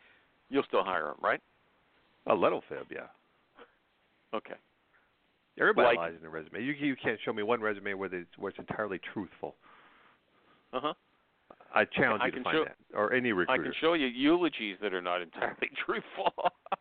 you'll 0.48 0.64
still 0.64 0.82
hire 0.82 1.04
them, 1.04 1.16
right? 1.22 1.40
A 2.26 2.34
little 2.34 2.62
fib, 2.68 2.88
yeah. 2.90 3.06
Okay. 4.34 4.54
Everybody 5.60 5.88
Like- 5.88 5.98
lies 5.98 6.14
in 6.16 6.20
their 6.22 6.30
resume. 6.30 6.62
You 6.62 6.72
you 6.72 6.96
can't 6.96 7.20
show 7.20 7.32
me 7.32 7.42
one 7.42 7.60
resume 7.60 7.94
where 7.94 8.12
it's 8.12 8.36
where 8.38 8.50
it's 8.50 8.58
entirely 8.58 8.98
truthful. 9.12 9.56
Uh-huh. 10.72 10.94
I 11.72 11.84
challenge 11.84 12.22
I 12.22 12.26
you 12.26 12.30
to 12.32 12.36
can 12.38 12.44
find 12.44 12.56
show- 12.56 12.64
that, 12.64 12.76
or 12.94 13.12
any 13.12 13.32
recruiter. 13.32 13.60
I 13.60 13.64
can 13.64 13.72
show 13.80 13.92
you 13.94 14.06
eulogies 14.08 14.76
that 14.82 14.92
are 14.92 15.02
not 15.02 15.20
entirely 15.22 15.70
truthful. 15.84 16.32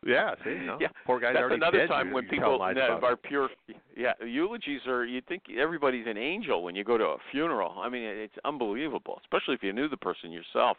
yeah, 0.03 0.33
see, 0.43 0.55
no, 0.65 0.77
Yeah, 0.79 0.87
poor 1.05 1.19
guy's 1.19 1.33
That's 1.33 1.41
already 1.43 1.55
another 1.57 1.77
dead. 1.79 1.89
time 1.89 2.07
you- 2.09 2.13
when 2.15 2.23
you 2.23 2.29
tell 2.31 2.39
people 2.39 2.57
lies 2.59 2.75
that 2.75 2.89
about 2.89 3.03
are 3.03 3.15
pure. 3.17 3.49
Yeah, 3.95 4.13
eulogies 4.25 4.81
are. 4.87 5.05
You 5.05 5.21
think 5.21 5.43
everybody's 5.55 6.07
an 6.07 6.17
angel 6.17 6.63
when 6.63 6.75
you 6.75 6.83
go 6.83 6.97
to 6.97 7.05
a 7.05 7.17
funeral. 7.31 7.75
I 7.79 7.89
mean, 7.89 8.03
it's 8.03 8.37
unbelievable, 8.45 9.19
especially 9.21 9.53
if 9.55 9.61
you 9.63 9.73
knew 9.73 9.87
the 9.89 9.97
person 9.97 10.31
yourself. 10.31 10.77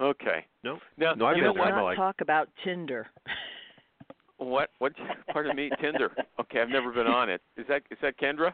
Okay. 0.00 0.44
No, 0.62 0.78
Now, 0.98 1.14
no, 1.14 1.26
I've 1.26 1.36
you 1.36 1.42
been 1.42 1.48
know 1.48 1.54
there. 1.54 1.62
what? 1.64 1.68
I'm 1.72 1.76
not 1.78 1.84
like, 1.84 1.96
talk 1.96 2.20
about 2.20 2.48
Tinder. 2.62 3.08
What? 4.38 4.70
What? 4.78 4.92
Pardon 5.32 5.56
me, 5.56 5.70
Tinder. 5.80 6.10
Okay, 6.38 6.60
I've 6.60 6.68
never 6.68 6.92
been 6.92 7.06
on 7.06 7.30
it. 7.30 7.40
Is 7.56 7.64
that 7.68 7.82
is 7.90 7.96
that 8.02 8.18
Kendra? 8.20 8.52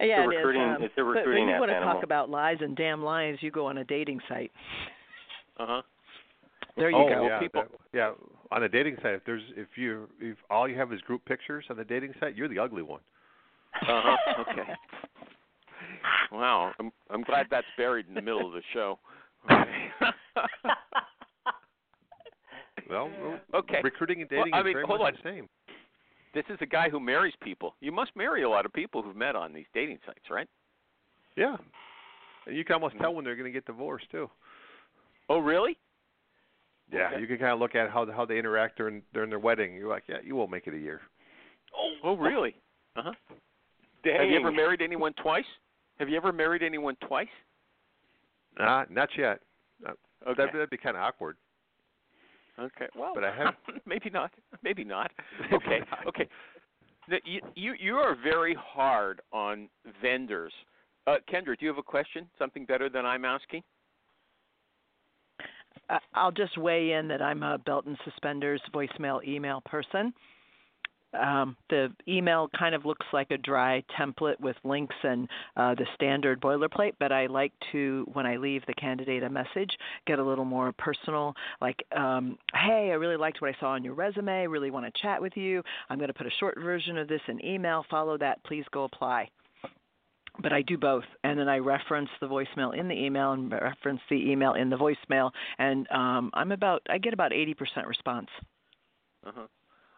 yeah, 0.00 0.24
a 0.24 0.28
it 0.28 0.34
is. 0.34 0.56
um, 0.56 0.82
it's 0.82 0.92
a 0.98 1.04
but 1.04 1.24
when 1.24 1.48
you 1.48 1.54
want 1.58 1.70
to 1.70 1.76
animal. 1.76 1.94
talk 1.94 2.02
about 2.02 2.28
lies 2.28 2.56
and 2.60 2.76
damn 2.76 3.02
lies, 3.02 3.36
you 3.40 3.52
go 3.52 3.66
on 3.66 3.78
a 3.78 3.84
dating 3.84 4.20
site. 4.28 4.50
Uh 5.58 5.66
huh. 5.66 5.82
There 6.76 6.90
you 6.90 6.96
oh, 6.96 7.08
go. 7.08 7.26
Yeah, 7.26 7.38
people- 7.38 7.62
that- 7.62 7.70
yeah, 7.94 8.12
on 8.50 8.64
a 8.64 8.68
dating 8.68 8.96
site, 9.02 9.14
if 9.14 9.24
there's 9.24 9.42
if 9.56 9.68
you 9.76 10.08
if 10.20 10.36
all 10.50 10.68
you 10.68 10.76
have 10.76 10.92
is 10.92 11.00
group 11.02 11.24
pictures 11.24 11.64
on 11.70 11.76
the 11.76 11.84
dating 11.84 12.12
site, 12.18 12.34
you're 12.34 12.48
the 12.48 12.58
ugly 12.58 12.82
one. 12.82 13.00
Uh 13.82 14.02
huh. 14.04 14.16
Okay. 14.50 14.72
Wow. 16.32 16.72
I'm 16.80 16.90
I'm 17.10 17.22
glad 17.22 17.46
that's 17.50 17.66
buried 17.76 18.06
in 18.08 18.14
the 18.14 18.22
middle 18.22 18.46
of 18.46 18.52
the 18.52 18.62
show. 18.72 18.98
Okay. 19.50 19.88
Well, 22.88 23.10
Okay. 23.54 23.80
recruiting 23.82 24.22
and 24.22 24.30
Well, 24.30 24.40
dating 24.44 24.54
I 24.54 24.60
is 24.60 24.64
mean, 24.64 24.74
very 24.74 24.86
hold 24.86 25.00
much 25.00 25.14
on. 25.14 25.20
the 25.22 25.30
same. 25.30 25.48
this 26.34 26.44
is 26.50 26.58
a 26.60 26.66
guy 26.66 26.88
who 26.90 27.00
marries 27.00 27.34
people. 27.36 27.74
You 27.80 27.92
must 27.92 28.14
marry 28.14 28.42
a 28.42 28.48
lot 28.48 28.66
of 28.66 28.72
people 28.72 29.02
who've 29.02 29.16
met 29.16 29.34
on 29.34 29.52
these 29.52 29.66
dating 29.72 29.98
sites, 30.04 30.28
right? 30.30 30.48
Yeah, 31.34 31.56
and 32.46 32.56
you 32.56 32.64
can 32.64 32.74
almost 32.74 32.96
tell 32.98 33.14
when 33.14 33.24
they're 33.24 33.36
going 33.36 33.50
to 33.50 33.52
get 33.52 33.64
divorced 33.66 34.10
too. 34.10 34.30
Oh, 35.28 35.38
really? 35.38 35.76
Yeah, 36.92 37.08
Okay. 37.08 37.20
you 37.20 37.26
can 37.26 37.38
kind 37.38 37.52
of 37.52 37.58
look 37.58 37.74
at 37.74 37.90
how 37.90 38.10
how 38.12 38.24
they 38.24 38.38
interact 38.38 38.76
during 38.76 39.02
during 39.12 39.28
their 39.30 39.38
wedding. 39.40 39.74
You're 39.74 39.88
like, 39.88 40.04
yeah, 40.08 40.18
you 40.22 40.36
won't 40.36 40.50
make 40.50 40.66
it 40.66 40.74
a 40.74 40.78
year. 40.78 41.00
Oh, 41.76 41.92
oh, 42.04 42.16
really? 42.16 42.54
Uh 42.94 43.02
huh. 43.02 43.12
Have 44.04 44.28
you 44.30 44.36
ever 44.36 44.52
married 44.52 44.80
anyone 44.82 45.12
twice? 45.14 45.44
Have 45.98 46.08
you 46.08 46.16
ever 46.16 46.32
married 46.32 46.62
anyone 46.62 46.96
twice? 47.06 47.26
Uh, 48.58 48.84
not 48.90 49.08
yet. 49.18 49.40
Uh, 49.86 49.92
Okay. 50.26 50.42
That, 50.44 50.52
that'd 50.52 50.70
be 50.70 50.76
kind 50.76 50.96
of 50.96 51.02
awkward. 51.02 51.36
Okay. 52.58 52.86
Well, 52.96 53.12
But 53.14 53.24
I 53.24 53.34
have- 53.36 53.54
maybe 53.86 54.10
not. 54.10 54.32
Maybe 54.62 54.84
not. 54.84 55.10
Maybe 55.40 55.54
Okay. 55.66 55.80
not. 55.90 56.06
Okay. 56.06 56.28
Now, 57.08 57.18
you 57.24 57.40
you 57.54 57.74
you 57.78 57.96
are 57.96 58.16
very 58.16 58.54
hard 58.54 59.20
on 59.32 59.68
vendors. 60.02 60.52
Uh, 61.06 61.16
Kendra, 61.32 61.56
do 61.56 61.64
you 61.64 61.68
have 61.68 61.78
a 61.78 61.82
question? 61.82 62.28
Something 62.38 62.64
better 62.64 62.88
than 62.88 63.06
I'm 63.06 63.24
asking? 63.24 63.62
Uh, 65.88 65.98
I'll 66.14 66.32
just 66.32 66.58
weigh 66.58 66.92
in 66.92 67.06
that 67.08 67.22
I'm 67.22 67.44
a 67.44 67.58
belt 67.58 67.86
and 67.86 67.96
suspenders 68.04 68.60
voicemail 68.74 69.22
email 69.24 69.60
person. 69.66 70.12
Um, 71.20 71.56
the 71.70 71.92
email 72.08 72.48
kind 72.58 72.74
of 72.74 72.84
looks 72.84 73.06
like 73.12 73.30
a 73.30 73.38
dry 73.38 73.82
template 73.98 74.38
with 74.40 74.56
links 74.64 74.94
and 75.02 75.28
uh, 75.56 75.74
the 75.74 75.86
standard 75.94 76.40
boilerplate, 76.40 76.94
but 76.98 77.12
I 77.12 77.26
like 77.26 77.52
to, 77.72 78.08
when 78.12 78.26
I 78.26 78.36
leave 78.36 78.62
the 78.66 78.74
candidate 78.74 79.22
a 79.22 79.30
message, 79.30 79.70
get 80.06 80.18
a 80.18 80.24
little 80.24 80.44
more 80.44 80.72
personal. 80.72 81.34
Like, 81.60 81.84
um, 81.96 82.38
hey, 82.54 82.90
I 82.90 82.94
really 82.94 83.16
liked 83.16 83.40
what 83.40 83.54
I 83.54 83.60
saw 83.60 83.70
on 83.70 83.84
your 83.84 83.94
resume. 83.94 84.46
Really 84.46 84.70
want 84.70 84.86
to 84.86 85.02
chat 85.02 85.20
with 85.20 85.36
you. 85.36 85.62
I'm 85.88 85.98
going 85.98 86.08
to 86.08 86.14
put 86.14 86.26
a 86.26 86.32
short 86.38 86.58
version 86.60 86.98
of 86.98 87.08
this 87.08 87.20
in 87.28 87.44
email. 87.44 87.84
Follow 87.90 88.18
that. 88.18 88.42
Please 88.44 88.64
go 88.72 88.84
apply 88.84 89.28
but 90.42 90.52
I 90.52 90.62
do 90.62 90.76
both, 90.76 91.04
and 91.24 91.38
then 91.38 91.48
I 91.48 91.58
reference 91.58 92.10
the 92.20 92.26
voicemail 92.26 92.78
in 92.78 92.88
the 92.88 92.94
email 92.94 93.32
and 93.32 93.50
reference 93.50 94.00
the 94.10 94.30
email 94.30 94.54
in 94.54 94.68
the 94.68 94.76
voicemail, 94.76 95.30
and 95.58 95.90
um, 95.90 96.30
I'm 96.34 96.52
about 96.52 96.82
I 96.90 96.98
get 96.98 97.14
about 97.14 97.32
80% 97.32 97.54
response. 97.86 98.28
Uh-huh. 99.26 99.46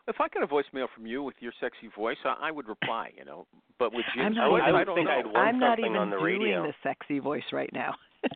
If 0.09 0.17
I 0.21 0.29
got 0.29 0.43
a 0.43 0.47
voicemail 0.47 0.87
from 0.95 1.07
you 1.07 1.23
with 1.23 1.35
your 1.41 1.53
sexy 1.61 1.89
voice, 1.95 2.17
I, 2.25 2.49
I 2.49 2.51
would 2.51 2.67
reply, 2.67 3.13
you 3.17 3.25
know. 3.25 3.47
But 3.79 3.93
with 3.93 4.05
Jim's 4.15 4.27
I'm 4.27 4.35
not 4.35 4.51
voice, 4.51 4.63
I 4.65 4.69
even, 4.71 4.75
would 4.75 4.81
I 4.81 4.85
don't 4.85 4.95
think 4.97 5.09
know. 5.09 5.13
I'd 5.19 5.27
want 5.27 5.37
I'm 5.37 5.59
not 5.61 5.79
even 5.79 5.97
on 5.97 6.11
the 6.11 6.17
doing 6.17 6.41
radio. 6.41 6.63
the 6.63 6.73
sexy 6.83 7.19
voice 7.19 7.45
right 7.53 7.71
now. 7.73 7.95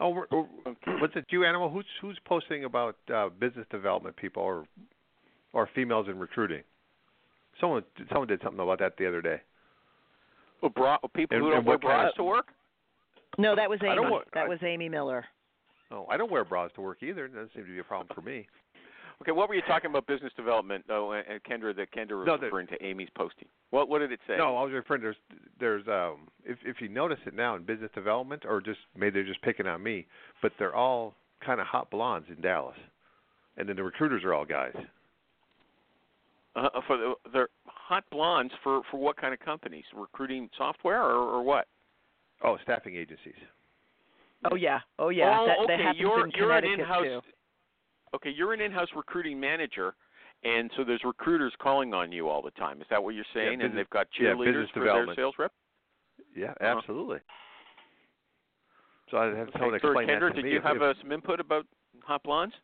Oh, 0.00 0.08
we're, 0.08 0.26
we're, 0.32 0.40
Okay. 0.66 1.00
was 1.00 1.10
it 1.14 1.24
you, 1.30 1.44
Animal? 1.44 1.70
Who's 1.70 1.86
who's 2.02 2.18
posting 2.26 2.64
about 2.64 2.96
uh, 3.14 3.28
business 3.28 3.64
development 3.70 4.16
people 4.16 4.42
or 4.42 4.66
or 5.52 5.68
females 5.72 6.08
in 6.08 6.18
recruiting? 6.18 6.62
Someone 7.60 7.84
someone 8.10 8.26
did 8.26 8.40
something 8.42 8.58
about 8.60 8.80
that 8.80 8.96
the 8.98 9.06
other 9.06 9.22
day. 9.22 9.40
Oh, 10.64 10.68
bra- 10.68 10.98
people 11.14 11.36
And- 11.36 11.44
who 11.46 11.52
and 11.52 11.58
don't 11.58 11.64
wear 11.64 11.76
what 11.76 11.82
kind 11.82 12.02
bras 12.02 12.10
of- 12.10 12.16
to 12.16 12.24
work? 12.24 12.46
no, 13.38 13.54
that 13.54 13.70
was 13.70 13.78
Amy. 13.84 14.00
want- 14.00 14.26
that 14.34 14.46
I- 14.46 14.48
was 14.48 14.58
Amy 14.64 14.88
Miller. 14.88 15.24
Oh, 15.92 16.06
I 16.10 16.16
don't 16.16 16.30
wear 16.30 16.44
bras 16.44 16.72
to 16.74 16.80
work 16.80 17.02
either. 17.04 17.26
It 17.26 17.34
doesn't 17.34 17.54
seem 17.54 17.64
to 17.64 17.70
be 17.70 17.78
a 17.78 17.84
problem 17.84 18.08
for 18.14 18.20
me. 18.22 18.48
Okay, 19.22 19.32
what 19.32 19.48
were 19.48 19.54
you 19.54 19.62
talking 19.62 19.90
about 19.90 20.06
business 20.06 20.32
development? 20.36 20.84
Oh, 20.90 21.12
and 21.12 21.24
and 21.26 21.42
Kendra, 21.44 21.74
that 21.76 21.92
Kendra 21.92 22.18
was 22.18 22.26
No, 22.26 22.36
the- 22.36 22.46
referring 22.46 22.66
to 22.68 22.84
Amy's 22.84 23.08
posting. 23.16 23.48
What 23.70 23.88
what 23.88 24.00
did 24.00 24.12
it 24.12 24.20
say? 24.26 24.36
No, 24.36 24.56
I 24.56 24.62
was 24.64 24.72
referring. 24.72 25.02
There's 25.02 25.16
there's 25.58 25.86
um 25.88 26.28
if 26.44 26.58
if 26.64 26.80
you 26.80 26.88
notice 26.88 27.18
it 27.26 27.34
now 27.34 27.54
in 27.56 27.62
business 27.62 27.90
development 27.94 28.44
or 28.46 28.60
just 28.60 28.80
maybe 28.96 29.14
they're 29.14 29.24
just 29.24 29.42
picking 29.42 29.66
on 29.66 29.82
me, 29.82 30.06
but 30.42 30.52
they're 30.58 30.74
all 30.74 31.14
kind 31.44 31.60
of 31.60 31.66
hot 31.66 31.90
blondes 31.90 32.28
in 32.28 32.40
Dallas, 32.40 32.76
and 33.56 33.68
then 33.68 33.76
the 33.76 33.82
recruiters 33.82 34.24
are 34.24 34.34
all 34.34 34.44
guys. 34.44 34.74
Uh, 36.56 36.68
for 36.86 36.96
the 36.96 37.14
they're 37.32 37.48
hot 37.66 38.04
blondes 38.10 38.52
for 38.62 38.82
for 38.90 38.98
what 38.98 39.16
kind 39.16 39.32
of 39.32 39.40
companies? 39.40 39.84
Recruiting 39.94 40.48
software 40.56 41.02
or 41.02 41.16
or 41.16 41.42
what? 41.42 41.66
Oh, 42.42 42.58
staffing 42.62 42.96
agencies. 42.96 43.34
Oh 44.50 44.56
yeah, 44.56 44.80
oh 44.98 45.08
yeah. 45.08 45.38
Oh, 45.40 45.46
that, 45.46 45.58
okay. 45.60 45.72
that 45.72 45.80
happens 45.80 46.00
you're 46.00 46.24
in 46.26 46.32
you're 46.36 46.52
an 46.52 46.62
Connecticut 46.62 46.80
in-house. 46.80 47.04
too. 47.04 47.20
Okay, 48.14 48.30
you're 48.30 48.52
an 48.52 48.60
in-house 48.60 48.88
recruiting 48.94 49.40
manager, 49.40 49.94
and 50.44 50.70
so 50.76 50.84
there's 50.84 51.02
recruiters 51.04 51.52
calling 51.60 51.92
on 51.92 52.12
you 52.12 52.28
all 52.28 52.42
the 52.42 52.52
time. 52.52 52.80
Is 52.80 52.86
that 52.90 53.02
what 53.02 53.14
you're 53.14 53.24
saying? 53.34 53.54
and 53.54 53.60
business- 53.62 53.76
they've 53.76 53.90
got 53.90 54.06
cheerleaders 54.12 54.44
business 54.44 54.70
for 54.70 54.84
their 54.84 55.14
sales 55.14 55.34
rep. 55.38 55.52
Yeah, 56.34 56.50
Uh-huh. 56.60 56.76
absolutely. 56.78 57.18
So 59.10 59.18
I 59.18 59.24
had 59.26 59.48
Okay. 59.48 59.52
someone 59.52 59.70
so 59.80 59.88
explain 59.88 60.08
Kendra, 60.08 60.20
that 60.20 60.28
to 60.28 60.34
did 60.34 60.44
me. 60.44 60.50
you 60.52 60.58
if- 60.58 60.62
have 60.62 60.76
if- 60.76 60.82
uh, 60.82 60.94
some 60.94 61.12
input 61.12 61.40
about 61.40 61.66
hot 62.04 62.22
blondes? 62.22 62.54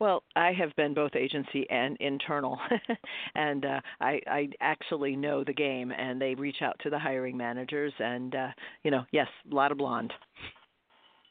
Well, 0.00 0.24
I 0.34 0.52
have 0.52 0.74
been 0.74 0.92
both 0.94 1.14
agency 1.14 1.68
and 1.70 1.96
internal, 1.98 2.58
and 3.36 3.64
uh, 3.64 3.80
I, 4.00 4.20
I 4.26 4.48
actually 4.60 5.14
know 5.14 5.44
the 5.44 5.52
game. 5.52 5.92
And 5.92 6.20
they 6.20 6.34
reach 6.34 6.62
out 6.62 6.78
to 6.80 6.90
the 6.90 6.98
hiring 6.98 7.36
managers, 7.36 7.92
and 8.00 8.34
uh, 8.34 8.52
you 8.82 8.90
know, 8.90 9.06
yes, 9.12 9.28
a 9.50 9.54
lot 9.54 9.70
of 9.70 9.78
blonde. 9.78 10.12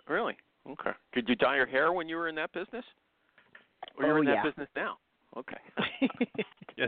Really? 0.08 0.38
Okay. 0.70 0.92
Did 1.14 1.28
you 1.28 1.36
dye 1.36 1.58
your 1.58 1.66
hair 1.66 1.92
when 1.92 2.08
you 2.08 2.16
were 2.16 2.30
in 2.30 2.36
that 2.36 2.54
business? 2.54 2.86
Or 3.98 4.06
you're 4.06 4.18
Oh, 4.18 4.22
in 4.22 4.26
that 4.28 4.44
business 4.44 4.70
now? 4.76 4.98
Okay. 5.38 5.58
Yeah, 6.76 6.88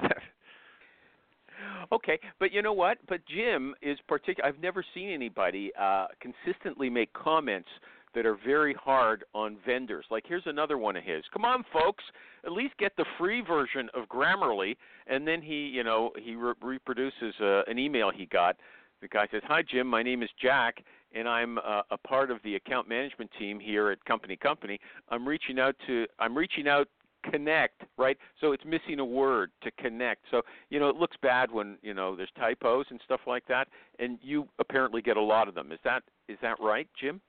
Okay, 1.91 2.19
but 2.39 2.51
you 2.51 2.61
know 2.61 2.73
what? 2.73 2.97
But 3.07 3.21
Jim 3.27 3.75
is 3.81 3.97
particular. 4.07 4.47
I've 4.47 4.59
never 4.61 4.83
seen 4.93 5.09
anybody 5.09 5.71
uh, 5.79 6.07
consistently 6.19 6.89
make 6.89 7.11
comments 7.13 7.69
that 8.13 8.25
are 8.25 8.37
very 8.45 8.73
hard 8.73 9.25
on 9.33 9.57
vendors. 9.65 10.05
Like 10.09 10.23
here's 10.27 10.45
another 10.45 10.77
one 10.77 10.95
of 10.95 11.03
his. 11.03 11.23
Come 11.33 11.45
on, 11.45 11.63
folks, 11.71 12.03
at 12.45 12.51
least 12.51 12.77
get 12.77 12.93
the 12.97 13.05
free 13.17 13.41
version 13.41 13.89
of 13.93 14.07
Grammarly. 14.07 14.75
And 15.07 15.27
then 15.27 15.41
he, 15.41 15.67
you 15.67 15.83
know, 15.83 16.11
he 16.21 16.35
re- 16.35 16.53
reproduces 16.61 17.35
uh, 17.41 17.63
an 17.67 17.77
email 17.77 18.09
he 18.13 18.25
got. 18.25 18.55
The 19.01 19.07
guy 19.09 19.27
says, 19.29 19.41
"Hi 19.47 19.61
Jim, 19.61 19.85
my 19.87 20.01
name 20.01 20.23
is 20.23 20.29
Jack, 20.41 20.83
and 21.15 21.27
I'm 21.27 21.57
uh, 21.59 21.81
a 21.91 21.97
part 21.97 22.29
of 22.29 22.39
the 22.43 22.55
account 22.55 22.87
management 22.87 23.31
team 23.39 23.59
here 23.59 23.89
at 23.89 24.03
Company 24.05 24.35
Company. 24.35 24.79
I'm 25.09 25.27
reaching 25.27 25.59
out 25.59 25.75
to 25.87 26.05
I'm 26.19 26.37
reaching 26.37 26.67
out 26.67 26.87
connect, 27.31 27.83
right? 27.97 28.17
So 28.39 28.51
it's 28.51 28.63
missing 28.65 28.99
a 28.99 29.05
word 29.05 29.51
to 29.63 29.71
connect. 29.71 30.25
So, 30.29 30.41
you 30.69 30.79
know, 30.79 30.89
it 30.89 30.95
looks 30.95 31.17
bad 31.21 31.51
when, 31.51 31.77
you 31.81 31.93
know, 31.93 32.15
there's 32.15 32.29
typos 32.37 32.85
and 32.89 32.99
stuff 33.03 33.21
like 33.25 33.47
that, 33.47 33.67
and 33.99 34.19
you 34.21 34.47
apparently 34.59 35.01
get 35.01 35.17
a 35.17 35.21
lot 35.21 35.47
of 35.47 35.55
them. 35.55 35.71
Is 35.71 35.79
that 35.83 36.03
is 36.27 36.37
that 36.41 36.57
right, 36.59 36.87
Jim? 36.99 37.21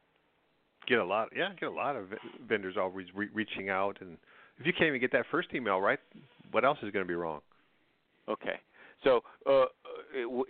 Get 0.86 0.98
a 0.98 1.04
lot, 1.04 1.28
yeah, 1.34 1.48
get 1.58 1.68
a 1.68 1.72
lot 1.72 1.96
of 1.96 2.06
vendors 2.46 2.76
always 2.78 3.06
re- 3.14 3.28
reaching 3.34 3.70
out, 3.70 3.98
and 4.00 4.16
if 4.58 4.66
you 4.66 4.72
can't 4.72 4.88
even 4.88 5.00
get 5.00 5.12
that 5.12 5.26
first 5.30 5.48
email 5.54 5.80
right, 5.80 5.98
what 6.52 6.64
else 6.64 6.78
is 6.82 6.92
going 6.92 7.04
to 7.04 7.08
be 7.08 7.14
wrong? 7.14 7.40
Okay. 8.28 8.60
So, 9.04 9.22
uh, 9.48 9.66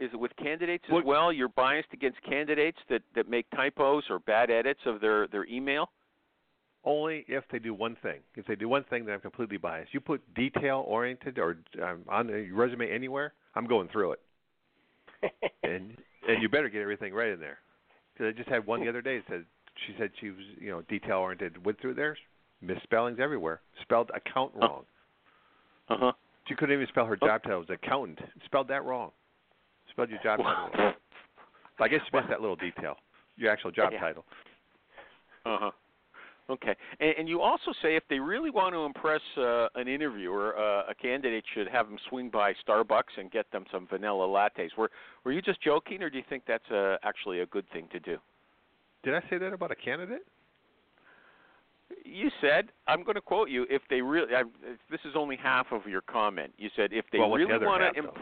is 0.01 0.11
it 0.13 0.17
with 0.17 0.33
candidates 0.37 0.85
as 0.89 1.05
well? 1.05 1.33
You're 1.33 1.49
biased 1.49 1.89
against 1.93 2.23
candidates 2.23 2.79
that 2.89 3.03
that 3.15 3.29
make 3.29 3.47
typos 3.51 4.05
or 4.11 4.19
bad 4.19 4.51
edits 4.51 4.81
of 4.87 5.01
their 5.01 5.27
their 5.29 5.47
email? 5.47 5.91
Only 6.85 7.25
if 7.27 7.43
they 7.51 7.59
do 7.59 7.75
one 7.75 7.97
thing. 8.03 8.21
If 8.37 8.47
they 8.47 8.55
do 8.55 8.69
one 8.69 8.85
thing, 8.85 9.05
then 9.05 9.15
I'm 9.15 9.21
completely 9.21 9.57
biased. 9.57 9.93
You 9.93 10.01
put 10.01 10.23
detail 10.35 10.85
oriented 10.87 11.39
or 11.39 11.59
um, 11.83 12.03
on 12.09 12.29
your 12.29 12.55
resume 12.55 12.89
anywhere, 12.91 13.33
I'm 13.57 13.67
going 13.67 13.89
through 13.89 14.13
it, 14.13 14.21
and 15.65 15.97
and 16.29 16.43
you 16.43 16.49
better 16.49 16.69
get 16.69 16.83
everything 16.83 17.13
right 17.13 17.31
in 17.31 17.41
there. 17.41 17.59
Because 18.13 18.33
I 18.33 18.37
just 18.37 18.49
had 18.49 18.67
one 18.67 18.81
the 18.81 18.89
other 18.89 19.03
day. 19.03 19.19
That 19.19 19.25
said 19.29 19.45
she 19.87 19.95
said 19.99 20.11
she 20.21 20.31
was 20.31 20.45
you 20.61 20.71
know 20.71 20.83
detail 20.83 21.19
oriented. 21.19 21.65
Went 21.65 21.81
through 21.81 21.95
there, 21.95 22.17
misspellings 22.61 23.19
everywhere. 23.21 23.61
Spelled 23.83 24.11
account 24.15 24.53
Oh. 24.57 24.61
wrong. 24.61 24.85
Uh 25.89 25.97
huh. 25.99 26.13
She 26.49 26.55
couldn't 26.55 26.75
even 26.75 26.87
spell 26.89 27.07
her 27.07 27.17
job 27.17 27.43
title 27.43 27.63
It 27.63 27.69
was 27.71 27.79
accountant. 27.83 28.21
Spelled 28.45 28.69
that 28.69 28.85
wrong. 28.85 29.11
Spelled 29.97 30.11
your 30.11 30.19
job 30.23 30.41
title. 30.41 30.93
I 31.81 31.89
guess 31.89 32.01
you 32.13 32.19
missed 32.19 32.29
that 32.29 32.43
little 32.43 32.57
detail. 32.57 32.97
Your 33.37 33.51
actual 33.51 33.71
job 33.71 33.93
Yeah. 33.93 34.01
title. 34.01 34.27
Uh 35.47 35.57
huh. 35.59 35.71
Okay, 36.51 36.77
and, 37.01 37.15
and 37.19 37.29
you 37.29 37.41
also 37.41 37.73
say 37.83 37.97
if 37.97 38.05
they 38.09 38.21
really 38.21 38.51
want 38.51 38.75
to 38.75 38.81
impress 38.81 39.23
uh, 39.39 39.69
an 39.75 39.89
interviewer, 39.89 40.57
uh, 40.57 40.83
a 40.91 40.95
candidate 40.95 41.45
should 41.55 41.67
have 41.67 41.89
them 41.89 41.99
swing 42.11 42.29
by 42.29 42.53
Starbucks 42.67 43.17
and 43.19 43.31
get 43.31 43.51
them 43.53 43.65
some 43.73 43.87
vanilla 43.87 44.27
lattes. 44.29 44.77
Were 44.77 44.91
Were 45.25 45.33
you 45.33 45.41
just 45.41 45.63
joking, 45.63 46.03
or 46.03 46.11
do 46.11 46.19
you 46.19 46.25
think 46.29 46.43
that's 46.47 46.71
uh, 46.71 46.99
actually 47.03 47.41
a 47.41 47.47
good 47.47 47.65
thing 47.73 47.89
to 47.91 47.99
do? 47.99 48.19
Did 49.03 49.15
I 49.15 49.23
say 49.31 49.39
that 49.39 49.53
about 49.55 49.71
a 49.71 49.75
candidate? 49.75 50.27
You 52.05 52.31
said, 52.41 52.67
I'm 52.87 53.03
going 53.03 53.15
to 53.15 53.21
quote 53.21 53.49
you. 53.49 53.67
If 53.71 53.83
they 53.89 54.03
really, 54.03 54.35
I, 54.35 54.43
this 54.91 55.01
is 55.05 55.15
only 55.17 55.37
half 55.37 55.67
of 55.73 55.87
your 55.87 56.03
comment. 56.03 56.53
You 56.59 56.69
said 56.77 56.93
if 56.93 57.07
they 57.13 57.19
Well, 57.19 57.31
the 57.31 57.37
really 57.37 57.55
other 57.55 57.67
want 57.67 57.83
to 57.83 58.03
though? 58.03 58.21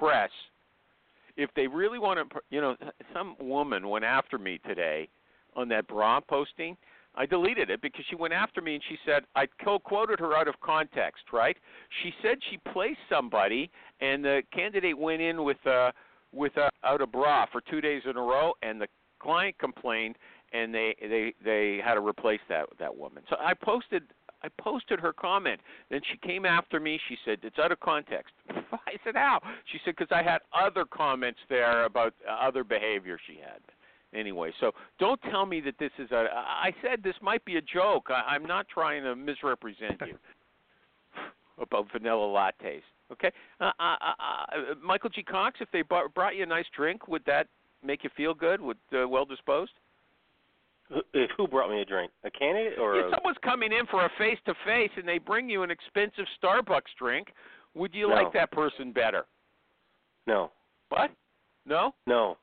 If 1.36 1.50
they 1.56 1.66
really 1.66 1.98
want 1.98 2.30
to, 2.30 2.40
you 2.50 2.60
know, 2.60 2.76
some 3.12 3.36
woman 3.40 3.88
went 3.88 4.04
after 4.04 4.38
me 4.38 4.60
today 4.66 5.08
on 5.56 5.68
that 5.68 5.86
bra 5.86 6.20
posting. 6.20 6.76
I 7.16 7.26
deleted 7.26 7.70
it 7.70 7.80
because 7.80 8.04
she 8.10 8.16
went 8.16 8.34
after 8.34 8.60
me 8.60 8.74
and 8.74 8.82
she 8.88 8.96
said 9.06 9.22
I 9.36 9.46
co-quoted 9.62 10.18
her 10.18 10.36
out 10.36 10.48
of 10.48 10.54
context, 10.60 11.24
right? 11.32 11.56
She 12.02 12.12
said 12.22 12.38
she 12.50 12.58
placed 12.72 12.98
somebody 13.08 13.70
and 14.00 14.24
the 14.24 14.42
candidate 14.52 14.98
went 14.98 15.22
in 15.22 15.44
with 15.44 15.64
uh 15.66 15.92
with 16.32 16.58
uh, 16.58 16.68
out 16.82 17.00
a 17.00 17.06
bra 17.06 17.46
for 17.52 17.60
2 17.70 17.80
days 17.80 18.02
in 18.10 18.16
a 18.16 18.20
row 18.20 18.52
and 18.62 18.80
the 18.80 18.88
client 19.20 19.56
complained 19.58 20.16
and 20.52 20.74
they 20.74 20.96
they 21.00 21.34
they 21.44 21.80
had 21.84 21.94
to 21.94 22.00
replace 22.00 22.40
that 22.48 22.66
that 22.80 22.96
woman. 22.96 23.22
So 23.30 23.36
I 23.38 23.54
posted 23.54 24.02
I 24.44 24.48
posted 24.62 25.00
her 25.00 25.12
comment. 25.12 25.60
Then 25.90 26.00
she 26.10 26.18
came 26.18 26.44
after 26.44 26.78
me. 26.78 27.00
She 27.08 27.16
said 27.24 27.38
it's 27.42 27.58
out 27.58 27.72
of 27.72 27.80
context. 27.80 28.34
I 28.50 28.96
said 29.02 29.14
how? 29.14 29.40
She 29.72 29.78
said 29.84 29.96
because 29.96 30.14
I 30.14 30.22
had 30.22 30.40
other 30.52 30.84
comments 30.84 31.38
there 31.48 31.84
about 31.84 32.12
uh, 32.28 32.32
other 32.46 32.62
behavior 32.62 33.18
she 33.26 33.36
had. 33.36 33.60
Anyway, 34.18 34.52
so 34.60 34.72
don't 35.00 35.20
tell 35.22 35.46
me 35.46 35.60
that 35.62 35.78
this 35.78 35.90
is 35.98 36.10
a. 36.12 36.28
I 36.32 36.72
said 36.82 37.02
this 37.02 37.16
might 37.22 37.44
be 37.44 37.56
a 37.56 37.62
joke. 37.62 38.08
I, 38.10 38.34
I'm 38.34 38.44
not 38.44 38.68
trying 38.68 39.02
to 39.04 39.16
misrepresent 39.16 40.00
you 40.06 40.16
about 41.60 41.90
vanilla 41.90 42.26
lattes. 42.26 42.82
Okay, 43.10 43.32
uh, 43.60 43.70
uh, 43.80 43.96
uh, 44.00 44.12
uh, 44.20 44.74
Michael 44.82 45.10
G. 45.10 45.22
Cox, 45.22 45.58
if 45.60 45.70
they 45.72 45.82
brought 45.82 46.14
brought 46.14 46.36
you 46.36 46.42
a 46.44 46.46
nice 46.46 46.66
drink, 46.76 47.08
would 47.08 47.24
that 47.26 47.48
make 47.82 48.04
you 48.04 48.10
feel 48.16 48.34
good? 48.34 48.60
Would 48.60 48.78
uh, 48.92 49.08
well 49.08 49.24
disposed? 49.24 49.72
Who, 50.90 51.00
who 51.36 51.48
brought 51.48 51.70
me 51.70 51.80
a 51.80 51.84
drink? 51.84 52.10
A 52.24 52.30
candidate 52.30 52.78
or 52.78 52.96
If 52.98 53.06
a, 53.06 53.10
someone's 53.16 53.38
coming 53.42 53.72
in 53.72 53.86
for 53.86 54.04
a 54.04 54.10
face 54.18 54.38
to 54.46 54.54
face 54.66 54.90
and 54.96 55.08
they 55.08 55.18
bring 55.18 55.48
you 55.48 55.62
an 55.62 55.70
expensive 55.70 56.26
Starbucks 56.42 56.92
drink, 56.98 57.28
would 57.74 57.94
you 57.94 58.08
No. 58.08 58.14
like 58.14 58.32
that 58.34 58.50
person 58.52 58.92
better? 58.92 59.24
no, 60.26 60.50
What? 60.90 61.10
No? 61.66 61.94
no, 62.06 62.36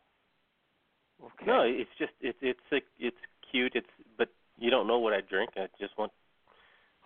Okay. 1.24 1.46
no? 1.46 1.62
It's 1.62 1.90
just 2.00 2.14
it's 2.22 2.38
it's 2.42 2.60
like 2.72 2.86
it's 3.00 3.18
cute. 3.52 3.74
It's 3.76 3.88
but 4.18 4.30
you 4.58 4.72
don't 4.72 4.88
know 4.88 4.98
what 4.98 5.14
I 5.14 5.22
drink. 5.22 5.52
I 5.56 5.68
just 5.80 5.96
want. 5.98 6.12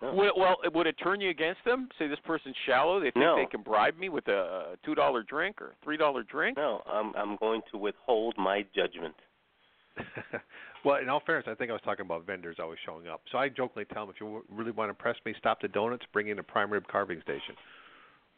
No. 0.02 0.14
Would, 0.14 0.32
well, 0.36 0.56
would 0.74 0.86
it 0.86 0.96
turn 1.02 1.20
you 1.20 1.30
against 1.30 1.64
them? 1.64 1.88
Say 1.98 2.06
this 2.06 2.18
person's 2.24 2.56
shallow. 2.66 2.98
They 3.00 3.10
think 3.10 3.16
No. 3.24 3.36
they 3.36 3.46
can 3.46 3.62
bribe 3.62 3.96
me 3.98 4.08
with 4.08 4.26
a 4.28 4.76
two 4.84 4.94
dollar 4.94 5.22
drink 5.22 5.60
or 5.60 5.74
three 5.84 5.96
dollar 5.98 6.22
drink. 6.22 6.56
No, 6.56 6.82
I'm 6.90 7.14
I'm 7.14 7.36
going 7.36 7.60
to 7.72 7.78
withhold 7.78 8.36
my 8.38 8.64
judgment. 8.74 9.14
well, 10.84 10.96
in 10.96 11.08
all 11.08 11.22
fairness, 11.24 11.46
I 11.50 11.54
think 11.54 11.70
I 11.70 11.72
was 11.72 11.82
talking 11.84 12.04
about 12.04 12.26
vendors 12.26 12.56
always 12.60 12.78
showing 12.84 13.08
up. 13.08 13.22
So 13.32 13.38
I 13.38 13.48
jokingly 13.48 13.86
tell 13.86 14.06
them, 14.06 14.14
if 14.14 14.20
you 14.20 14.44
really 14.50 14.70
want 14.70 14.88
to 14.88 14.90
impress 14.90 15.16
me, 15.24 15.34
stop 15.38 15.60
the 15.60 15.68
donuts, 15.68 16.04
bring 16.12 16.28
in 16.28 16.38
a 16.38 16.42
prime 16.42 16.70
rib 16.70 16.84
carving 16.90 17.20
station. 17.22 17.54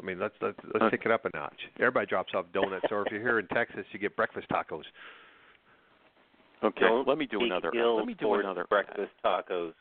I 0.00 0.06
mean, 0.06 0.18
let's 0.18 0.34
let's 0.40 0.59
let's 0.64 0.78
Huh. 0.80 0.90
take 0.90 1.04
it 1.04 1.11
up 1.11 1.24
a 1.24 1.30
notch. 1.36 1.59
Everybody 1.78 2.06
drops 2.06 2.32
off 2.34 2.46
donuts, 2.52 2.86
or 2.90 3.04
if 3.04 3.12
you're 3.12 3.20
here 3.20 3.38
in 3.40 3.48
Texas, 3.48 3.84
you 3.92 3.98
get 3.98 4.14
breakfast 4.14 4.48
tacos. 4.48 4.84
Okay. 6.62 6.80
Don't 6.80 7.06
let 7.06 7.18
me 7.18 7.26
do 7.26 7.42
another. 7.42 7.72
Let 7.74 8.06
me 8.06 8.14
do 8.14 8.34
another 8.34 8.64
breakfast 8.68 9.12
tacos. 9.24 9.74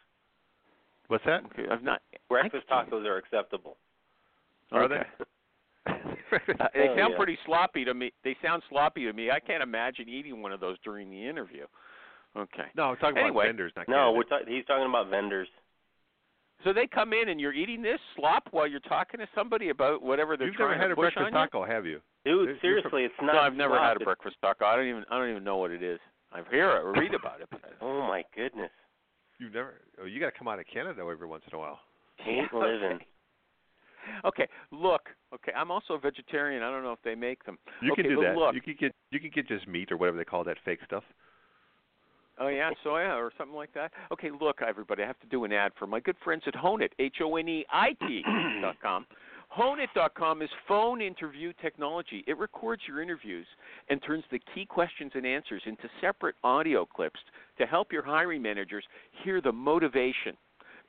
What's 1.07 1.23
that? 1.25 1.43
Okay. 1.45 1.65
I've 1.71 1.83
not. 1.83 2.01
Breakfast 2.29 2.67
tacos 2.67 3.05
are 3.05 3.17
acceptable. 3.17 3.77
Are 4.71 4.83
okay. 4.83 5.03
they? 5.19 5.25
Uh, 6.31 6.67
they 6.73 6.89
Oh, 6.89 6.95
sound 6.97 7.11
yeah. 7.11 7.17
pretty 7.17 7.37
sloppy 7.45 7.85
to 7.85 7.93
me. 7.93 8.11
They 8.23 8.35
sound 8.43 8.63
sloppy 8.69 9.05
to 9.05 9.13
me. 9.13 9.31
I 9.31 9.39
can't 9.39 9.63
imagine 9.63 10.09
eating 10.09 10.41
one 10.41 10.51
of 10.51 10.59
those 10.59 10.77
during 10.83 11.09
the 11.09 11.27
interview. 11.27 11.65
Okay. 12.35 12.65
no, 12.75 12.83
I'm 12.91 12.97
talking 12.97 13.17
Anyway. 13.17 13.45
about 13.45 13.47
vendors, 13.49 13.71
not 13.75 13.87
No, 13.87 14.11
we're 14.11 14.23
candidates. 14.23 14.45
ta- 14.49 14.51
he's 14.55 14.65
talking 14.65 14.85
about 14.89 15.07
vendors. 15.09 15.47
So 16.63 16.73
they 16.73 16.87
come 16.87 17.13
in 17.13 17.29
and 17.29 17.39
you're 17.39 17.53
eating 17.53 17.81
this 17.81 17.99
slop 18.15 18.47
while 18.51 18.67
you're 18.67 18.79
talking 18.81 19.19
to 19.19 19.27
somebody 19.33 19.69
about 19.69 20.01
whatever 20.01 20.35
they're 20.37 20.47
You've 20.47 20.55
trying 20.57 20.71
never 20.77 20.81
had 20.81 20.87
to 20.87 20.93
a 20.93 20.95
push 20.95 21.13
breakfast 21.13 21.33
on 21.35 21.41
you? 21.41 21.47
taco, 21.47 21.65
have 21.65 21.85
you? 21.85 22.01
Dude, 22.25 22.33
You're- 22.33 22.45
you're 22.47 22.59
seriously, 22.59 23.05
it's 23.05 23.13
not. 23.21 23.33
no, 23.35 23.39
I've 23.39 23.53
never 23.55 23.75
slop. 23.75 23.87
had 23.93 24.01
a 24.01 24.05
breakfast 24.05 24.35
taco. 24.41 24.65
I 24.65 24.75
don't 24.75 24.87
even 24.87 25.05
I 25.09 25.17
don't 25.17 25.29
even 25.29 25.43
know 25.43 25.57
what 25.57 25.71
it 25.71 25.81
is. 25.81 25.99
I 26.33 26.41
hear 26.51 26.69
it 26.71 26.83
or 26.83 26.91
read 26.93 27.13
about 27.13 27.41
it. 27.41 27.47
But 27.49 27.61
Oh 27.81 28.01
my 28.07 28.23
goodness, 28.35 28.71
You've 29.39 29.53
never. 29.53 29.81
Oh, 30.01 30.05
you 30.05 30.19
got 30.19 30.33
to 30.33 30.37
come 30.37 30.47
out 30.47 30.59
of 30.59 30.65
Canada 30.67 31.01
every 31.09 31.27
once 31.27 31.43
in 31.47 31.55
a 31.55 31.59
while. 31.59 31.79
ain't 32.25 32.49
Yeah, 32.51 32.59
living. 32.59 32.99
okay. 34.25 34.47
Look. 34.71 35.09
Okay, 35.33 35.51
I'm 35.55 35.71
also 35.71 35.93
a 35.93 35.99
vegetarian. 35.99 36.63
I 36.63 36.71
don't 36.71 36.83
know 36.83 36.93
if 36.93 37.01
they 37.03 37.15
make 37.15 37.43
them. 37.45 37.57
You 37.81 37.91
okay, 37.93 38.03
can 38.03 38.11
do 38.11 38.21
that. 38.21 38.35
Look. 38.35 38.55
You 38.55 38.61
can 38.61 38.75
get 38.79 38.93
you 39.11 39.19
can 39.19 39.31
get 39.33 39.47
just 39.47 39.67
meat 39.67 39.91
or 39.91 39.97
whatever 39.97 40.17
they 40.17 40.25
call 40.25 40.43
that 40.45 40.57
fake 40.65 40.79
stuff. 40.85 41.03
Oh 42.39 42.49
yeah, 42.49 42.69
soya 42.85 43.15
or 43.15 43.31
something 43.37 43.55
like 43.55 43.73
that. 43.73 43.91
Okay, 44.11 44.29
look, 44.39 44.61
everybody, 44.61 45.03
I 45.03 45.07
have 45.07 45.19
to 45.21 45.27
do 45.27 45.43
an 45.43 45.51
ad 45.51 45.71
for 45.79 45.87
my 45.87 45.99
good 45.99 46.17
friends 46.23 46.43
at 46.45 46.53
Honeit, 46.53 46.91
H 46.99 47.17
O 47.23 47.35
N 47.35 47.49
E 47.49 47.65
I 47.71 47.93
T 48.07 48.23
dot 48.61 48.75
com. 48.81 49.05
Honeit.com 49.49 50.41
is 50.41 50.49
phone 50.67 51.01
interview 51.01 51.53
technology. 51.61 52.23
It 52.27 52.37
records 52.37 52.81
your 52.87 53.01
interviews 53.01 53.47
and 53.89 54.01
turns 54.03 54.25
the 54.29 54.41
key 54.53 54.65
questions 54.65 55.13
and 55.15 55.25
answers 55.25 55.63
into 55.65 55.89
separate 56.01 56.35
audio 56.43 56.85
clips 56.85 57.19
to 57.57 57.65
help 57.65 57.91
your 57.91 58.03
hiring 58.03 58.41
managers 58.41 58.83
hear 59.23 59.41
the 59.41 59.51
motivation, 59.51 60.37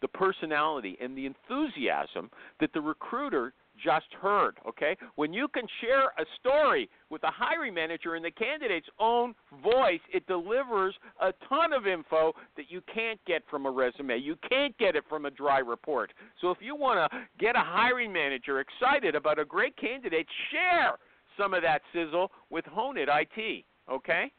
the 0.01 0.09
personality, 0.09 0.97
and 1.01 1.17
the 1.17 1.27
enthusiasm 1.27 2.31
that 2.61 2.73
the 2.73 2.81
recruiter 2.81 3.53
just 3.83 4.07
heard. 4.21 4.59
Okay? 4.69 4.97
When 5.15 5.33
you 5.33 5.49
can 5.49 5.65
share 5.81 6.07
a 6.19 6.25
story 6.41 6.89
with 7.11 7.23
a 7.23 7.31
hiring 7.31 7.75
manager 7.75 8.17
in 8.17 8.23
the 8.23 8.31
candidate's 8.31 8.89
own 8.99 9.35
voice, 9.63 10.01
it 10.13 10.27
delivers 10.27 10.95
a 11.21 11.33
ton 11.49 11.73
of 11.73 11.87
info 11.87 12.33
that 12.57 12.67
you 12.69 12.83
can't 12.93 13.21
get 13.27 13.43
from 13.51 13.67
a 13.67 13.71
resume. 13.71 14.19
You 14.19 14.37
can't 14.49 14.77
get 14.79 14.97
it 14.97 15.05
from 15.09 15.27
a 15.27 15.31
dry 15.31 15.59
report. 15.59 16.13
So 16.41 16.51
if 16.51 16.59
you 16.61 16.77
want 16.77 17.11
to 17.11 17.19
get 17.39 17.57
a 17.57 17.63
hiring 17.63 18.13
manager 18.13 18.61
excited 18.61 19.15
about 19.15 19.39
a 19.39 19.45
great 19.45 19.77
candidate, 19.77 20.27
share 20.51 20.99
some 21.39 21.55
of 21.55 21.63
that 21.63 21.83
sizzle 21.93 22.31
with 22.51 22.65
Honeit 22.67 23.09
IT. 23.09 23.65
Okay? 23.91 24.31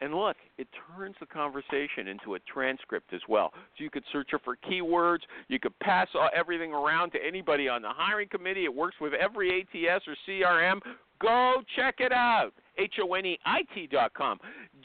And 0.00 0.14
look, 0.14 0.36
it 0.58 0.68
turns 0.96 1.16
the 1.20 1.26
conversation 1.26 2.08
into 2.08 2.34
a 2.34 2.38
transcript 2.40 3.12
as 3.12 3.20
well. 3.28 3.52
So 3.76 3.84
you 3.84 3.90
could 3.90 4.04
search 4.12 4.30
for 4.44 4.56
keywords. 4.56 5.20
You 5.48 5.58
could 5.58 5.78
pass 5.80 6.08
everything 6.34 6.72
around 6.72 7.10
to 7.12 7.18
anybody 7.26 7.68
on 7.68 7.82
the 7.82 7.90
hiring 7.90 8.28
committee. 8.28 8.64
It 8.64 8.74
works 8.74 8.96
with 9.00 9.12
every 9.12 9.60
ATS 9.60 10.04
or 10.06 10.16
CRM. 10.26 10.80
Go 11.20 11.62
check 11.76 11.96
it 11.98 12.12
out. 12.12 12.52
H 12.78 12.94
O 13.02 13.14
N 13.14 13.26
E 13.26 13.38
I 13.44 13.62
T 13.74 13.88
dot 13.88 14.14
com. 14.14 14.38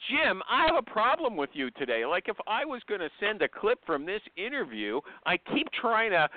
Jim, 0.09 0.41
I 0.49 0.65
have 0.65 0.75
a 0.75 0.91
problem 0.91 1.37
with 1.37 1.51
you 1.53 1.69
today. 1.71 2.05
Like 2.05 2.27
if 2.27 2.37
I 2.47 2.65
was 2.65 2.81
going 2.87 3.01
to 3.01 3.09
send 3.19 3.43
a 3.43 3.47
clip 3.47 3.79
from 3.85 4.05
this 4.05 4.21
interview, 4.35 4.99
I 5.27 5.37
keep 5.37 5.67
trying 5.79 6.09
to 6.09 6.27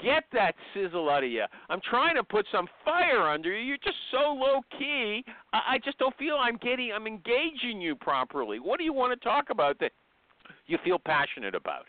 get 0.00 0.24
that 0.32 0.54
sizzle 0.74 1.08
out 1.10 1.24
of 1.24 1.30
you. 1.30 1.44
I'm 1.68 1.80
trying 1.88 2.16
to 2.16 2.24
put 2.24 2.46
some 2.52 2.66
fire 2.84 3.28
under 3.28 3.52
you. 3.52 3.64
You're 3.64 3.78
just 3.78 3.96
so 4.10 4.32
low 4.32 4.60
key. 4.78 5.24
I, 5.52 5.74
I 5.74 5.78
just 5.84 5.98
don't 5.98 6.16
feel 6.16 6.36
I'm 6.36 6.56
getting 6.58 6.92
I'm 6.94 7.06
engaging 7.06 7.80
you 7.80 7.94
properly. 7.94 8.60
What 8.60 8.78
do 8.78 8.84
you 8.84 8.92
want 8.92 9.18
to 9.18 9.28
talk 9.28 9.46
about 9.50 9.78
that 9.80 9.92
you 10.66 10.78
feel 10.84 10.98
passionate 10.98 11.54
about? 11.54 11.86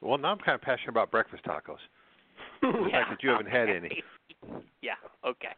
Well, 0.00 0.18
now 0.18 0.28
I'm 0.28 0.38
kind 0.38 0.54
of 0.54 0.62
passionate 0.62 0.90
about 0.90 1.10
breakfast 1.10 1.44
tacos. 1.44 1.78
The 2.62 2.88
fact 2.90 3.10
that 3.10 3.22
you 3.22 3.30
haven't 3.30 3.50
had 3.50 3.68
any. 3.68 4.02
Yeah. 4.82 4.94
Okay. 5.24 5.48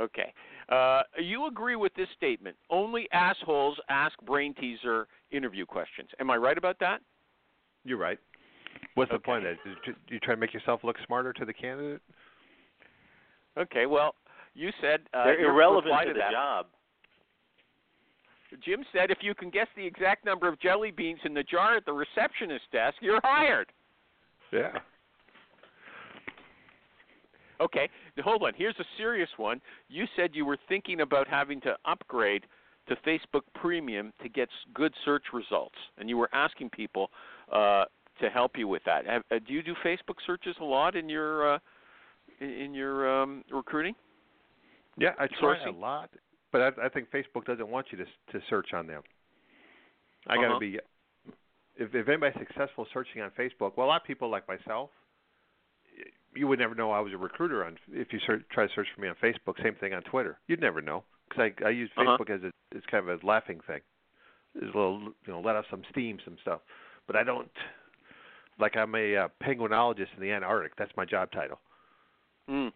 Okay. 0.00 0.32
Uh, 0.68 1.02
you 1.20 1.46
agree 1.46 1.76
with 1.76 1.94
this 1.94 2.08
statement? 2.16 2.56
Only 2.70 3.06
assholes 3.12 3.78
ask 3.88 4.18
brain 4.22 4.54
teaser 4.54 5.06
interview 5.30 5.66
questions. 5.66 6.08
Am 6.18 6.30
I 6.30 6.36
right 6.36 6.58
about 6.58 6.78
that? 6.80 7.00
You're 7.84 7.98
right. 7.98 8.18
What's 8.94 9.10
the 9.10 9.18
point 9.18 9.44
of 9.46 9.56
that? 9.64 9.84
Do 9.84 9.92
you 10.08 10.20
try 10.20 10.34
to 10.34 10.40
make 10.40 10.54
yourself 10.54 10.80
look 10.84 10.96
smarter 11.06 11.32
to 11.32 11.44
the 11.44 11.52
candidate? 11.52 12.00
Okay. 13.58 13.86
Well, 13.86 14.14
you 14.54 14.70
said 14.80 15.00
uh, 15.12 15.24
They're 15.24 15.44
irrelevant 15.50 15.94
to 16.00 16.06
to 16.08 16.12
the 16.12 16.18
that. 16.20 16.32
job. 16.32 16.66
Jim 18.64 18.84
said 18.92 19.10
if 19.10 19.18
you 19.20 19.34
can 19.34 19.50
guess 19.50 19.66
the 19.76 19.84
exact 19.84 20.24
number 20.24 20.48
of 20.48 20.60
jelly 20.60 20.92
beans 20.92 21.18
in 21.24 21.34
the 21.34 21.42
jar 21.42 21.76
at 21.76 21.84
the 21.84 21.92
receptionist 21.92 22.64
desk, 22.72 22.96
you're 23.00 23.20
hired. 23.24 23.72
Yeah. 24.52 24.70
Okay, 27.60 27.88
hold 28.22 28.42
on. 28.42 28.52
Here's 28.56 28.74
a 28.80 28.84
serious 28.96 29.28
one. 29.36 29.60
You 29.88 30.04
said 30.16 30.30
you 30.34 30.44
were 30.44 30.58
thinking 30.68 31.00
about 31.00 31.28
having 31.28 31.60
to 31.62 31.76
upgrade 31.84 32.44
to 32.88 32.96
Facebook 32.96 33.42
Premium 33.54 34.12
to 34.22 34.28
get 34.28 34.48
good 34.74 34.92
search 35.04 35.24
results, 35.32 35.76
and 35.98 36.08
you 36.08 36.16
were 36.16 36.28
asking 36.32 36.70
people 36.70 37.10
uh, 37.52 37.84
to 38.20 38.30
help 38.30 38.52
you 38.56 38.68
with 38.68 38.82
that. 38.84 39.06
Have, 39.06 39.22
uh, 39.30 39.38
do 39.46 39.52
you 39.52 39.62
do 39.62 39.74
Facebook 39.84 40.16
searches 40.26 40.54
a 40.60 40.64
lot 40.64 40.94
in 40.96 41.08
your 41.08 41.54
uh, 41.54 41.58
in, 42.40 42.74
your 42.74 43.22
um, 43.22 43.42
recruiting? 43.50 43.94
Yeah, 44.98 45.10
I 45.18 45.26
try 45.26 45.58
Sourcing. 45.58 45.74
a 45.74 45.78
lot, 45.78 46.10
but 46.52 46.60
I, 46.60 46.86
I 46.86 46.88
think 46.88 47.08
Facebook 47.10 47.44
doesn't 47.46 47.68
want 47.68 47.86
you 47.90 47.98
to 47.98 48.04
to 48.04 48.44
search 48.48 48.72
on 48.72 48.86
them. 48.86 49.02
I 50.26 50.36
got 50.36 50.42
to 50.42 50.48
Uh-huh. 50.50 50.58
be. 50.60 50.78
If 51.76 51.94
if 51.94 52.08
anybody's 52.08 52.38
successful 52.38 52.86
searching 52.92 53.20
on 53.22 53.30
Facebook, 53.38 53.72
well, 53.76 53.86
a 53.86 53.88
lot 53.88 54.00
of 54.00 54.06
people 54.06 54.30
like 54.30 54.46
myself, 54.46 54.90
you 56.34 56.46
would 56.46 56.58
never 56.60 56.74
know 56.74 56.92
I 56.92 57.00
was 57.00 57.12
a 57.12 57.16
recruiter 57.18 57.64
on 57.64 57.76
if 57.92 58.12
you 58.12 58.20
search, 58.26 58.42
try 58.52 58.66
to 58.66 58.72
search 58.74 58.86
for 58.94 59.00
me 59.00 59.08
on 59.08 59.16
Facebook. 59.22 59.60
Same 59.62 59.74
thing 59.74 59.92
on 59.92 60.02
Twitter. 60.02 60.38
You'd 60.46 60.60
never 60.60 60.80
know 60.80 61.02
because 61.28 61.50
I 61.62 61.66
I 61.66 61.70
use 61.70 61.90
Uh-huh. 61.96 62.16
Facebook 62.16 62.30
as 62.30 62.42
a 62.44 62.52
it's 62.70 62.86
kind 62.86 63.08
of 63.08 63.20
a 63.22 63.26
laughing 63.26 63.60
thing. 63.66 63.80
It's 64.54 64.62
a 64.74 64.78
little 64.78 65.00
you 65.26 65.32
know 65.32 65.40
let 65.40 65.56
off 65.56 65.64
some 65.70 65.82
steam 65.90 66.18
some 66.24 66.36
stuff, 66.42 66.60
but 67.08 67.16
I 67.16 67.24
don't 67.24 67.50
like 68.58 68.76
I'm 68.76 68.94
a 68.94 69.16
uh, 69.16 69.28
penguinologist 69.42 70.14
in 70.16 70.20
the 70.20 70.30
Antarctic. 70.30 70.76
That's 70.76 70.92
my 70.96 71.04
job 71.04 71.30
title. 71.32 71.58
Mm. 72.48 72.72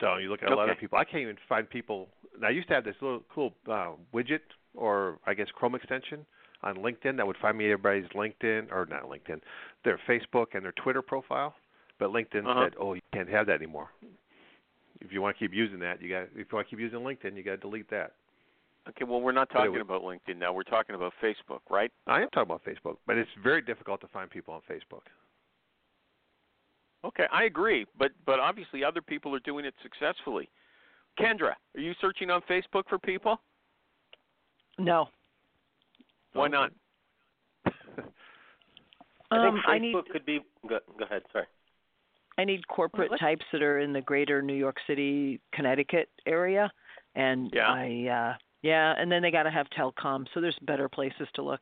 So 0.00 0.16
you 0.16 0.30
look 0.30 0.42
at 0.42 0.50
a 0.50 0.54
lot 0.54 0.68
of 0.68 0.78
people. 0.78 0.98
I 0.98 1.04
can't 1.04 1.22
even 1.22 1.36
find 1.48 1.68
people. 1.68 2.08
And 2.34 2.44
I 2.44 2.50
used 2.50 2.68
to 2.68 2.74
have 2.74 2.84
this 2.84 2.96
little 3.00 3.22
cool 3.32 3.54
uh, 3.70 3.90
widget, 4.12 4.40
or 4.74 5.18
I 5.26 5.34
guess 5.34 5.46
Chrome 5.54 5.74
extension 5.74 6.26
on 6.62 6.76
LinkedIn 6.76 7.16
that 7.16 7.26
would 7.26 7.36
find 7.38 7.56
me 7.56 7.66
everybody's 7.66 8.08
LinkedIn 8.10 8.72
or 8.72 8.86
not 8.86 9.04
LinkedIn, 9.04 9.40
their 9.84 10.00
Facebook 10.08 10.54
and 10.54 10.64
their 10.64 10.72
Twitter 10.72 11.02
profile. 11.02 11.54
But 11.98 12.10
LinkedIn 12.10 12.46
Uh-huh. 12.46 12.64
said, 12.64 12.74
"Oh, 12.80 12.94
you 12.94 13.00
can't 13.12 13.28
have 13.28 13.46
that 13.46 13.56
anymore. 13.56 13.90
If 15.00 15.12
you 15.12 15.22
want 15.22 15.36
to 15.36 15.38
keep 15.38 15.54
using 15.54 15.78
that, 15.80 16.00
you 16.02 16.08
got. 16.08 16.24
If 16.34 16.36
you 16.36 16.46
want 16.52 16.66
to 16.68 16.70
keep 16.70 16.80
using 16.80 17.00
LinkedIn, 17.00 17.36
you 17.36 17.42
got 17.44 17.52
to 17.52 17.56
delete 17.58 17.88
that." 17.90 18.14
Okay, 18.88 19.04
well, 19.04 19.20
we're 19.20 19.32
not 19.32 19.48
talking 19.50 19.72
would- 19.72 19.80
about 19.80 20.02
LinkedIn 20.02 20.36
now. 20.38 20.52
We're 20.52 20.64
talking 20.64 20.94
about 20.96 21.12
Facebook, 21.22 21.60
right? 21.70 21.92
I 22.06 22.20
am 22.22 22.28
talking 22.30 22.50
about 22.50 22.64
Facebook, 22.64 22.96
but 23.06 23.16
it's 23.16 23.30
very 23.42 23.62
difficult 23.62 24.00
to 24.00 24.08
find 24.08 24.28
people 24.28 24.54
on 24.54 24.60
Facebook. 24.68 25.02
Okay, 27.04 27.26
I 27.32 27.44
agree, 27.44 27.84
but 27.98 28.12
but 28.26 28.38
obviously 28.38 28.84
other 28.84 29.00
people 29.02 29.34
are 29.34 29.40
doing 29.40 29.64
it 29.64 29.74
successfully. 29.82 30.48
Kendra, 31.18 31.54
are 31.74 31.80
you 31.80 31.94
searching 32.00 32.30
on 32.30 32.42
Facebook 32.42 32.84
for 32.88 32.98
people? 32.98 33.40
No. 34.78 35.08
Why 36.32 36.48
not? 36.48 36.72
I 37.66 37.70
Um, 39.30 39.54
think 39.54 39.64
I 39.68 39.78
need 39.78 39.94
Facebook 39.94 40.08
could 40.10 40.24
be. 40.26 40.40
Go, 40.68 40.78
go 40.98 41.04
ahead. 41.04 41.22
Sorry. 41.32 41.46
I 42.38 42.44
need 42.44 42.66
corporate 42.68 43.10
let's- 43.10 43.20
types 43.20 43.44
that 43.52 43.62
are 43.62 43.80
in 43.80 43.92
the 43.92 44.00
greater 44.00 44.40
New 44.42 44.54
York 44.54 44.76
City, 44.86 45.40
Connecticut 45.52 46.08
area, 46.26 46.70
and 47.14 47.50
Yeah. 47.52 47.68
I 47.68 48.06
uh 48.08 48.36
yeah, 48.62 48.94
and 48.96 49.10
then 49.10 49.22
they 49.22 49.30
got 49.30 49.42
to 49.44 49.50
have 49.50 49.66
telecom, 49.76 50.26
so 50.32 50.40
there's 50.40 50.58
better 50.62 50.88
places 50.88 51.28
to 51.34 51.42
look. 51.42 51.60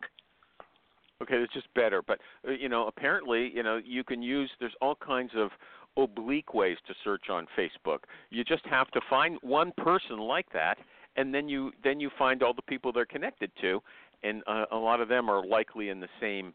Okay, 1.23 1.37
it's 1.37 1.53
just 1.53 1.73
better. 1.75 2.03
But 2.03 2.19
uh, 2.47 2.53
you 2.53 2.69
know, 2.69 2.87
apparently, 2.87 3.51
you 3.55 3.63
know, 3.63 3.81
you 3.85 4.05
can 4.05 4.23
use. 4.23 4.51
There's 4.59 4.75
all 4.81 4.95
kinds 4.95 5.33
of 5.37 5.51
oblique 5.97 6.55
ways 6.55 6.79
to 6.87 6.95
search 7.05 7.25
on 7.31 7.47
Facebook. 7.59 8.01
You 8.31 8.45
just 8.45 8.65
have 8.67 8.91
to 8.93 9.01
find 9.09 9.39
one 9.43 9.73
person 9.79 10.19
like 10.19 10.47
that, 10.53 10.79
and 11.17 11.35
then 11.35 11.49
you 11.49 11.73
then 11.83 12.01
you 12.01 12.11
find 12.19 12.43
all 12.43 12.55
the 12.55 12.63
people 12.63 12.93
they're 12.93 13.05
connected 13.05 13.51
to, 13.61 13.81
and 14.23 14.43
uh, 14.47 14.67
a 14.71 14.77
lot 14.77 15.01
of 15.01 15.09
them 15.09 15.29
are 15.29 15.45
likely 15.45 15.89
in 15.89 16.01
the 16.01 16.09
same 16.21 16.55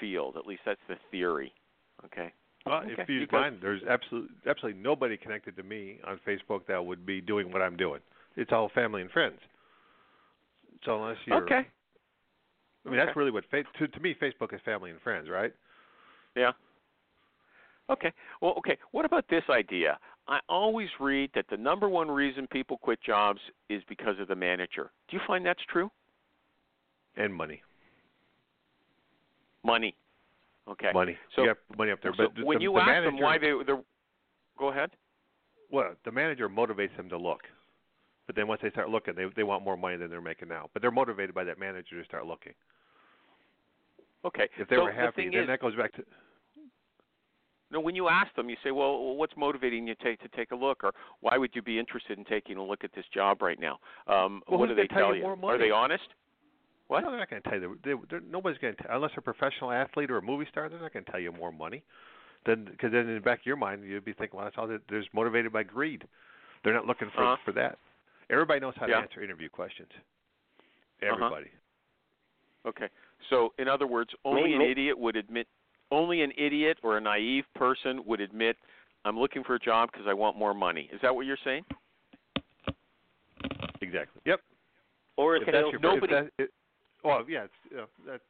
field. 0.00 0.36
At 0.36 0.46
least 0.46 0.62
that's 0.64 0.80
the 0.88 0.96
theory. 1.10 1.52
Okay. 2.04 2.32
Well, 2.66 2.78
Okay, 2.78 2.92
if 2.96 3.08
you 3.08 3.16
you 3.16 3.20
use 3.22 3.28
mine, 3.32 3.58
there's 3.60 3.82
absolutely 3.88 4.30
absolutely 4.46 4.80
nobody 4.80 5.16
connected 5.16 5.56
to 5.56 5.62
me 5.62 5.98
on 6.06 6.18
Facebook 6.26 6.66
that 6.68 6.84
would 6.84 7.04
be 7.04 7.20
doing 7.20 7.52
what 7.52 7.60
I'm 7.60 7.76
doing. 7.76 8.00
It's 8.36 8.52
all 8.52 8.70
family 8.74 9.02
and 9.02 9.10
friends. 9.10 9.38
So 10.84 11.02
unless 11.02 11.18
you're, 11.26 11.42
Okay. 11.44 11.66
I 12.86 12.88
mean, 12.90 12.98
that's 12.98 13.16
really 13.16 13.30
what 13.30 13.44
fa- 13.50 13.64
to 13.78 13.88
to 13.88 14.00
me 14.00 14.14
Facebook 14.20 14.52
is 14.54 14.60
family 14.64 14.90
and 14.90 15.00
friends, 15.00 15.28
right? 15.30 15.52
Yeah. 16.36 16.52
Okay. 17.90 18.12
Well, 18.40 18.54
okay. 18.58 18.76
What 18.90 19.04
about 19.04 19.24
this 19.28 19.44
idea? 19.48 19.98
I 20.28 20.40
always 20.48 20.88
read 21.00 21.30
that 21.34 21.46
the 21.50 21.56
number 21.56 21.88
one 21.88 22.10
reason 22.10 22.46
people 22.48 22.76
quit 22.78 22.98
jobs 23.02 23.40
is 23.68 23.82
because 23.88 24.18
of 24.20 24.28
the 24.28 24.34
manager. 24.34 24.90
Do 25.08 25.16
you 25.16 25.22
find 25.26 25.44
that's 25.44 25.62
true? 25.70 25.90
And 27.16 27.32
money, 27.34 27.62
Money. 29.64 29.94
Okay. 30.68 30.90
money. 30.92 31.16
So- 31.36 31.54
money 31.78 31.90
up 31.90 32.00
there, 32.02 32.12
So 32.16 32.28
but 32.34 32.44
when 32.44 32.58
the, 32.58 32.64
you 32.64 32.72
the 32.74 32.80
ask 32.80 32.86
manager, 32.88 33.10
them 33.10 33.20
why 33.20 33.38
they 33.38 33.52
go 34.58 34.68
ahead. 34.68 34.90
well, 35.70 35.94
the 36.04 36.12
manager 36.12 36.48
motivates 36.48 36.94
them 36.96 37.08
to 37.10 37.18
look. 37.18 37.42
But 38.26 38.36
then 38.36 38.48
once 38.48 38.60
they 38.62 38.70
start 38.70 38.88
looking, 38.88 39.14
they 39.14 39.26
they 39.36 39.42
want 39.42 39.64
more 39.64 39.76
money 39.76 39.96
than 39.96 40.10
they're 40.10 40.20
making 40.20 40.48
now. 40.48 40.68
But 40.72 40.82
they're 40.82 40.90
motivated 40.90 41.34
by 41.34 41.44
that 41.44 41.58
manager 41.58 41.98
to 42.00 42.04
start 42.04 42.26
looking. 42.26 42.54
Okay. 44.24 44.48
If 44.56 44.68
they 44.68 44.76
so 44.76 44.84
were 44.84 44.92
the 44.92 44.96
happy, 44.96 45.22
thing 45.24 45.32
then 45.32 45.42
is, 45.42 45.46
that 45.48 45.60
goes 45.60 45.76
back 45.76 45.92
to 45.94 46.04
no, 47.70 47.80
when 47.80 47.96
you 47.96 48.08
ask 48.08 48.32
them, 48.36 48.48
you 48.48 48.56
say, 48.62 48.70
"Well, 48.70 49.16
what's 49.16 49.36
motivating 49.36 49.88
you 49.88 49.96
to 49.96 50.04
take 50.04 50.20
to 50.20 50.28
take 50.36 50.52
a 50.52 50.54
look, 50.54 50.84
or 50.84 50.92
why 51.20 51.36
would 51.36 51.50
you 51.54 51.62
be 51.62 51.78
interested 51.78 52.16
in 52.18 52.24
taking 52.24 52.56
a 52.56 52.62
look 52.64 52.84
at 52.84 52.92
this 52.94 53.04
job 53.12 53.42
right 53.42 53.58
now?" 53.58 53.80
Um, 54.06 54.42
Well, 54.48 54.60
what 54.60 54.68
do 54.68 54.74
they 54.76 54.86
tell 54.86 55.14
you 55.14 55.24
Are 55.26 55.58
they 55.58 55.70
honest? 55.70 56.04
What? 56.86 57.02
No, 57.02 57.10
they're 57.10 57.18
not 57.18 57.30
going 57.30 57.42
to 57.42 57.50
tell 57.50 57.58
you. 57.58 57.78
They, 57.82 57.94
they're, 58.10 58.20
nobody's 58.20 58.58
going 58.58 58.76
to 58.76 58.94
unless 58.94 59.10
they're 59.12 59.18
a 59.18 59.22
professional 59.22 59.72
athlete 59.72 60.10
or 60.10 60.18
a 60.18 60.22
movie 60.22 60.46
star. 60.50 60.68
They're 60.68 60.80
not 60.80 60.92
going 60.92 61.04
to 61.04 61.10
tell 61.10 61.20
you 61.20 61.32
more 61.32 61.50
money. 61.50 61.82
Then, 62.46 62.66
because 62.70 62.92
then 62.92 63.08
in 63.08 63.14
the 63.14 63.20
back 63.20 63.40
of 63.40 63.46
your 63.46 63.56
mind, 63.56 63.82
you'd 63.84 64.04
be 64.04 64.12
thinking, 64.12 64.36
well, 64.36 64.44
that's 64.44 64.56
all. 64.58 64.68
They're 64.68 64.82
they're 64.88 65.02
motivated 65.12 65.52
by 65.52 65.62
greed. 65.62 66.06
They're 66.62 66.74
not 66.74 66.86
looking 66.86 67.10
for 67.14 67.24
Uh-huh. 67.24 67.36
for 67.44 67.52
that. 67.52 67.78
Everybody 68.30 68.60
knows 68.60 68.74
how 68.76 68.86
Yeah. 68.86 68.96
to 68.96 69.02
answer 69.02 69.22
interview 69.22 69.48
questions. 69.48 69.90
Uh-huh. 69.92 71.12
Everybody. 71.12 71.50
Okay. 72.66 72.88
So, 73.28 73.52
in 73.58 73.68
other 73.68 73.86
words, 73.86 74.14
only 74.24 74.44
May- 74.44 74.52
an 74.54 74.58
may- 74.60 74.70
idiot 74.70 74.98
would 74.98 75.16
admit, 75.16 75.46
only 75.90 76.22
an 76.22 76.32
idiot 76.36 76.78
or 76.82 76.96
a 76.96 77.00
naive 77.00 77.44
person 77.54 78.04
would 78.06 78.20
admit, 78.20 78.56
I'm 79.04 79.18
looking 79.18 79.44
for 79.44 79.54
a 79.54 79.58
job 79.58 79.90
because 79.92 80.06
I 80.06 80.14
want 80.14 80.36
more 80.38 80.54
money. 80.54 80.88
Is 80.92 81.00
that 81.02 81.14
what 81.14 81.26
you're 81.26 81.36
saying? 81.44 81.64
Exactly. 83.82 84.22
Yep. 84.24 84.40
Or 85.16 85.36
a 85.36 85.40
If 85.40 85.46
that's 85.46 85.70
your, 85.70 85.78
nobody- 85.80 86.14
if 86.14 86.36
that, 86.36 86.42
it, 86.44 86.50
well, 87.02 87.24
yeah, 87.28 87.44
it's 87.44 87.78
uh, 87.78 87.84
that's 88.06 88.22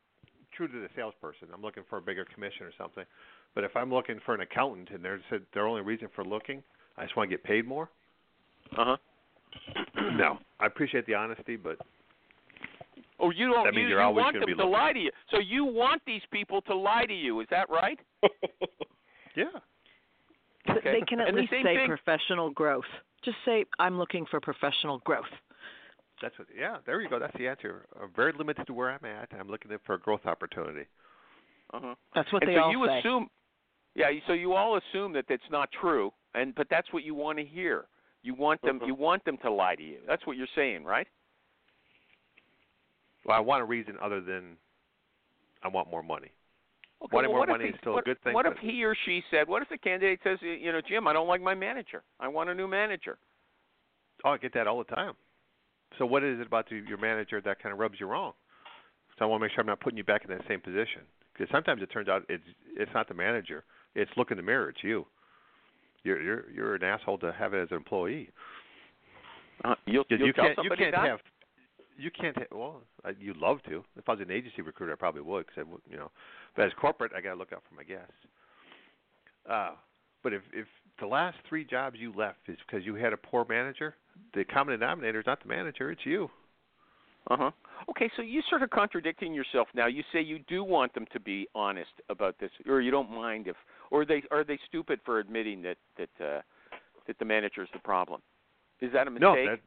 true 0.53 0.67
to 0.67 0.81
the 0.81 0.89
salesperson. 0.97 1.49
I'm 1.55 1.63
looking 1.63 1.85
for 1.89 1.99
a 1.99 2.03
bigger 2.03 2.25
commission 2.25 2.67
or 2.67 2.73
something. 2.77 3.05
But 3.55 3.63
if 3.63 3.77
I'm 3.77 3.93
looking 3.93 4.19
for 4.27 4.35
an 4.35 4.41
accountant 4.41 4.91
and 4.91 5.05
they're 5.05 5.21
said 5.31 5.43
their 5.55 5.67
only 5.67 5.83
reason 5.83 6.09
for 6.15 6.25
looking, 6.25 6.63
I 6.97 7.05
just 7.05 7.17
want 7.17 7.31
to 7.31 7.37
get 7.37 7.45
paid 7.45 7.67
more. 7.67 7.89
Uh 8.77 8.85
huh. 8.85 8.97
No, 10.17 10.39
I 10.61 10.67
appreciate 10.67 11.07
the 11.07 11.15
honesty, 11.15 11.57
but 11.57 11.79
Oh, 13.21 13.31
you 13.31 13.47
don't. 13.53 13.65
That 13.65 13.75
means 13.75 13.85
you, 13.85 13.89
you're 13.91 14.01
you 14.01 14.05
always 14.05 14.23
want 14.23 14.35
gonna 14.35 14.47
them 14.47 14.57
be 14.57 14.61
to 14.63 14.69
looking. 14.69 14.73
lie 14.73 14.93
to 14.93 14.99
you. 14.99 15.11
So 15.31 15.39
you 15.39 15.65
want 15.65 16.03
these 16.07 16.21
people 16.33 16.61
to 16.63 16.75
lie 16.75 17.05
to 17.07 17.15
you. 17.15 17.41
Is 17.41 17.47
that 17.51 17.71
right? 17.71 17.99
yeah. 19.37 19.45
Okay. 20.69 20.99
They 21.01 21.07
can 21.07 21.21
at 21.21 21.29
And 21.29 21.37
least 21.37 21.51
say 21.51 21.63
thing- 21.63 21.87
professional 21.87 22.51
growth. 22.51 22.85
Just 23.25 23.37
say 23.45 23.65
I'm 23.79 23.99
looking 23.99 24.27
for 24.31 24.41
professional 24.41 24.99
growth. 25.01 25.25
That's 26.21 26.37
what. 26.39 26.49
Yeah, 26.59 26.79
there 26.87 27.01
you 27.01 27.09
go. 27.09 27.19
That's 27.19 27.37
the 27.39 27.49
answer. 27.49 27.87
I'm 28.01 28.11
very 28.15 28.33
limited 28.37 28.67
to 28.67 28.75
where 28.75 28.91
I'm 28.91 29.05
at. 29.05 29.29
I'm 29.39 29.49
looking 29.49 29.71
for 29.87 29.95
a 29.95 29.99
growth 29.99 30.27
opportunity. 30.27 30.87
Uh 31.73 31.81
huh. 31.83 31.95
That's 32.15 32.33
what 32.33 32.43
and 32.43 32.51
they 32.51 32.57
so 32.57 32.63
all 32.65 32.73
you 32.73 32.87
say. 32.87 32.99
assume, 32.99 33.29
yeah. 33.95 34.07
So 34.27 34.33
you 34.33 34.53
all 34.55 34.77
assume 34.79 35.13
that 35.15 35.25
that's 35.29 35.43
not 35.51 35.71
true, 35.81 36.13
and 36.35 36.55
but 36.55 36.67
that's 36.71 36.93
what 36.93 37.05
you 37.05 37.15
want 37.15 37.39
to 37.39 37.45
hear. 37.45 37.87
You 38.25 38.35
want 38.35 38.63
them. 38.63 38.81
Mhm. 38.81 38.87
You 38.87 38.95
want 38.95 39.23
them 39.25 39.37
to 39.39 39.51
lie 39.51 39.77
to 39.77 39.83
you. 39.83 40.01
That's 40.07 40.27
what 40.27 40.39
you're 40.39 40.49
saying, 40.55 40.85
right? 40.85 41.07
Well, 43.25 43.37
I 43.37 43.41
want 43.41 43.61
a 43.63 43.67
reason 43.67 43.99
other 44.01 44.23
than 44.23 44.57
I 45.63 45.69
want 45.69 45.91
more 45.91 46.03
money. 46.03 46.33
Okay, 47.03 47.15
Wanting 47.15 47.31
well, 47.31 47.41
more 47.41 47.47
money 47.47 47.69
if 47.69 47.75
is 47.75 47.81
still 47.81 47.93
what, 47.93 48.01
a 48.01 48.05
good 48.05 48.23
thing. 48.23 48.33
What 48.33 48.47
if 48.47 48.57
he 48.59 48.83
or 48.83 48.95
she 49.05 49.23
said? 49.31 49.47
What 49.47 49.61
if 49.61 49.69
the 49.69 49.77
candidate 49.77 50.21
says, 50.25 50.39
you 50.41 50.73
know, 50.73 50.81
Jim, 50.81 51.07
I 51.07 51.13
don't 51.13 51.29
like 51.29 51.43
my 51.43 51.55
manager. 51.55 52.03
I 52.19 52.29
want 52.29 52.49
a 52.49 52.55
new 52.55 52.67
manager. 52.67 53.19
Oh, 54.25 54.31
I 54.31 54.39
get 54.39 54.55
that 54.55 54.67
all 54.67 54.79
the 54.79 54.95
time. 54.95 55.15
So 55.99 56.07
what 56.07 56.25
is 56.25 56.41
it 56.41 56.47
about 56.47 56.69
the, 56.71 56.77
your 56.77 56.99
manager 56.99 57.43
that 57.43 57.63
kind 57.63 57.75
of 57.75 57.79
rubs 57.79 58.01
you 58.01 58.07
wrong? 58.07 58.33
So 59.19 59.27
I 59.27 59.29
want 59.29 59.41
to 59.41 59.45
make 59.45 59.53
sure 59.53 59.61
I'm 59.61 59.67
not 59.67 59.81
putting 59.81 59.99
you 59.99 60.05
back 60.05 60.25
in 60.25 60.31
that 60.31 60.47
same 60.49 60.61
position. 60.61 61.03
Because 61.33 61.51
sometimes 61.53 61.83
it 61.83 61.91
turns 61.93 62.09
out 62.09 62.25
it's 62.29 62.43
it's 62.75 62.91
not 62.95 63.07
the 63.07 63.15
manager. 63.15 63.65
It's 63.95 64.11
look 64.17 64.31
in 64.31 64.39
the 64.39 64.43
mirror. 64.43 64.71
It's 64.71 64.83
you. 64.83 65.07
You're 66.05 66.23
you're 66.23 66.51
you're 66.51 66.75
an 66.75 66.85
asshole 66.85 67.19
to 67.19 67.33
have 67.33 67.55
it 67.55 67.63
as 67.63 67.69
an 67.71 67.79
employee. 67.79 68.31
Uh, 69.65 69.75
you'll, 69.87 70.05
you'll 70.09 70.27
you 70.27 70.33
tell 70.33 70.47
can't 70.47 70.59
you 70.63 70.71
can't 70.77 70.95
that? 70.95 71.09
have 71.09 71.21
you 71.97 72.11
can't 72.11 72.37
ha- 72.37 72.45
well 72.53 72.83
I, 73.05 73.13
you'd 73.19 73.37
love 73.37 73.63
to. 73.69 73.85
If 73.97 74.09
I 74.09 74.13
was 74.13 74.21
an 74.21 74.31
agency 74.31 74.63
recruiter, 74.63 74.93
I 74.93 74.97
probably 74.97 75.23
would 75.23 75.47
because 75.47 75.65
you 75.91 75.97
know. 75.97 76.11
But 76.55 76.67
as 76.67 76.73
corporate, 76.81 77.13
I 77.17 77.21
got 77.21 77.31
to 77.31 77.37
look 77.37 77.53
out 77.53 77.63
for 77.69 77.75
my 77.75 77.83
guests. 77.83 78.13
Uh, 79.49 79.73
but 80.23 80.33
if 80.33 80.43
if 80.53 80.67
the 81.01 81.07
last 81.07 81.37
three 81.49 81.65
jobs 81.65 81.97
you 81.99 82.13
left 82.17 82.39
is 82.49 82.57
because 82.67 82.85
you 82.85 82.95
had 82.95 83.13
a 83.13 83.17
poor 83.17 83.45
manager, 83.49 83.95
the 84.35 84.45
common 84.45 84.79
denominator 84.79 85.21
is 85.21 85.27
not 85.27 85.43
the 85.43 85.49
manager; 85.49 85.91
it's 85.91 86.05
you. 86.05 86.31
Uh 87.31 87.37
huh. 87.39 87.51
Okay, 87.89 88.11
so 88.17 88.23
you're 88.23 88.43
sort 88.49 88.63
of 88.63 88.71
contradicting 88.71 89.35
yourself 89.35 89.69
now. 89.75 89.87
You 89.87 90.03
say 90.13 90.21
you 90.21 90.41
do 90.49 90.63
want 90.63 90.95
them 90.95 91.07
to 91.13 91.21
be 91.21 91.49
honest 91.55 91.91
about 92.09 92.39
this, 92.39 92.51
or 92.69 92.81
you 92.81 92.91
don't 92.91 93.11
mind 93.11 93.47
if, 93.47 93.57
or 93.91 94.05
they 94.05 94.23
are 94.31 94.45
they 94.45 94.59
stupid 94.67 95.01
for 95.05 95.19
admitting 95.19 95.63
that 95.63 95.77
that 95.97 96.25
uh, 96.25 96.41
that 97.07 97.19
the 97.19 97.25
manager 97.25 97.63
is 97.63 97.69
the 97.73 97.79
problem? 97.81 98.21
Is 98.81 98.93
that 98.93 99.07
a 99.07 99.11
mistake? 99.11 99.23
No, 99.23 99.35
that 99.45 99.61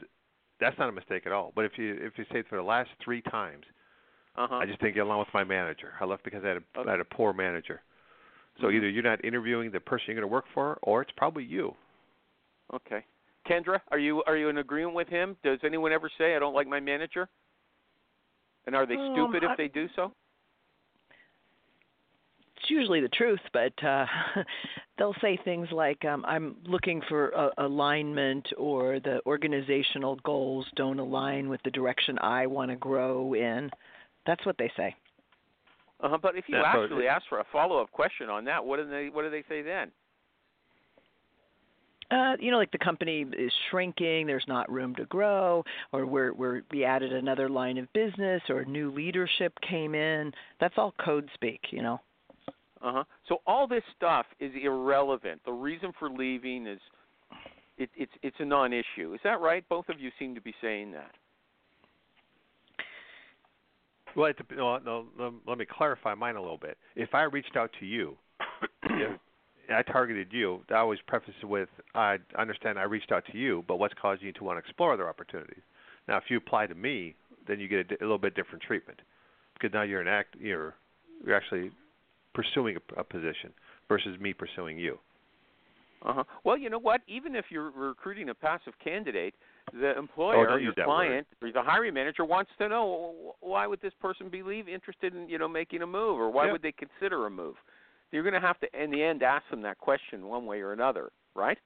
that's 0.59 0.77
not 0.77 0.89
a 0.89 0.91
mistake 0.91 1.25
at 1.25 1.31
all. 1.31 1.51
But 1.55 1.65
if 1.65 1.77
you 1.77 1.97
if 2.01 2.17
you 2.17 2.25
say 2.31 2.39
it 2.39 2.47
for 2.49 2.57
the 2.57 2.63
last 2.63 2.89
three 3.03 3.21
times, 3.21 3.63
uh-huh. 4.35 4.55
I 4.55 4.65
just 4.65 4.79
didn't 4.79 4.95
get 4.95 5.01
along 5.01 5.19
with 5.19 5.33
my 5.33 5.43
manager. 5.43 5.93
I 5.99 6.05
left 6.05 6.23
because 6.23 6.43
I 6.43 6.49
had 6.49 6.57
a, 6.57 6.79
Okay. 6.79 6.89
I 6.89 6.91
had 6.91 6.99
a 6.99 7.05
poor 7.05 7.33
manager. 7.33 7.81
So 8.59 8.67
Mhm. 8.67 8.75
either 8.75 8.89
you're 8.89 9.03
not 9.03 9.23
interviewing 9.23 9.69
the 9.71 9.79
person 9.79 10.05
you're 10.07 10.15
going 10.15 10.27
to 10.29 10.33
work 10.33 10.45
for, 10.53 10.79
or 10.81 11.01
it's 11.01 11.11
probably 11.15 11.43
you. 11.43 11.75
Okay. 12.73 13.05
Kendra, 13.45 13.79
are 13.91 13.99
you 13.99 14.23
are 14.25 14.35
you 14.35 14.49
in 14.49 14.57
agreement 14.57 14.95
with 14.95 15.07
him? 15.07 15.37
Does 15.43 15.59
anyone 15.63 15.91
ever 15.93 16.09
say 16.17 16.35
I 16.35 16.39
don't 16.39 16.53
like 16.55 16.67
my 16.67 16.79
manager? 16.79 17.29
And 18.65 18.75
are 18.75 18.85
they 18.85 18.95
Um, 18.95 19.11
stupid 19.13 19.43
if 19.43 19.51
I- 19.51 19.55
they 19.55 19.67
do 19.69 19.87
so? 19.95 20.13
It's 22.67 22.71
usually 22.71 22.99
the 22.99 23.09
truth, 23.09 23.39
but 23.53 23.71
uh, 23.83 24.05
they'll 24.97 25.15
say 25.21 25.39
things 25.43 25.67
like, 25.71 26.03
um, 26.05 26.25
"I'm 26.27 26.57
looking 26.65 27.01
for 27.07 27.29
a, 27.29 27.51
alignment," 27.59 28.47
or 28.57 28.99
"the 28.99 29.21
organizational 29.25 30.17
goals 30.23 30.65
don't 30.75 30.99
align 30.99 31.49
with 31.49 31.61
the 31.63 31.71
direction 31.71 32.17
I 32.19 32.47
want 32.47 32.71
to 32.71 32.77
grow 32.77 33.33
in." 33.33 33.69
That's 34.25 34.45
what 34.45 34.57
they 34.57 34.71
say. 34.75 34.95
Uh-huh. 36.01 36.17
But 36.21 36.35
if 36.35 36.45
you 36.47 36.57
Yeah, 36.57 36.73
so 36.73 36.83
actually 36.83 37.05
it- 37.05 37.09
ask 37.09 37.25
for 37.29 37.39
a 37.39 37.45
follow-up 37.51 37.91
question 37.91 38.29
on 38.29 38.43
that, 38.45 38.63
what 38.63 38.77
do 38.77 38.89
they 38.89 39.09
what 39.09 39.23
do 39.23 39.29
they 39.29 39.43
say 39.47 39.61
then? 39.61 39.91
Uh, 42.09 42.37
you 42.39 42.51
know, 42.51 42.57
like 42.57 42.71
the 42.71 42.77
company 42.77 43.25
is 43.37 43.51
shrinking, 43.69 44.27
there's 44.27 44.45
not 44.47 44.71
room 44.71 44.95
to 44.95 45.03
grow, 45.05 45.61
or 45.91 46.05
we're, 46.05 46.33
we're 46.33 46.61
we 46.71 46.85
added 46.85 47.11
another 47.11 47.49
line 47.49 47.77
of 47.77 47.91
business, 47.91 48.41
or 48.47 48.63
new 48.63 48.91
leadership 48.91 49.53
came 49.67 49.93
in. 49.93 50.31
That's 50.61 50.75
all 50.77 50.93
code 51.03 51.29
speak, 51.33 51.59
you 51.71 51.81
know. 51.81 51.99
Uh-huh. 52.81 53.03
So 53.27 53.41
all 53.45 53.67
this 53.67 53.83
stuff 53.95 54.25
is 54.39 54.51
irrelevant. 54.61 55.41
The 55.45 55.51
reason 55.51 55.91
for 55.97 56.09
leaving 56.09 56.67
is 56.67 56.79
it, 57.77 57.89
it's 57.95 58.11
it's 58.23 58.35
a 58.39 58.45
non-issue. 58.45 59.13
Is 59.13 59.19
that 59.23 59.39
right? 59.39 59.67
Both 59.69 59.89
of 59.89 59.99
you 59.99 60.09
seem 60.19 60.35
to 60.35 60.41
be 60.41 60.53
saying 60.61 60.91
that. 60.91 61.11
Well, 64.15 64.27
it, 64.27 64.37
no, 64.55 64.79
no, 64.79 65.33
let 65.47 65.57
me 65.57 65.65
clarify 65.69 66.15
mine 66.15 66.35
a 66.37 66.41
little 66.41 66.57
bit. 66.57 66.77
If 66.95 67.13
I 67.13 67.23
reached 67.23 67.55
out 67.55 67.69
to 67.79 67.85
you, 67.85 68.17
I 69.69 69.83
targeted 69.83 70.29
you, 70.31 70.61
I 70.69 70.75
always 70.75 70.99
preface 71.07 71.35
it 71.41 71.45
with, 71.45 71.69
I 71.93 72.17
understand 72.37 72.79
I 72.79 72.83
reached 72.83 73.11
out 73.11 73.25
to 73.31 73.37
you, 73.37 73.63
but 73.67 73.77
what's 73.77 73.93
causing 74.01 74.25
you 74.25 74.33
to 74.33 74.43
want 74.43 74.57
to 74.57 74.59
explore 74.59 74.93
other 74.93 75.07
opportunities? 75.07 75.61
Now, 76.07 76.17
if 76.17 76.23
you 76.29 76.37
apply 76.37 76.67
to 76.67 76.75
me, 76.75 77.15
then 77.47 77.59
you 77.59 77.67
get 77.67 77.91
a, 77.91 78.01
a 78.01 78.05
little 78.05 78.17
bit 78.17 78.33
different 78.33 78.63
treatment 78.63 78.99
because 79.53 79.73
now 79.73 79.83
you're 79.83 80.01
an 80.01 80.07
act, 80.07 80.35
you're 80.39 80.73
you're 81.25 81.35
actually 81.35 81.71
pursuing 82.37 82.77
a, 82.77 82.99
a 83.01 83.03
position 83.03 83.51
versus 83.89 84.19
me 84.19 84.31
pursuing 84.31 84.77
you. 84.77 84.99
Uh-huh. 86.05 86.23
Well, 86.43 86.55
you 86.55 86.69
know 86.69 86.77
what? 86.77 87.01
Even 87.07 87.35
if 87.35 87.45
you're 87.49 87.71
recruiting 87.71 88.29
a 88.29 88.35
passive 88.35 88.73
candidate, 88.83 89.33
the 89.73 89.95
Oh, 89.95 89.99
employer, 89.99 90.47
don't 90.49 90.61
your 90.61 90.73
client, 90.73 91.25
or 91.41 91.51
the 91.51 91.63
hiring 91.63 91.95
manager 91.95 92.23
wants 92.23 92.51
to 92.59 92.69
know 92.69 93.35
why 93.39 93.65
would 93.65 93.81
this 93.81 93.93
person 93.99 94.29
be 94.29 94.43
leave 94.43 94.69
interested 94.69 95.15
in 95.15 95.27
you 95.27 95.39
know 95.39 95.47
making 95.47 95.81
a 95.81 95.87
move, 95.87 96.19
or 96.19 96.29
why 96.29 96.45
Yeah. 96.45 96.51
would 96.51 96.61
they 96.61 96.73
consider 96.73 97.25
a 97.25 97.29
move? 97.31 97.55
You're 98.11 98.21
going 98.21 98.39
to 98.39 98.47
have 98.47 98.59
to, 98.59 98.67
in 98.83 98.91
the 98.91 99.03
end, 99.03 99.23
ask 99.23 99.49
them 99.49 99.61
that 99.63 99.79
question 99.79 100.27
one 100.27 100.45
way 100.45 100.61
or 100.61 100.71
another, 100.71 101.11
right? 101.35 101.57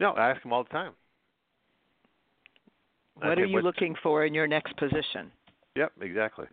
No, 0.00 0.10
I 0.10 0.30
ask 0.30 0.42
them 0.42 0.52
all 0.52 0.64
the 0.64 0.70
time. 0.70 0.92
What 3.14 3.38
say, 3.38 3.42
are 3.42 3.46
you 3.46 3.54
"What's-" 3.54 3.64
looking 3.64 3.94
for 4.02 4.26
in 4.26 4.34
your 4.34 4.48
next 4.48 4.76
position? 4.76 5.30
Yep, 5.76 5.92
exactly. 6.00 6.46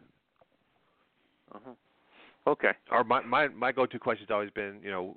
Uh-huh. 1.54 1.72
Okay. 2.46 2.72
Or 2.92 3.04
my 3.04 3.22
my 3.22 3.48
my 3.48 3.72
go-to 3.72 4.00
question's 4.00 4.32
always 4.32 4.52
been, 4.52 4.80
you 4.84 4.92
know, 4.92 5.16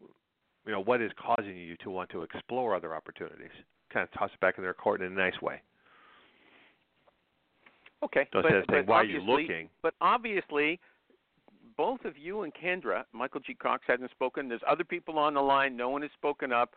you 0.64 0.72
know, 0.72 0.80
what 0.80 1.00
is 1.00 1.10
causing 1.18 1.56
you 1.56 1.76
to 1.78 1.90
want 1.90 2.10
to 2.10 2.22
explore 2.22 2.74
other 2.74 2.94
opportunities? 2.94 3.50
Kind 3.92 4.08
of 4.08 4.18
toss 4.18 4.30
it 4.32 4.40
back 4.40 4.58
in 4.58 4.64
their 4.64 4.74
court 4.74 5.00
in 5.00 5.12
a 5.12 5.16
nice 5.16 5.40
way. 5.40 5.60
Okay. 8.04 8.28
So 8.32 8.42
but, 8.42 8.46
instead 8.46 8.58
of 8.58 8.64
saying, 8.70 8.86
"Why 8.86 8.96
are 8.96 9.04
you 9.04 9.20
looking?" 9.20 9.68
But 9.82 9.94
obviously, 10.00 10.78
both 11.76 12.04
of 12.04 12.16
you 12.16 12.42
and 12.42 12.52
Kendra, 12.54 13.04
Michael 13.12 13.40
G. 13.40 13.54
Cox 13.54 13.84
hasn't 13.86 14.10
spoken. 14.10 14.48
There's 14.48 14.60
other 14.68 14.84
people 14.84 15.18
on 15.18 15.34
the 15.34 15.40
line. 15.40 15.76
No 15.76 15.90
one 15.90 16.02
has 16.02 16.10
spoken 16.12 16.52
up. 16.52 16.74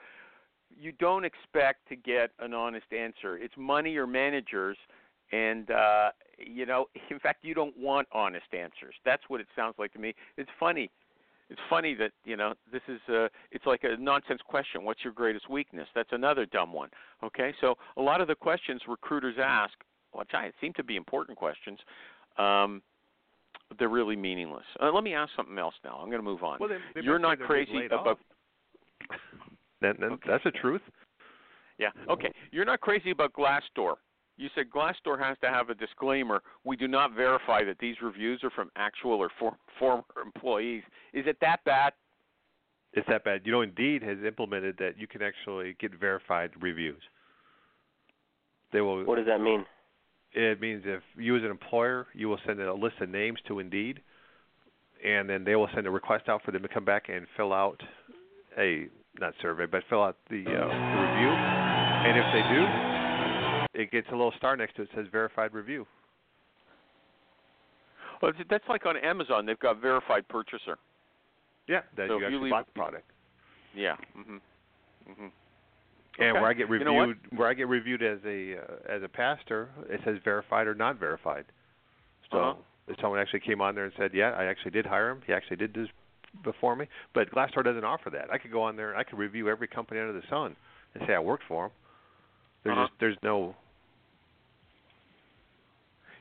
You 0.80 0.91
don't 0.93 1.26
expect 1.26 1.88
to 1.89 1.95
get 1.95 2.32
an 2.39 2.54
honest 2.54 2.86
answer. 2.91 3.38
It's 3.38 3.54
money 3.58 3.97
or 3.97 4.08
managers, 4.08 4.78
and 5.32 5.70
uh, 5.72 6.10
you 6.46 6.66
know, 6.66 6.86
in 7.12 7.20
fact, 7.20 7.44
you 7.44 7.54
don't 7.54 7.76
want 7.78 8.08
honest 8.12 8.46
answers. 8.54 8.96
That's 9.06 9.24
what 9.28 9.42
it 9.42 9.48
sounds 9.56 9.76
like 9.78 9.94
to 9.94 10.00
me. 10.00 10.14
It's 10.38 10.50
funny. 10.60 10.90
It's 11.50 11.60
funny 11.68 11.96
that 11.96 12.12
you 12.26 12.38
know 12.38 12.54
this 12.72 12.84
is 12.88 13.00
uh 13.10 13.28
it's 13.52 13.66
like 13.66 13.82
a 13.84 13.98
nonsense 14.00 14.40
question. 14.46 14.84
What's 14.84 15.04
your 15.04 15.14
greatest 15.14 15.50
weakness? 15.50 15.88
That's 15.96 16.12
another 16.12 16.46
dumb 16.46 16.72
one. 16.72 16.90
Okay, 17.24 17.54
so 17.60 17.76
a 17.98 18.02
lot 18.02 18.22
of 18.22 18.28
the 18.28 18.36
questions 18.36 18.82
recruiters 18.88 19.36
ask, 19.42 19.74
which 20.14 20.30
I 20.34 20.52
seem 20.62 20.74
to 20.74 20.84
be 20.84 20.96
important 20.96 21.40
questions, 21.40 21.80
um, 22.38 22.84
they're 23.80 23.90
really 23.90 24.16
meaningless. 24.16 24.66
Uh, 24.80 24.92
let 24.92 25.04
me 25.04 25.16
ask 25.16 25.32
something 25.36 25.58
else 25.58 25.74
now. 25.84 25.98
I'm 26.00 26.10
going 26.10 26.20
to 26.20 26.24
move 26.24 26.44
on. 26.44 26.58
Well, 26.60 26.70
they, 26.70 26.78
they 26.94 27.02
You're 27.02 27.18
not 27.20 27.40
crazy 27.40 27.86
about 27.88 28.08
off. 28.08 28.18
Then, 29.82 29.96
then 30.00 30.12
Okay. 30.14 30.30
that's 30.30 30.44
the 30.44 30.52
truth. 30.52 30.82
yeah. 31.78 31.90
Okay. 32.10 32.32
You're 32.52 32.66
not 32.66 32.82
crazy 32.82 33.12
about 33.12 33.34
Glassdoor. 33.34 33.96
You 34.40 34.48
said 34.56 34.70
Glassdoor 34.74 35.20
has 35.20 35.38
to 35.42 35.50
have 35.50 35.70
a 35.70 35.76
disclaimer. 35.76 36.42
We 36.64 36.78
do 36.78 36.88
not 36.88 37.14
verify 37.14 37.66
that 37.66 37.78
these 37.78 37.98
reviews 38.02 38.42
are 38.42 38.50
from 38.50 38.72
actual 38.78 39.16
or 39.16 39.30
for, 39.38 39.54
former 39.78 40.04
employees. 40.26 40.82
Is 41.14 41.26
it 41.28 41.36
that 41.42 41.58
bad? 41.66 41.92
It's 42.94 43.08
that 43.10 43.26
bad. 43.26 43.42
You 43.44 43.52
know, 43.52 43.62
Indeed 43.62 44.02
has 44.02 44.18
implemented 44.26 44.78
that 44.80 44.98
you 44.98 45.08
can 45.08 45.22
actually 45.22 45.76
get 45.82 45.92
verified 46.00 46.52
reviews. 46.62 47.02
They 48.72 48.80
will. 48.80 49.04
What 49.04 49.18
does 49.18 49.26
that 49.26 49.42
mean? 49.42 49.66
It 50.32 50.62
means 50.62 50.84
if 50.86 51.04
you 51.18 51.36
as 51.36 51.44
an 51.44 51.52
employer, 51.52 52.08
you 52.14 52.30
will 52.30 52.40
send 52.48 52.62
a 52.62 52.74
list 52.74 52.96
of 53.02 53.10
names 53.10 53.40
to 53.50 53.60
Indeed, 53.60 54.00
and 55.06 55.30
then 55.30 55.44
they 55.44 55.58
will 55.58 55.70
send 55.76 55.86
a 55.86 55.92
request 55.92 56.30
out 56.30 56.44
for 56.46 56.52
them 56.52 56.62
to 56.62 56.70
come 56.70 56.86
back 56.86 57.10
and 57.10 57.28
fill 57.36 57.52
out 57.52 57.82
a 58.58 58.88
not 59.20 59.34
survey, 59.42 59.66
but 59.66 59.84
fill 59.90 60.02
out 60.02 60.16
the, 60.30 60.46
uh, 60.46 60.48
the 60.48 61.02
review. 61.02 61.30
And 62.08 62.18
if 62.18 62.26
they 62.32 62.56
do, 62.56 62.89
it 63.80 63.92
gets 63.92 64.08
a 64.10 64.12
little 64.12 64.34
star 64.38 64.56
next 64.58 64.76
to 64.76 64.82
it 64.84 64.90
that 64.92 64.96
says 65.04 65.08
verified 65.12 65.54
review. 65.54 65.88
Well, 68.22 68.30
it's- 68.32 68.46
that's 68.50 68.68
like 68.68 68.86
on 68.86 68.98
Amazon. 68.98 69.46
They've 69.46 69.60
got 69.60 69.78
verified 69.78 70.28
purchaser. 70.28 70.78
Yeah, 71.68 71.82
that 71.96 72.10
So 72.10 72.16
you 72.16 72.20
you 72.20 72.26
actually 72.26 72.40
leave- 72.42 72.52
bought 72.52 72.66
the 72.66 72.72
product. 72.74 73.12
Yeah. 73.74 73.96
Mhm. 74.18 74.42
Mhm. 75.08 75.32
And 76.18 76.32
Okay. 76.32 76.32
where 76.34 76.48
I 76.50 76.54
get 76.54 76.68
You 76.70 76.80
know 76.80 77.00
reviewed, 77.00 77.38
where 77.38 77.48
I 77.48 77.54
get 77.54 77.68
reviewed 77.68 78.02
as 78.04 78.24
a 78.26 78.58
uh, 78.58 78.78
as 78.86 79.04
a 79.04 79.08
pastor, 79.10 79.70
it 79.88 80.02
says 80.04 80.18
verified 80.20 80.68
or 80.68 80.76
not 80.76 80.98
verified. 80.98 81.46
So 82.32 82.40
Uh-huh. 82.40 82.62
if 82.88 83.00
someone 83.00 83.20
actually 83.20 83.40
came 83.42 83.62
on 83.62 83.76
there 83.76 83.86
and 83.86 83.94
said, 83.94 84.14
"Yeah, 84.14 84.32
I 84.32 84.46
actually 84.46 84.72
did 84.72 84.86
hire 84.86 85.10
him. 85.12 85.22
He 85.22 85.32
actually 85.34 85.58
did 85.58 85.74
this 85.74 85.90
before 86.42 86.76
me." 86.76 86.90
But 87.14 87.30
Glassdoor 87.30 87.64
doesn't 87.64 87.86
offer 87.86 88.10
that. 88.10 88.32
I 88.34 88.38
could 88.38 88.52
go 88.52 88.62
on 88.64 88.76
there 88.76 88.90
and 88.90 89.00
I 89.00 89.04
could 89.06 89.18
review 89.18 89.48
every 89.48 89.68
company 89.68 90.02
under 90.02 90.12
the 90.20 90.26
sun 90.28 90.56
and 90.96 91.08
say 91.08 91.14
I 91.16 91.20
worked 91.20 91.44
for 91.44 91.70
them. 91.70 91.78
There's 92.64 92.78
Uh-huh. 92.78 92.88
just 92.88 93.00
there's 93.00 93.24
no. 93.24 93.56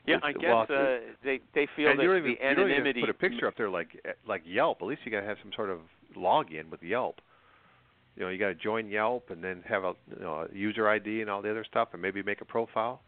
Yeah, 0.05 0.17
I 0.23 0.31
guess 0.31 0.69
uh, 0.69 0.97
they 1.23 1.39
they 1.53 1.67
feel 1.75 1.89
and 1.89 1.99
that 1.99 2.03
you 2.03 2.09
don't 2.09 2.17
even 2.17 2.35
the 2.39 2.49
you 2.49 2.55
don't 2.55 2.87
even 2.87 3.01
put 3.01 3.09
a 3.09 3.13
picture 3.13 3.47
up 3.47 3.55
there 3.57 3.69
like 3.69 3.89
like 4.27 4.41
Yelp. 4.45 4.81
At 4.81 4.87
least 4.87 5.01
you 5.05 5.11
got 5.11 5.21
to 5.21 5.27
have 5.27 5.37
some 5.43 5.51
sort 5.55 5.69
of 5.69 5.79
login 6.17 6.69
with 6.69 6.81
Yelp. 6.81 7.21
You 8.15 8.23
know, 8.25 8.29
you 8.31 8.37
got 8.37 8.47
to 8.47 8.55
join 8.55 8.89
Yelp 8.89 9.29
and 9.29 9.43
then 9.43 9.63
have 9.67 9.83
a 9.83 9.93
you 10.17 10.23
know 10.23 10.47
a 10.49 10.55
user 10.55 10.89
ID 10.89 11.21
and 11.21 11.29
all 11.29 11.41
the 11.41 11.51
other 11.51 11.65
stuff, 11.69 11.89
and 11.93 12.01
maybe 12.01 12.23
make 12.23 12.41
a 12.41 12.45
profile. 12.45 13.01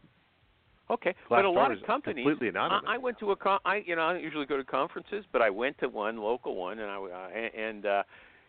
Okay, 0.90 1.14
but 1.28 1.44
a 1.44 1.50
lot 1.50 1.72
of 1.72 1.82
companies. 1.86 2.24
completely 2.24 2.48
anonymous. 2.48 2.84
I, 2.86 2.94
I 2.94 2.98
went 2.98 3.18
to 3.20 3.30
a 3.30 3.36
con. 3.36 3.58
I 3.64 3.82
you 3.86 3.96
know 3.96 4.02
I 4.02 4.12
don't 4.14 4.22
usually 4.22 4.46
go 4.46 4.56
to 4.56 4.64
conferences, 4.64 5.24
but 5.32 5.40
I 5.40 5.48
went 5.48 5.78
to 5.78 5.88
one 5.88 6.18
local 6.18 6.56
one, 6.56 6.78
and 6.78 6.90
I 6.90 6.96
uh, 6.96 7.60
and 7.60 7.86
uh, 7.86 8.02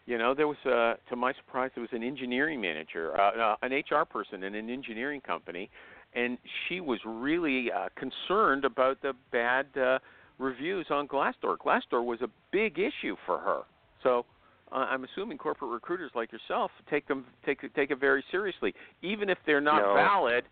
you 0.05 0.17
know 0.17 0.33
there 0.33 0.47
was 0.47 0.57
uh, 0.65 0.95
to 1.09 1.15
my 1.15 1.33
surprise 1.33 1.71
there 1.75 1.81
was 1.81 1.91
an 1.93 2.03
engineering 2.03 2.59
manager, 2.59 3.19
uh, 3.19 3.53
uh, 3.53 3.55
an 3.61 3.71
HR 3.71 4.03
person 4.03 4.43
in 4.43 4.55
an 4.55 4.69
engineering 4.69 5.21
company, 5.21 5.69
and 6.15 6.37
she 6.67 6.79
was 6.79 6.99
really 7.05 7.71
uh, 7.71 7.89
concerned 7.95 8.65
about 8.65 9.01
the 9.01 9.13
bad 9.31 9.65
uh, 9.77 9.99
reviews 10.39 10.87
on 10.89 11.07
Glassdoor. 11.07 11.57
Glassdoor 11.57 12.03
was 12.03 12.21
a 12.21 12.29
big 12.51 12.79
issue 12.79 13.15
for 13.25 13.39
her, 13.39 13.61
so. 14.03 14.25
Uh, 14.71 14.87
I'm 14.89 15.03
assuming 15.03 15.37
corporate 15.37 15.69
recruiters 15.69 16.09
like 16.15 16.31
yourself 16.31 16.71
take 16.89 17.07
them 17.07 17.25
take 17.45 17.61
take 17.75 17.91
it 17.91 17.99
very 17.99 18.23
seriously, 18.31 18.73
even 19.03 19.29
if 19.29 19.37
they're 19.45 19.61
not 19.61 19.83
No. 19.83 19.93
valid 19.93 20.45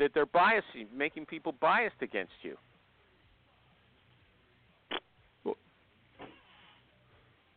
that 0.00 0.10
they're 0.12 0.26
biasing, 0.26 0.90
making 0.92 1.26
people 1.26 1.52
biased 1.52 2.02
against 2.02 2.32
you. 2.42 2.56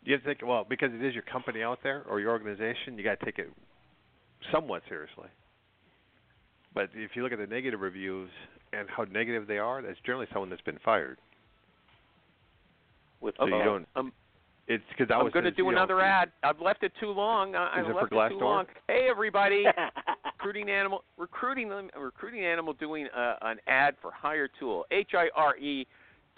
You 0.05 0.13
have 0.13 0.23
to 0.23 0.31
it 0.31 0.43
well 0.43 0.65
because 0.67 0.91
it 0.93 1.03
is 1.03 1.13
your 1.13 1.23
company 1.23 1.63
out 1.63 1.79
there 1.81 2.03
or 2.09 2.19
your 2.19 2.31
organization. 2.31 2.97
You 2.97 3.03
got 3.03 3.19
to 3.19 3.25
take 3.25 3.39
it 3.39 3.49
somewhat 4.51 4.83
seriously. 4.89 5.29
But 6.73 6.89
if 6.93 7.11
you 7.15 7.23
look 7.23 7.31
at 7.31 7.39
the 7.39 7.47
negative 7.47 7.81
reviews 7.81 8.29
and 8.71 8.87
how 8.89 9.03
negative 9.03 9.47
they 9.47 9.57
are, 9.59 9.81
that's 9.81 9.99
generally 10.05 10.27
someone 10.31 10.49
that's 10.49 10.61
been 10.61 10.79
fired. 10.83 11.17
With 13.21 13.35
So 13.39 13.45
you 13.45 13.63
don't. 13.63 13.87
Um, 13.95 14.11
It's 14.67 14.83
because 14.89 15.11
I 15.13 15.17
I'm 15.17 15.25
was 15.25 15.33
going 15.33 15.45
to 15.45 15.51
you 15.51 15.55
do 15.55 15.63
know, 15.65 15.69
another 15.71 16.01
ad. 16.01 16.31
I've 16.43 16.59
left 16.61 16.83
it 16.83 16.91
too 16.99 17.11
long. 17.11 17.55
I, 17.55 17.79
Is 17.79 17.85
I've 17.85 17.89
it 17.89 18.09
for 18.09 18.15
left 18.15 18.33
it 18.33 18.39
too 18.39 18.43
long. 18.43 18.65
Hey, 18.87 19.07
everybody! 19.09 19.65
recruiting 20.37 20.69
animal, 20.69 21.03
recruiting 21.17 21.69
recruiting 21.97 22.45
animal 22.45 22.73
doing 22.73 23.07
uh, 23.15 23.35
an 23.43 23.57
ad 23.67 23.95
for 24.01 24.11
Hire 24.11 24.49
Tool, 24.59 24.85
H 24.91 25.11
I 25.13 25.27
R 25.35 25.57
E 25.57 25.85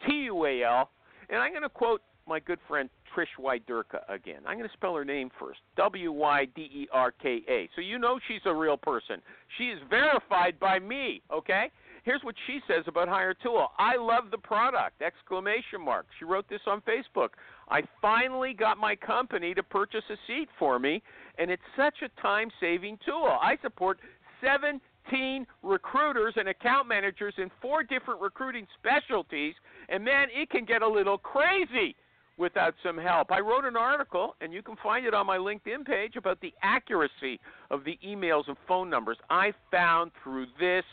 T 0.07 0.13
U 0.25 0.45
A 0.45 0.63
L, 0.63 0.89
and 1.29 1.39
I'm 1.39 1.51
going 1.51 1.63
to 1.63 1.69
quote 1.69 2.01
my 2.27 2.39
good 2.39 2.59
friend 2.67 2.89
Trish 3.15 3.27
Wyderka 3.39 4.01
again. 4.09 4.41
I'm 4.45 4.57
going 4.57 4.69
to 4.69 4.73
spell 4.73 4.95
her 4.95 5.05
name 5.05 5.29
first, 5.39 5.59
W 5.77 6.11
Y 6.11 6.45
D 6.55 6.61
E 6.61 6.87
R 6.91 7.11
K 7.11 7.41
A. 7.47 7.69
So 7.75 7.81
you 7.81 7.97
know 7.97 8.19
she's 8.27 8.41
a 8.45 8.53
real 8.53 8.77
person. 8.77 9.21
She 9.57 9.65
is 9.65 9.79
verified 9.89 10.59
by 10.59 10.79
me. 10.79 11.21
Okay. 11.31 11.71
Here's 12.03 12.21
what 12.21 12.35
she 12.45 12.59
says 12.67 12.83
about 12.85 13.07
Hiretual. 13.07 13.69
I 13.79 13.95
love 13.97 14.25
the 14.29 14.37
product! 14.37 15.01
Exclamation 15.01 15.83
mark. 15.83 16.05
She 16.19 16.25
wrote 16.25 16.47
this 16.47 16.61
on 16.67 16.81
Facebook. 16.81 17.29
I 17.67 17.81
finally 17.99 18.53
got 18.53 18.77
my 18.77 18.95
company 18.95 19.55
to 19.55 19.63
purchase 19.63 20.03
a 20.11 20.15
seat 20.27 20.47
for 20.59 20.77
me, 20.77 21.01
and 21.39 21.49
it's 21.49 21.63
such 21.75 21.95
a 22.03 22.21
time 22.21 22.49
saving 22.59 22.99
tool. 23.03 23.39
I 23.41 23.57
support 23.63 23.99
17 24.39 25.47
recruiters 25.63 26.35
and 26.37 26.47
account 26.47 26.87
managers 26.87 27.33
in 27.39 27.49
four 27.59 27.81
different 27.81 28.21
recruiting 28.21 28.67
specialties, 28.77 29.55
and 29.89 30.05
man, 30.05 30.27
it 30.31 30.51
can 30.51 30.63
get 30.63 30.83
a 30.83 30.87
little 30.87 31.17
crazy 31.17 31.95
without 32.37 32.73
some 32.83 32.97
help. 32.97 33.31
I 33.31 33.39
wrote 33.39 33.65
an 33.65 33.77
article, 33.77 34.35
and 34.41 34.53
you 34.53 34.61
can 34.61 34.75
find 34.83 35.05
it 35.05 35.13
on 35.13 35.25
my 35.25 35.37
LinkedIn 35.37 35.85
page, 35.85 36.15
about 36.15 36.41
the 36.41 36.53
accuracy 36.61 37.39
of 37.71 37.83
the 37.83 37.97
emails 38.05 38.47
and 38.47 38.57
phone 38.67 38.89
numbers 38.89 39.17
I 39.29 39.53
found 39.71 40.11
through 40.23 40.47
this 40.59 40.83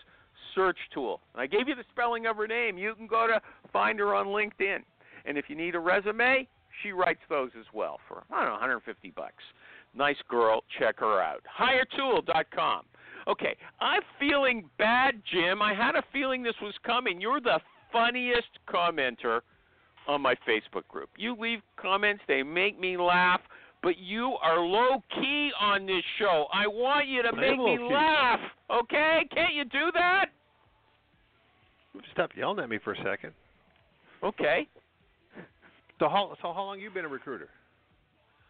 search 0.55 0.79
tool. 0.93 1.21
I 1.35 1.47
gave 1.47 1.69
you 1.69 1.75
the 1.75 1.85
spelling 1.91 2.27
of 2.27 2.37
her 2.37 2.47
name. 2.47 2.79
You 2.79 2.95
can 2.95 3.07
go 3.07 3.27
to 3.27 3.41
find 3.73 3.99
her 3.99 4.15
on 4.15 4.27
LinkedIn. 4.27 4.79
And 5.25 5.39
if 5.39 5.47
you 5.49 5.57
need 5.57 5.75
a 5.75 5.81
resume, 5.81 6.47
she 6.83 6.93
writes 6.93 7.21
those 7.29 7.51
as 7.59 7.67
well 7.73 7.99
for 8.09 8.25
I 8.31 8.39
don't 8.41 8.47
know 8.47 8.53
150 8.53 9.11
bucks. 9.11 9.43
Nice 9.95 10.17
girl, 10.29 10.65
check 10.79 10.99
her 11.01 11.21
out. 11.21 11.43
Hiretual.com. 11.47 12.85
Okay, 13.29 13.57
I'm 13.81 14.03
feeling 14.19 14.69
bad, 14.79 15.23
Jim. 15.31 15.63
I 15.63 15.75
had 15.75 15.95
a 15.95 16.03
feeling 16.13 16.43
this 16.43 16.55
was 16.61 16.75
coming. 16.85 17.21
You're 17.21 17.41
the 17.41 17.61
funniest 17.93 18.49
commenter 18.69 19.41
on 20.09 20.21
my 20.21 20.35
Facebook 20.49 20.87
group. 20.89 21.11
You 21.17 21.37
leave 21.39 21.61
comments, 21.77 22.23
they 22.29 22.43
make 22.43 22.79
me 22.79 22.97
laugh, 22.97 23.41
but 23.83 23.99
you 23.99 24.37
are 24.43 24.61
low 24.61 25.03
key 25.15 25.51
on 25.61 25.87
this 25.87 26.03
show. 26.19 26.47
I 26.53 26.67
want 26.67 27.09
you 27.09 27.23
to 27.23 27.33
make 27.33 27.57
me 27.59 27.79
low-key. 27.79 27.95
laugh, 27.95 28.41
okay? 28.71 29.27
Can't 29.33 29.55
you 29.55 29.65
do 29.65 29.91
that? 29.95 30.27
Stop 32.13 32.31
yelling 32.37 32.59
at 32.61 32.69
me 32.69 32.79
for 32.83 32.93
a 32.93 32.97
second. 33.05 33.33
Okay. 34.23 34.67
So 35.99 36.09
how 36.09 36.35
so 36.41 36.53
how 36.53 36.63
long 36.63 36.81
you 36.81 36.91
been 36.91 37.05
a 37.05 37.09
recruiter? 37.09 37.49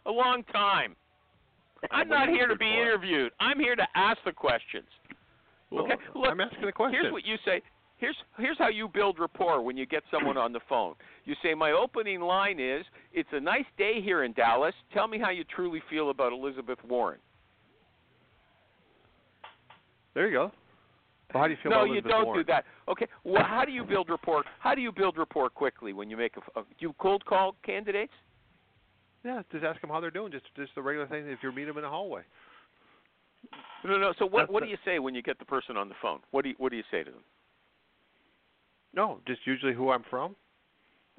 A 0.07 0.11
long 0.11 0.43
time. 0.53 0.95
I'm 1.91 2.09
not 2.09 2.29
here 2.29 2.47
to 2.47 2.57
be 2.57 2.67
interviewed. 2.67 3.33
I'm 3.41 3.59
here 3.59 3.75
to 3.75 3.87
ask 3.95 4.19
the 4.25 4.33
questions. 4.33 4.87
Well, 5.71 5.85
Okay, 5.85 5.95
look, 6.15 6.29
I'm 6.31 6.41
asking 6.41 6.67
the 6.67 6.73
question. 6.73 6.99
Here's 7.01 7.13
what 7.13 7.27
you 7.27 7.37
say. 7.45 7.63
Here's 8.03 8.17
here's 8.37 8.59
how 8.59 8.67
you 8.69 8.89
build 8.89 9.21
rapport 9.21 9.63
when 9.63 9.77
you 9.77 9.87
get 9.87 10.03
someone 10.11 10.37
on 10.37 10.53
the 10.53 10.59
phone. 10.69 10.95
You 11.25 11.37
say, 11.41 11.55
"My 11.55 11.71
opening 11.71 12.21
line 12.21 12.59
is, 12.59 12.85
it's 13.13 13.29
a 13.31 13.39
nice 13.39 13.65
day 13.79 14.03
here 14.03 14.25
in 14.25 14.33
Dallas. 14.33 14.75
Tell 14.93 15.07
me 15.07 15.21
how 15.21 15.31
you 15.31 15.45
truly 15.45 15.81
feel 15.89 16.11
about 16.11 16.33
Elizabeth 16.33 16.81
Warren." 16.89 17.21
there 20.15 20.27
you 20.27 20.33
go. 20.33 20.53
Well, 21.33 21.43
how 21.43 21.47
do 21.47 21.53
you 21.53 21.59
feel 21.63 21.71
no, 21.71 21.85
about 21.85 21.95
you 21.95 22.01
don't 22.01 22.27
Warren? 22.27 22.41
do 22.41 22.53
that. 22.53 22.65
Okay. 22.89 23.07
Well, 23.23 23.45
how 23.45 23.65
do 23.65 23.71
you 23.71 23.85
build 23.85 24.11
rapport? 24.11 24.43
How 24.59 24.75
do 24.75 24.81
you 24.81 24.91
build 24.91 25.17
rapport 25.17 25.49
quickly 25.49 25.93
when 25.93 26.11
you 26.11 26.17
make 26.17 26.35
a? 26.37 26.59
a 26.59 26.65
do 26.65 26.69
you 26.81 26.95
cold 26.99 27.25
call 27.25 27.55
candidates? 27.65 28.13
Yeah, 29.25 29.43
just 29.53 29.65
ask 29.65 29.81
them 29.81 29.91
how 29.91 30.01
they're 30.01 30.11
doing. 30.11 30.33
Just 30.33 30.47
just 30.57 30.75
the 30.75 30.83
regular 30.83 31.07
thing. 31.07 31.29
If 31.29 31.39
you 31.45 31.53
meet 31.53 31.67
them 31.67 31.77
in 31.77 31.85
the 31.85 31.89
hallway. 31.89 32.23
No, 33.85 33.97
no. 33.97 34.13
So 34.19 34.27
what 34.27 34.41
That's 34.41 34.51
what 34.51 34.61
the- 34.61 34.67
do 34.67 34.71
you 34.73 34.79
say 34.85 34.99
when 34.99 35.15
you 35.15 35.23
get 35.23 35.39
the 35.39 35.45
person 35.45 35.77
on 35.77 35.89
the 35.89 35.95
phone? 36.03 36.19
What 36.33 36.43
do 36.43 36.49
you 36.49 36.57
what 36.59 36.71
do 36.71 36.77
you 36.77 36.85
say 36.91 37.05
to 37.05 37.11
them? 37.13 37.23
No, 38.95 39.21
just 39.27 39.41
usually 39.47 39.73
who 39.75 39.91
I'm 39.91 40.05
from. 40.11 40.37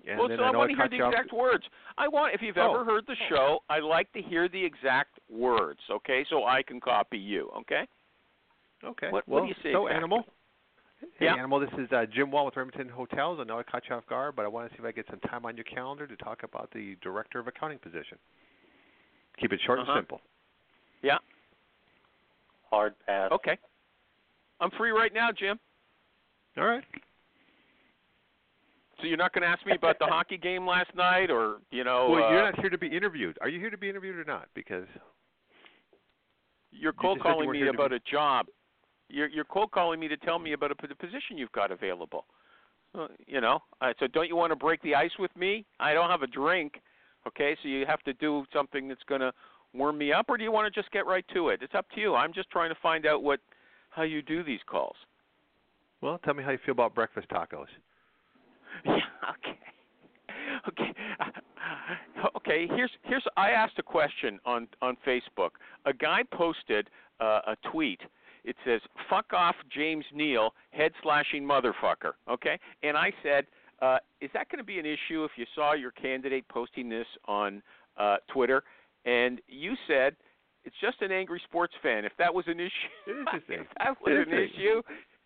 And 0.08 0.20
well, 0.20 0.28
then 0.28 0.38
so 0.40 0.44
I 0.44 0.48
I 0.50 0.52
want 0.52 0.70
to 0.72 0.76
hear 0.76 0.90
the 0.90 0.96
you 0.98 1.04
off- 1.04 1.14
exact 1.14 1.32
words. 1.34 1.64
I 1.98 2.08
want 2.08 2.34
if 2.34 2.42
you've 2.42 2.58
Oh. 2.58 2.72
ever 2.74 2.84
heard 2.84 3.06
the 3.08 3.16
show, 3.30 3.64
I 3.70 3.80
like 3.80 4.12
to 4.14 4.22
hear 4.22 4.48
the 4.50 4.64
exact 4.64 5.18
words. 5.30 5.80
Okay, 5.90 6.26
so 6.30 6.46
I 6.46 6.62
can 6.62 6.80
copy 6.82 7.18
you. 7.18 7.50
Okay. 7.58 7.88
Okay. 8.84 9.10
What- 9.12 9.28
what 9.28 9.42
do 9.42 9.48
you 9.48 9.54
say 9.64 9.72
So 9.72 9.88
exactly? 9.88 9.96
animal. 9.96 10.28
Hey, 11.20 11.26
Yeah. 11.26 11.36
animal. 11.36 11.60
This 11.60 11.72
is 11.74 11.92
uh, 11.92 12.06
Jim 12.06 12.32
Wahl 12.32 12.46
with 12.46 12.56
Remington 12.58 12.90
Hotels. 12.90 13.40
I 13.40 13.44
know 13.44 13.60
I 13.60 13.64
caught 13.64 13.88
you 13.90 13.96
off 13.96 14.06
guard, 14.08 14.36
but 14.36 14.46
I 14.46 14.48
want 14.50 14.70
to 14.70 14.76
see 14.76 14.80
if 14.80 14.86
I 14.86 14.92
get 14.92 15.06
some 15.08 15.20
time 15.22 15.46
on 15.46 15.56
your 15.56 15.64
calendar 15.66 16.06
to 16.08 16.16
talk 16.18 16.44
about 16.44 16.70
the 16.72 16.96
director 17.02 17.40
of 17.40 17.48
accounting 17.48 17.80
position. 17.80 18.18
Keep 19.38 19.54
it 19.54 19.62
short 19.62 19.80
Uh-huh. 19.80 19.92
and 19.92 19.98
simple. 20.00 20.22
Yeah. 21.02 21.18
Hard 22.70 22.98
pass. 23.06 23.32
Okay. 23.32 23.58
I'm 24.60 24.72
free 24.72 24.92
right 24.92 25.14
now, 25.14 25.32
Jim. 25.32 25.60
All 26.58 26.66
right. 26.66 26.84
So 29.04 29.08
you're 29.08 29.18
not 29.18 29.34
going 29.34 29.42
to 29.42 29.50
ask 29.50 29.66
me 29.66 29.74
about 29.76 30.00
the 30.00 30.06
hockey 30.06 30.38
game 30.38 30.66
last 30.66 30.96
night, 30.96 31.30
or 31.30 31.58
you 31.72 31.84
know, 31.84 32.08
well, 32.10 32.24
uh, 32.24 32.32
you're 32.32 32.42
not 32.42 32.58
here 32.62 32.70
to 32.70 32.78
be 32.78 32.88
interviewed. 32.88 33.38
Are 33.42 33.50
you 33.50 33.60
here 33.60 33.70
to 33.70 33.78
be 33.78 33.90
interviewed 33.90 34.16
or 34.16 34.24
not? 34.24 34.48
Because 34.56 34.86
you're 36.72 36.94
cold 36.94 37.18
you 37.18 37.24
calling 37.24 37.48
weren't 37.48 37.60
me 37.60 37.68
about 37.68 37.92
a 37.92 38.00
job. 38.10 38.46
You're 39.10 39.28
you're 39.28 39.44
cold 39.44 39.72
calling 39.72 40.00
me 40.00 40.08
to 40.08 40.16
tell 40.16 40.40
me 40.40 40.54
about 40.54 40.72
a 40.72 40.76
p- 40.76 40.88
the 40.88 40.96
position 40.96 41.38
you've 41.38 41.52
got 41.52 41.70
available. 41.70 42.24
Uh, 42.98 43.08
you 43.28 43.42
know, 43.42 43.60
uh, 43.82 43.92
so 44.00 44.08
don't 44.08 44.30
you 44.30 44.38
want 44.38 44.52
to 44.52 44.56
break 44.56 44.82
the 44.84 44.96
ice 44.96 45.12
with 45.20 45.36
me? 45.36 45.66
I 45.82 45.94
don't 45.94 46.10
have 46.10 46.22
a 46.22 46.28
drink. 46.28 46.76
Okay, 47.28 47.58
so 47.62 47.68
you 47.68 47.86
have 47.86 48.02
to 48.04 48.14
do 48.14 48.46
something 48.54 48.88
that's 48.88 49.04
going 49.10 49.20
to 49.20 49.34
warm 49.74 49.98
me 49.98 50.14
up, 50.14 50.28
or 50.30 50.38
do 50.38 50.46
you 50.46 50.52
want 50.52 50.74
to 50.74 50.82
just 50.82 50.90
get 50.94 51.06
right 51.06 51.26
to 51.34 51.50
it? 51.50 51.60
It's 51.62 51.76
up 51.76 51.88
to 51.96 52.00
you. 52.00 52.16
I'm 52.16 52.32
just 52.32 52.50
trying 52.52 52.70
to 52.70 52.78
find 52.82 53.06
out 53.06 53.22
what 53.22 53.42
how 53.90 54.04
you 54.04 54.22
do 54.22 54.46
these 54.46 54.62
calls. 54.66 54.96
well, 56.00 56.20
tell 56.24 56.36
me 56.36 56.42
how 56.42 56.52
you 56.52 56.60
feel 56.66 56.72
about 56.72 56.96
breakfast 56.96 57.28
tacos. 57.28 57.68
Yeah. 58.86 59.00
Okay. 59.30 59.58
Okay. 60.68 60.94
Uh, 61.20 62.28
okay. 62.38 62.68
Here's 62.76 62.92
here's. 63.04 63.24
I 63.38 63.52
asked 63.52 63.80
a 63.80 63.84
question 63.84 64.40
on 64.46 64.68
on 64.82 64.98
Facebook. 65.06 65.52
A 65.86 65.94
guy 65.94 66.22
posted 66.34 66.90
uh, 67.20 67.40
a 67.48 67.56
tweet. 67.72 68.02
It 68.44 68.56
says 68.66 68.82
"fuck 69.10 69.32
off, 69.34 69.56
James 69.74 70.06
Neal, 70.14 70.54
head 70.72 70.92
slashing 71.02 71.44
motherfucker." 71.44 72.14
Okay. 72.30 72.60
And 72.84 72.98
I 72.98 73.12
said, 73.24 73.46
uh, 73.82 73.98
is 74.22 74.30
that 74.34 74.50
going 74.50 74.60
to 74.60 74.66
be 74.66 74.80
an 74.80 74.86
issue 74.86 75.24
if 75.24 75.32
you 75.38 75.46
saw 75.56 75.74
your 75.74 75.92
candidate 75.92 76.48
posting 76.50 76.90
this 76.90 77.08
on 77.26 77.62
uh, 77.98 78.18
Twitter? 78.32 78.64
And 79.06 79.42
you 79.48 79.76
said. 79.88 80.16
It's 80.66 80.76
just 80.80 81.02
an 81.02 81.12
angry 81.12 81.42
sports 81.44 81.74
fan. 81.84 82.06
If 82.06 82.14
that 82.18 82.34
was 82.34 82.46
an 82.48 82.58
issue, 82.62 82.72
It 83.06 83.12
is 83.12 83.26
just 83.34 83.44
if 83.50 83.68
that 83.80 83.98
was 84.02 84.26
an 84.26 84.34
issue, 84.34 84.82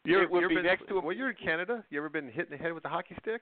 You 0.08 0.22
it 0.22 0.32
would 0.32 0.44
ever 0.44 0.50
be 0.50 0.56
been, 0.56 0.66
next 0.66 0.88
to 0.88 0.98
a 0.98 1.02
Well, 1.02 1.16
you're 1.16 1.30
in 1.30 1.36
Canada. 1.36 1.84
You 1.90 2.00
ever 2.00 2.10
been 2.10 2.30
hit 2.30 2.46
in 2.46 2.52
the 2.52 2.58
head 2.58 2.74
with 2.74 2.86
a 2.86 2.90
hockey 2.90 3.16
stick? 3.22 3.42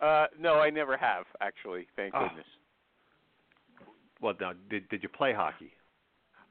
Uh, 0.00 0.26
no, 0.38 0.60
I 0.60 0.70
never 0.70 0.96
have 0.96 1.24
actually. 1.40 1.88
Thank 1.96 2.14
Oh. 2.14 2.28
goodness. 2.28 2.46
Well, 4.20 4.34
now, 4.40 4.52
did 4.70 4.88
did 4.88 5.02
you 5.02 5.08
play 5.08 5.32
hockey? 5.32 5.72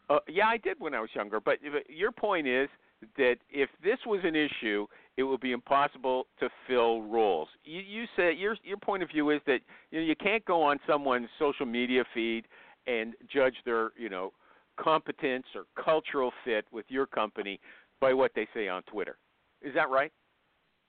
Uh, 0.09 0.19
yeah, 0.27 0.47
I 0.47 0.57
did 0.57 0.79
when 0.79 0.93
I 0.93 0.99
was 0.99 1.09
younger. 1.15 1.39
But 1.39 1.59
but 1.71 1.89
your 1.89 2.11
point 2.11 2.47
is 2.47 2.69
that 3.17 3.37
if 3.49 3.69
this 3.83 3.97
was 4.05 4.21
an 4.23 4.35
issue, 4.35 4.87
it 5.17 5.23
would 5.23 5.41
be 5.41 5.51
impossible 5.51 6.27
to 6.39 6.49
fill 6.67 7.03
roles. 7.03 7.47
You, 7.63 7.81
you 7.81 8.05
said 8.15 8.37
your 8.37 8.57
your 8.63 8.77
point 8.77 9.01
of 9.01 9.09
view 9.09 9.29
is 9.31 9.41
that 9.47 9.59
you 9.91 9.99
know 9.99 10.05
you 10.05 10.15
can't 10.15 10.43
go 10.45 10.61
on 10.61 10.79
someone's 10.87 11.29
social 11.39 11.65
media 11.65 12.03
feed 12.13 12.45
and 12.85 13.13
judge 13.31 13.55
their 13.65 13.91
you 13.97 14.09
know 14.09 14.33
competence 14.77 15.45
or 15.55 15.63
cultural 15.81 16.31
fit 16.43 16.65
with 16.71 16.85
your 16.89 17.05
company 17.05 17.59
by 17.99 18.13
what 18.13 18.31
they 18.35 18.47
say 18.53 18.67
on 18.67 18.83
Twitter. 18.83 19.17
Is 19.61 19.73
that 19.73 19.89
right? 19.89 20.11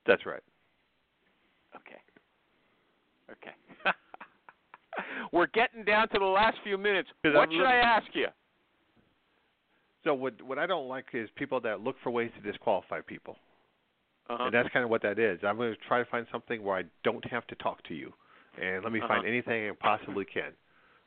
That's 0.07 0.26
right. 0.26 0.42
Okay. 1.74 2.00
Okay. 3.30 3.54
We're 5.32 5.46
getting 5.48 5.84
down 5.84 6.09
to 6.11 6.18
the 6.18 6.24
last 6.24 6.57
few 6.64 6.78
minutes. 6.78 7.09
What 7.22 7.36
I'm 7.36 7.50
should 7.50 7.59
look- 7.59 7.66
I 7.66 7.76
ask 7.76 8.07
you? 8.14 8.26
So 10.04 10.14
what 10.14 10.40
what 10.42 10.59
I 10.59 10.66
don't 10.66 10.88
like 10.88 11.07
is 11.14 11.28
people 11.34 11.61
that 11.62 11.80
look 11.80 11.96
for 12.02 12.11
ways 12.11 12.30
to 12.36 12.50
disqualify 12.50 13.00
people. 13.00 13.36
Uh-huh. 14.30 14.44
And 14.44 14.54
that's 14.54 14.68
kind 14.72 14.84
of 14.84 14.90
what 14.90 15.02
that 15.02 15.18
is. 15.18 15.40
I'm 15.44 15.57
going 15.57 15.72
to 15.72 15.80
try 15.88 15.98
to 15.98 16.04
find 16.04 16.26
something 16.30 16.62
where 16.62 16.76
I 16.76 16.82
don't 17.04 17.24
have 17.30 17.46
to 17.48 17.54
talk 17.57 17.82
to 17.84 17.94
you, 17.94 18.12
and 18.61 18.82
let 18.84 18.92
me 18.92 19.00
Uh-huh. 19.00 19.09
find 19.09 19.26
anything 19.26 19.68
I 19.68 19.72
possibly 19.74 20.24
can 20.24 20.52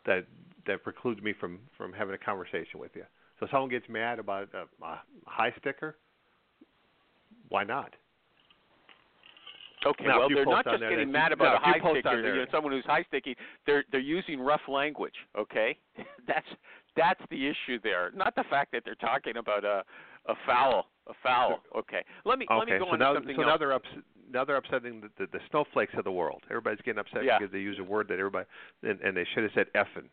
that 0.06 0.26
that 0.68 0.84
precludes 0.84 1.22
me 1.22 1.34
from 1.34 1.60
from 1.78 1.94
having 1.94 2.14
a 2.14 2.18
conversation 2.18 2.80
with 2.80 2.92
you. 2.96 3.06
So 3.40 3.48
someone 3.52 3.70
gets 3.70 3.88
mad 3.88 4.20
about 4.20 4.50
a, 4.54 4.86
a 4.86 5.02
high 5.26 5.54
sticker, 5.60 5.98
why 7.50 7.64
not? 7.64 7.94
Okay, 9.86 10.06
Now, 10.06 10.20
well, 10.20 10.30
they're 10.30 10.46
not 10.46 10.66
just 10.66 10.82
getting 10.82 11.10
mad 11.10 11.32
about 11.32 11.56
a 11.56 11.60
high 11.60 11.80
sticker. 11.80 12.36
You 12.36 12.42
know, 12.42 12.46
someone 12.52 12.74
who's 12.74 12.86
high 12.86 13.04
sticking, 13.08 13.36
they're 13.66 13.86
they're 13.92 14.02
using 14.02 14.40
rough 14.42 14.62
language. 14.68 15.14
Okay, 15.38 15.78
that's 16.28 16.48
that's 16.98 17.22
the 17.30 17.48
issue 17.48 17.80
there. 17.82 18.12
Not 18.14 18.36
the 18.36 18.44
fact 18.50 18.74
that 18.74 18.84
they're 18.84 18.96
talking 18.96 19.38
about 19.38 19.64
a 19.64 19.84
a 20.28 20.34
foul, 20.46 20.88
a 21.08 21.14
foul. 21.24 21.62
Okay, 21.78 22.04
let 22.26 22.40
me 22.40 22.46
let 22.50 22.68
me 22.68 22.78
go 22.78 22.86
so 22.86 22.92
on 22.92 23.00
now, 23.00 23.14
to 23.14 23.20
something 23.20 23.36
so 23.38 23.44
else. 23.44 23.52
now 23.52 23.58
they're 23.58 23.80
now 24.32 24.46
they're 24.46 24.58
upsetting 24.58 25.02
the, 25.02 25.10
the, 25.18 25.28
the 25.32 25.40
snowflakes 25.50 25.94
of 25.98 26.04
the 26.04 26.12
world. 26.12 26.44
Everybody's 26.50 26.82
getting 26.82 27.00
upset 27.00 27.24
Yeah. 27.24 27.40
because 27.40 27.52
they 27.52 27.60
use 27.60 27.78
a 27.80 27.84
word 27.84 28.10
that 28.10 28.20
everybody 28.20 28.46
and, 28.84 29.00
and 29.00 29.16
they 29.16 29.26
should 29.34 29.44
have 29.44 29.52
said 29.56 29.68
effing, 29.76 30.10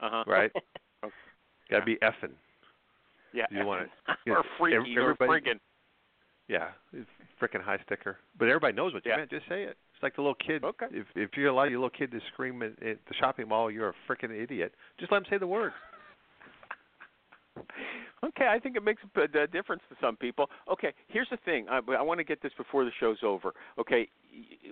uh-huh. 0.00 0.24
right? 0.26 0.50
Okay. 1.72 1.76
Got 1.76 1.80
to 1.80 1.86
be 1.86 1.96
effing. 1.96 2.32
Yeah, 3.32 3.46
You 3.50 3.64
want 3.64 3.82
it- 3.82 3.90
or 4.08 4.16
yeah, 4.26 4.42
freaky 4.58 4.96
or 4.98 5.12
everybody- 5.12 5.30
friggin'. 5.40 5.60
Yeah, 6.48 6.70
freaking 7.40 7.62
high 7.62 7.78
sticker. 7.86 8.18
But 8.36 8.48
everybody 8.48 8.74
knows 8.74 8.92
what 8.92 9.04
you 9.04 9.12
Yeah. 9.12 9.18
meant. 9.18 9.30
Just 9.30 9.46
say 9.48 9.62
it. 9.62 9.76
It's 9.94 10.02
like 10.02 10.16
the 10.16 10.20
little 10.22 10.34
kid. 10.34 10.64
Okay. 10.64 10.86
If 10.90 11.06
if 11.14 11.36
you 11.36 11.48
allow 11.48 11.62
your 11.64 11.78
little 11.78 11.90
kid 11.90 12.10
to 12.10 12.20
scream 12.32 12.60
at, 12.62 12.70
at 12.82 12.98
the 13.06 13.14
shopping 13.20 13.46
mall, 13.48 13.70
you're 13.70 13.90
a 13.90 13.94
freaking 14.08 14.32
idiot. 14.36 14.74
Just 14.98 15.12
let 15.12 15.18
him 15.18 15.26
say 15.30 15.38
the 15.38 15.46
word. 15.46 15.72
Okay, 18.22 18.48
I 18.48 18.58
think 18.58 18.76
it 18.76 18.82
makes 18.82 19.02
a 19.02 19.38
a 19.38 19.46
difference 19.46 19.82
to 19.88 19.96
some 20.00 20.16
people. 20.16 20.50
Okay, 20.70 20.92
here's 21.08 21.28
the 21.30 21.38
thing. 21.38 21.66
I, 21.70 21.80
I 21.98 22.02
want 22.02 22.18
to 22.18 22.24
get 22.24 22.42
this 22.42 22.52
before 22.56 22.84
the 22.84 22.90
show's 23.00 23.18
over. 23.22 23.54
Okay, 23.78 24.08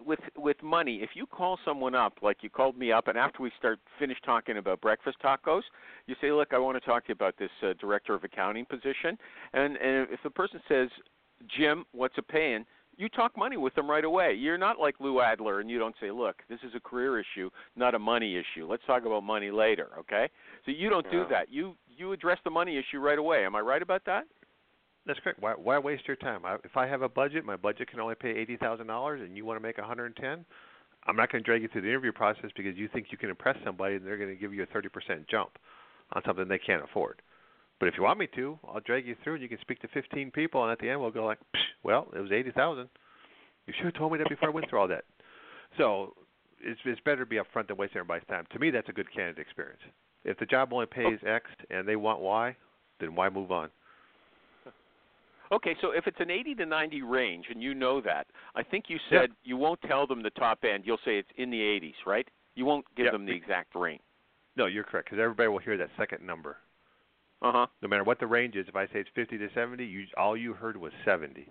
with 0.04 0.20
with 0.36 0.62
money, 0.62 0.96
if 0.96 1.10
you 1.14 1.24
call 1.26 1.58
someone 1.64 1.94
up 1.94 2.14
like 2.20 2.38
you 2.42 2.50
called 2.50 2.76
me 2.76 2.92
up, 2.92 3.08
and 3.08 3.16
after 3.16 3.42
we 3.42 3.50
start 3.58 3.78
finish 3.98 4.18
talking 4.24 4.58
about 4.58 4.82
breakfast 4.82 5.16
tacos, 5.24 5.62
you 6.06 6.14
say, 6.20 6.30
"Look, 6.30 6.52
I 6.52 6.58
want 6.58 6.76
to 6.76 6.86
talk 6.86 7.04
to 7.04 7.08
you 7.08 7.14
about 7.14 7.38
this 7.38 7.50
uh, 7.62 7.72
director 7.80 8.14
of 8.14 8.22
accounting 8.22 8.66
position," 8.66 9.16
and 9.54 9.76
and 9.78 10.08
if 10.10 10.22
the 10.22 10.30
person 10.30 10.60
says, 10.68 10.90
"Jim, 11.56 11.86
what's 11.92 12.18
it 12.18 12.28
paying?" 12.28 12.66
You 12.98 13.08
talk 13.08 13.36
money 13.38 13.56
with 13.56 13.74
them 13.76 13.88
right 13.88 14.04
away. 14.04 14.34
You're 14.34 14.58
not 14.58 14.80
like 14.80 14.96
Lou 14.98 15.20
Adler, 15.20 15.60
and 15.60 15.70
you 15.70 15.78
don't 15.78 15.94
say, 16.00 16.10
"Look, 16.10 16.42
this 16.48 16.58
is 16.64 16.74
a 16.74 16.80
career 16.80 17.20
issue, 17.20 17.48
not 17.76 17.94
a 17.94 17.98
money 17.98 18.36
issue. 18.36 18.66
Let's 18.68 18.84
talk 18.86 19.06
about 19.06 19.22
money 19.22 19.52
later." 19.52 19.88
Okay, 20.00 20.28
so 20.66 20.72
you 20.72 20.90
don't 20.90 21.08
do 21.08 21.24
that. 21.30 21.48
You 21.48 21.76
you 21.86 22.12
address 22.12 22.38
the 22.42 22.50
money 22.50 22.76
issue 22.76 22.98
right 22.98 23.18
away. 23.18 23.46
Am 23.46 23.54
I 23.54 23.60
right 23.60 23.82
about 23.82 24.04
that? 24.06 24.24
That's 25.06 25.20
correct. 25.20 25.40
Why 25.40 25.52
why 25.52 25.78
waste 25.78 26.08
your 26.08 26.16
time? 26.16 26.44
I, 26.44 26.56
if 26.64 26.76
I 26.76 26.88
have 26.88 27.02
a 27.02 27.08
budget, 27.08 27.44
my 27.44 27.56
budget 27.56 27.88
can 27.88 28.00
only 28.00 28.16
pay 28.16 28.30
eighty 28.30 28.56
thousand 28.56 28.88
dollars, 28.88 29.22
and 29.22 29.36
you 29.36 29.44
want 29.44 29.58
to 29.58 29.62
make 29.62 29.78
a 29.78 29.84
hundred 29.84 30.06
and 30.06 30.16
ten. 30.16 30.44
I'm 31.06 31.14
not 31.14 31.30
going 31.30 31.42
to 31.42 31.46
drag 31.46 31.62
you 31.62 31.68
through 31.68 31.82
the 31.82 31.88
interview 31.88 32.12
process 32.12 32.50
because 32.56 32.76
you 32.76 32.88
think 32.92 33.06
you 33.10 33.16
can 33.16 33.30
impress 33.30 33.56
somebody, 33.64 33.94
and 33.94 34.04
they're 34.04 34.18
going 34.18 34.28
to 34.28 34.36
give 34.36 34.52
you 34.52 34.64
a 34.64 34.66
thirty 34.66 34.88
percent 34.88 35.26
jump 35.28 35.50
on 36.14 36.22
something 36.26 36.48
they 36.48 36.58
can't 36.58 36.82
afford. 36.82 37.22
But 37.80 37.88
if 37.88 37.94
you 37.96 38.02
want 38.02 38.18
me 38.18 38.28
to, 38.34 38.58
I'll 38.66 38.80
drag 38.80 39.06
you 39.06 39.14
through, 39.22 39.34
and 39.34 39.42
you 39.42 39.48
can 39.48 39.60
speak 39.60 39.80
to 39.80 39.88
fifteen 39.88 40.30
people, 40.30 40.62
and 40.62 40.72
at 40.72 40.78
the 40.80 40.88
end 40.90 41.00
we'll 41.00 41.10
go 41.10 41.24
like, 41.24 41.38
Psh, 41.54 41.60
well, 41.82 42.08
it 42.14 42.20
was 42.20 42.32
eighty 42.32 42.50
thousand. 42.50 42.88
You 43.66 43.74
should 43.76 43.86
have 43.86 43.94
told 43.94 44.12
me 44.12 44.18
that 44.18 44.28
before 44.28 44.48
I 44.48 44.52
went 44.52 44.68
through 44.68 44.80
all 44.80 44.88
that. 44.88 45.04
So 45.76 46.14
it's 46.60 46.80
it's 46.84 47.00
better 47.00 47.24
to 47.24 47.26
be 47.26 47.36
upfront 47.36 47.68
than 47.68 47.76
waste 47.76 47.92
everybody's 47.94 48.26
time. 48.28 48.46
To 48.52 48.58
me, 48.58 48.70
that's 48.70 48.88
a 48.88 48.92
good 48.92 49.12
candidate 49.12 49.38
experience. 49.40 49.80
If 50.24 50.38
the 50.38 50.46
job 50.46 50.72
only 50.72 50.86
pays 50.86 51.18
X 51.24 51.46
and 51.70 51.86
they 51.86 51.96
want 51.96 52.20
Y, 52.20 52.56
then 53.00 53.14
why 53.14 53.28
move 53.28 53.52
on? 53.52 53.70
Okay, 55.50 55.74
so 55.80 55.92
if 55.92 56.06
it's 56.06 56.20
an 56.20 56.30
80 56.30 56.56
to 56.56 56.66
90 56.66 57.00
range, 57.02 57.46
and 57.50 57.62
you 57.62 57.72
know 57.72 58.02
that, 58.02 58.26
I 58.54 58.62
think 58.62 58.86
you 58.88 58.98
said 59.08 59.30
you 59.44 59.56
won't 59.56 59.80
tell 59.82 60.06
them 60.06 60.22
the 60.22 60.28
top 60.30 60.58
end. 60.62 60.84
You'll 60.84 60.98
say 61.06 61.16
it's 61.16 61.30
in 61.36 61.50
the 61.50 61.58
80s, 61.60 61.94
right? 62.06 62.28
You 62.54 62.66
won't 62.66 62.84
give 62.96 63.06
Yeah. 63.06 63.12
them 63.12 63.24
the 63.24 63.32
exact 63.32 63.74
range. 63.74 64.02
No, 64.56 64.66
you're 64.66 64.84
correct 64.84 65.06
because 65.06 65.20
everybody 65.22 65.48
will 65.48 65.58
hear 65.58 65.78
that 65.78 65.88
second 65.96 66.26
number. 66.26 66.58
Uh 67.40 67.52
huh. 67.52 67.66
No 67.82 67.88
matter 67.88 68.04
what 68.04 68.18
the 68.18 68.26
range 68.26 68.56
is, 68.56 68.66
if 68.68 68.74
I 68.76 68.86
say 68.86 69.00
it's 69.00 69.10
50 69.14 69.38
to 69.38 69.48
70, 69.54 69.84
you 69.84 70.04
all 70.16 70.36
you 70.36 70.54
heard 70.54 70.76
was 70.76 70.92
70. 71.04 71.46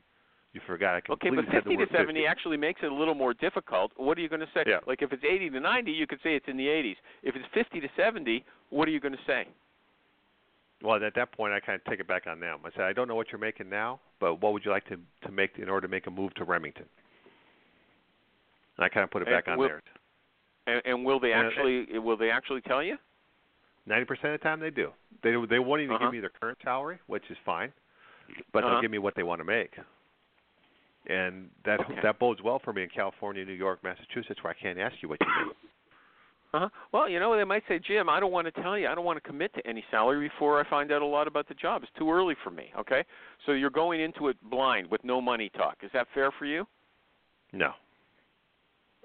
You 0.53 0.61
forgot 0.65 0.95
I 0.95 0.97
Okay, 0.97 1.29
completely 1.29 1.37
but 1.45 1.51
said 1.53 1.63
the 1.65 1.69
50 1.77 1.85
to 1.85 1.91
70 1.91 2.13
50. 2.21 2.27
actually 2.27 2.57
makes 2.57 2.81
it 2.83 2.91
a 2.91 2.95
little 2.95 3.13
more 3.15 3.33
difficult. 3.33 3.91
What 3.95 4.17
are 4.17 4.21
you 4.21 4.29
going 4.29 4.41
to 4.41 4.49
say? 4.53 4.63
Yeah. 4.65 4.79
Like 4.87 5.01
if 5.01 5.13
it's 5.13 5.23
80 5.23 5.49
to 5.51 5.59
90, 5.59 5.91
you 5.91 6.07
could 6.07 6.19
say 6.23 6.35
it's 6.35 6.47
in 6.47 6.57
the 6.57 6.65
80s. 6.65 6.95
If 7.23 7.35
it's 7.35 7.45
50 7.53 7.79
to 7.81 7.87
70, 7.95 8.43
what 8.69 8.87
are 8.87 8.91
you 8.91 8.99
going 8.99 9.13
to 9.13 9.19
say? 9.27 9.47
Well, 10.83 11.03
at 11.03 11.15
that 11.15 11.31
point, 11.31 11.53
I 11.53 11.59
kind 11.59 11.79
of 11.79 11.85
take 11.89 11.99
it 11.99 12.07
back 12.07 12.27
on 12.27 12.39
them. 12.39 12.59
I 12.65 12.69
said, 12.71 12.81
I 12.81 12.93
don't 12.93 13.07
know 13.07 13.15
what 13.15 13.27
you're 13.31 13.39
making 13.39 13.69
now, 13.69 13.99
but 14.19 14.41
what 14.41 14.53
would 14.53 14.63
you 14.65 14.71
like 14.71 14.85
to 14.89 14.97
to 15.25 15.31
make 15.31 15.57
in 15.57 15.69
order 15.69 15.87
to 15.87 15.91
make 15.91 16.05
a 16.07 16.11
move 16.11 16.33
to 16.35 16.43
Remington? 16.43 16.85
And 18.77 18.85
I 18.85 18.89
kind 18.89 19.03
of 19.03 19.09
put 19.11 19.21
it 19.23 19.27
And 19.27 19.35
back 19.35 19.47
on 19.47 19.57
will- 19.57 19.67
there. 19.69 19.81
And, 20.67 20.81
and 20.85 21.05
will 21.05 21.19
they 21.19 21.33
Uh, 21.33 21.43
actually 21.43 21.97
will 21.97 22.17
they 22.17 22.29
actually 22.29 22.61
tell 22.61 22.83
you? 22.83 22.97
Ninety 23.87 24.05
percent 24.05 24.33
of 24.33 24.39
the 24.39 24.43
time, 24.43 24.59
they 24.59 24.69
do. 24.69 24.91
They 25.23 25.33
they 25.49 25.59
won't 25.59 25.81
even 25.81 25.95
Uh-huh. 25.95 26.05
give 26.05 26.11
me 26.11 26.19
their 26.19 26.29
current 26.29 26.57
salary, 26.61 26.99
which 27.07 27.23
is 27.31 27.37
fine, 27.45 27.71
but 28.51 28.63
Uh-huh. 28.63 28.73
they'll 28.73 28.81
give 28.81 28.91
me 28.91 28.97
what 28.99 29.15
they 29.15 29.23
want 29.23 29.39
to 29.39 29.45
make. 29.45 29.79
And 31.07 31.49
that 31.63 31.79
Okay. 31.79 32.01
that 32.01 32.19
bodes 32.19 32.41
well 32.41 32.59
for 32.59 32.73
me 32.73 32.83
in 32.83 32.89
California, 32.89 33.45
New 33.45 33.53
York, 33.53 33.81
Massachusetts, 33.83 34.43
where 34.43 34.51
I 34.51 34.53
can't 34.61 34.77
ask 34.77 35.01
you 35.01 35.07
what 35.07 35.19
you 35.21 35.27
make. 35.27 35.55
Uh-huh. 36.53 36.69
Well, 36.91 37.09
you 37.09 37.19
know, 37.19 37.35
they 37.35 37.43
might 37.43 37.65
say, 37.67 37.77
Jim, 37.79 38.09
I 38.09 38.19
don't 38.19 38.31
want 38.31 38.45
to 38.53 38.61
tell 38.61 38.77
you. 38.77 38.87
I 38.87 38.95
don't 38.95 39.05
want 39.05 39.21
to 39.21 39.27
commit 39.27 39.53
to 39.53 39.65
any 39.67 39.85
salary 39.91 40.27
before 40.27 40.59
I 40.59 40.63
find 40.63 40.91
out 40.91 41.01
a 41.01 41.05
lot 41.05 41.27
about 41.27 41.47
the 41.47 41.53
job. 41.53 41.83
It's 41.83 41.91
too 41.93 42.11
early 42.11 42.35
for 42.35 42.49
me. 42.51 42.73
Okay, 42.77 43.05
so 43.45 43.53
you're 43.53 43.69
going 43.69 44.01
into 44.01 44.27
it 44.27 44.37
blind 44.49 44.89
with 44.89 45.03
no 45.03 45.21
money 45.21 45.49
talk. 45.49 45.77
Is 45.81 45.91
that 45.93 46.07
fair 46.13 46.31
for 46.31 46.45
you? 46.45 46.67
No. 47.53 47.73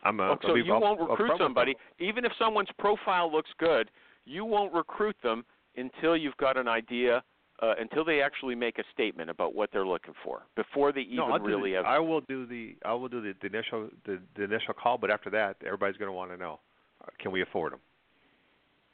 I'm 0.02 0.18
a. 0.18 0.30
Oh, 0.30 0.38
so 0.42 0.48
I'll 0.48 0.56
you 0.56 0.64
won't 0.72 1.00
recruit 1.00 1.32
somebody, 1.38 1.76
even 2.00 2.24
if 2.24 2.32
someone's 2.36 2.70
profile 2.78 3.30
looks 3.30 3.50
good. 3.58 3.90
You 4.24 4.44
won't 4.44 4.72
recruit 4.72 5.16
them 5.22 5.44
until 5.76 6.16
you've 6.16 6.36
got 6.36 6.56
an 6.56 6.68
idea, 6.68 7.22
uh, 7.62 7.74
until 7.80 8.04
they 8.04 8.20
actually 8.20 8.54
make 8.54 8.78
a 8.78 8.84
statement 8.92 9.30
about 9.30 9.54
what 9.54 9.70
they're 9.72 9.86
looking 9.86 10.14
for 10.24 10.42
before 10.56 10.92
they 10.92 11.02
even 11.02 11.16
no, 11.16 11.38
really 11.38 11.70
the, 11.70 11.76
have. 11.76 11.86
I 11.86 11.98
will 11.98 12.20
do 12.22 12.46
the 12.46 12.76
I 12.84 12.92
will 12.92 13.08
do 13.08 13.20
the, 13.20 13.34
the 13.40 13.46
initial 13.46 13.88
the, 14.04 14.20
the 14.36 14.44
initial 14.44 14.74
call, 14.74 14.98
but 14.98 15.10
after 15.10 15.30
that, 15.30 15.56
everybody's 15.64 15.96
going 15.96 16.08
to 16.08 16.12
want 16.12 16.30
to 16.30 16.36
know, 16.36 16.60
uh, 17.02 17.06
can 17.18 17.32
we 17.32 17.42
afford 17.42 17.72
them? 17.72 17.80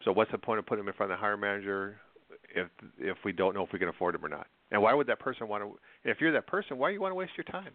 So 0.05 0.13
what's 0.13 0.31
the 0.31 0.39
point 0.39 0.59
of 0.59 0.67
putting 0.67 0.85
them 0.85 0.89
in 0.89 0.97
front 0.97 1.13
of 1.13 1.19
the 1.19 1.21
hiring 1.21 1.41
manager 1.41 1.97
if 2.55 2.69
if 2.99 3.17
we 3.25 3.33
don't 3.33 3.55
know 3.55 3.65
if 3.65 3.73
we 3.73 3.79
can 3.79 3.89
afford 3.89 4.15
them 4.15 4.25
or 4.25 4.29
not? 4.29 4.47
And 4.71 4.83
why 4.83 4.95
would 4.95 5.07
that 5.07 5.19
person 5.19 5.49
want 5.49 5.65
to? 5.65 5.79
If 6.09 6.21
you're 6.21 6.33
that 6.33 6.47
person, 6.47 6.79
why 6.79 6.91
do 6.91 6.95
you 6.95 7.01
want 7.01 7.13
to 7.13 7.17
waste 7.17 7.33
your 7.37 7.45
time? 7.45 7.73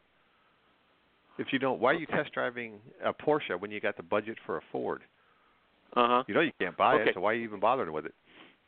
If 1.39 1.47
you 1.51 1.57
don't, 1.57 1.79
why 1.79 1.91
are 1.91 1.95
you 1.95 2.05
test 2.05 2.31
driving 2.31 2.75
a 3.03 3.11
Porsche 3.11 3.59
when 3.59 3.71
you 3.71 3.79
got 3.79 3.97
the 3.97 4.03
budget 4.03 4.37
for 4.45 4.57
a 4.57 4.61
Ford? 4.71 5.01
Uh 5.95 6.07
huh. 6.07 6.23
You 6.27 6.33
know 6.33 6.41
you 6.41 6.51
can't 6.59 6.77
buy 6.77 6.95
Okay. 6.95 7.09
it, 7.09 7.13
so 7.15 7.21
why 7.21 7.31
are 7.31 7.35
you 7.35 7.43
even 7.43 7.59
bothering 7.59 7.91
with 7.91 8.05
it? 8.05 8.13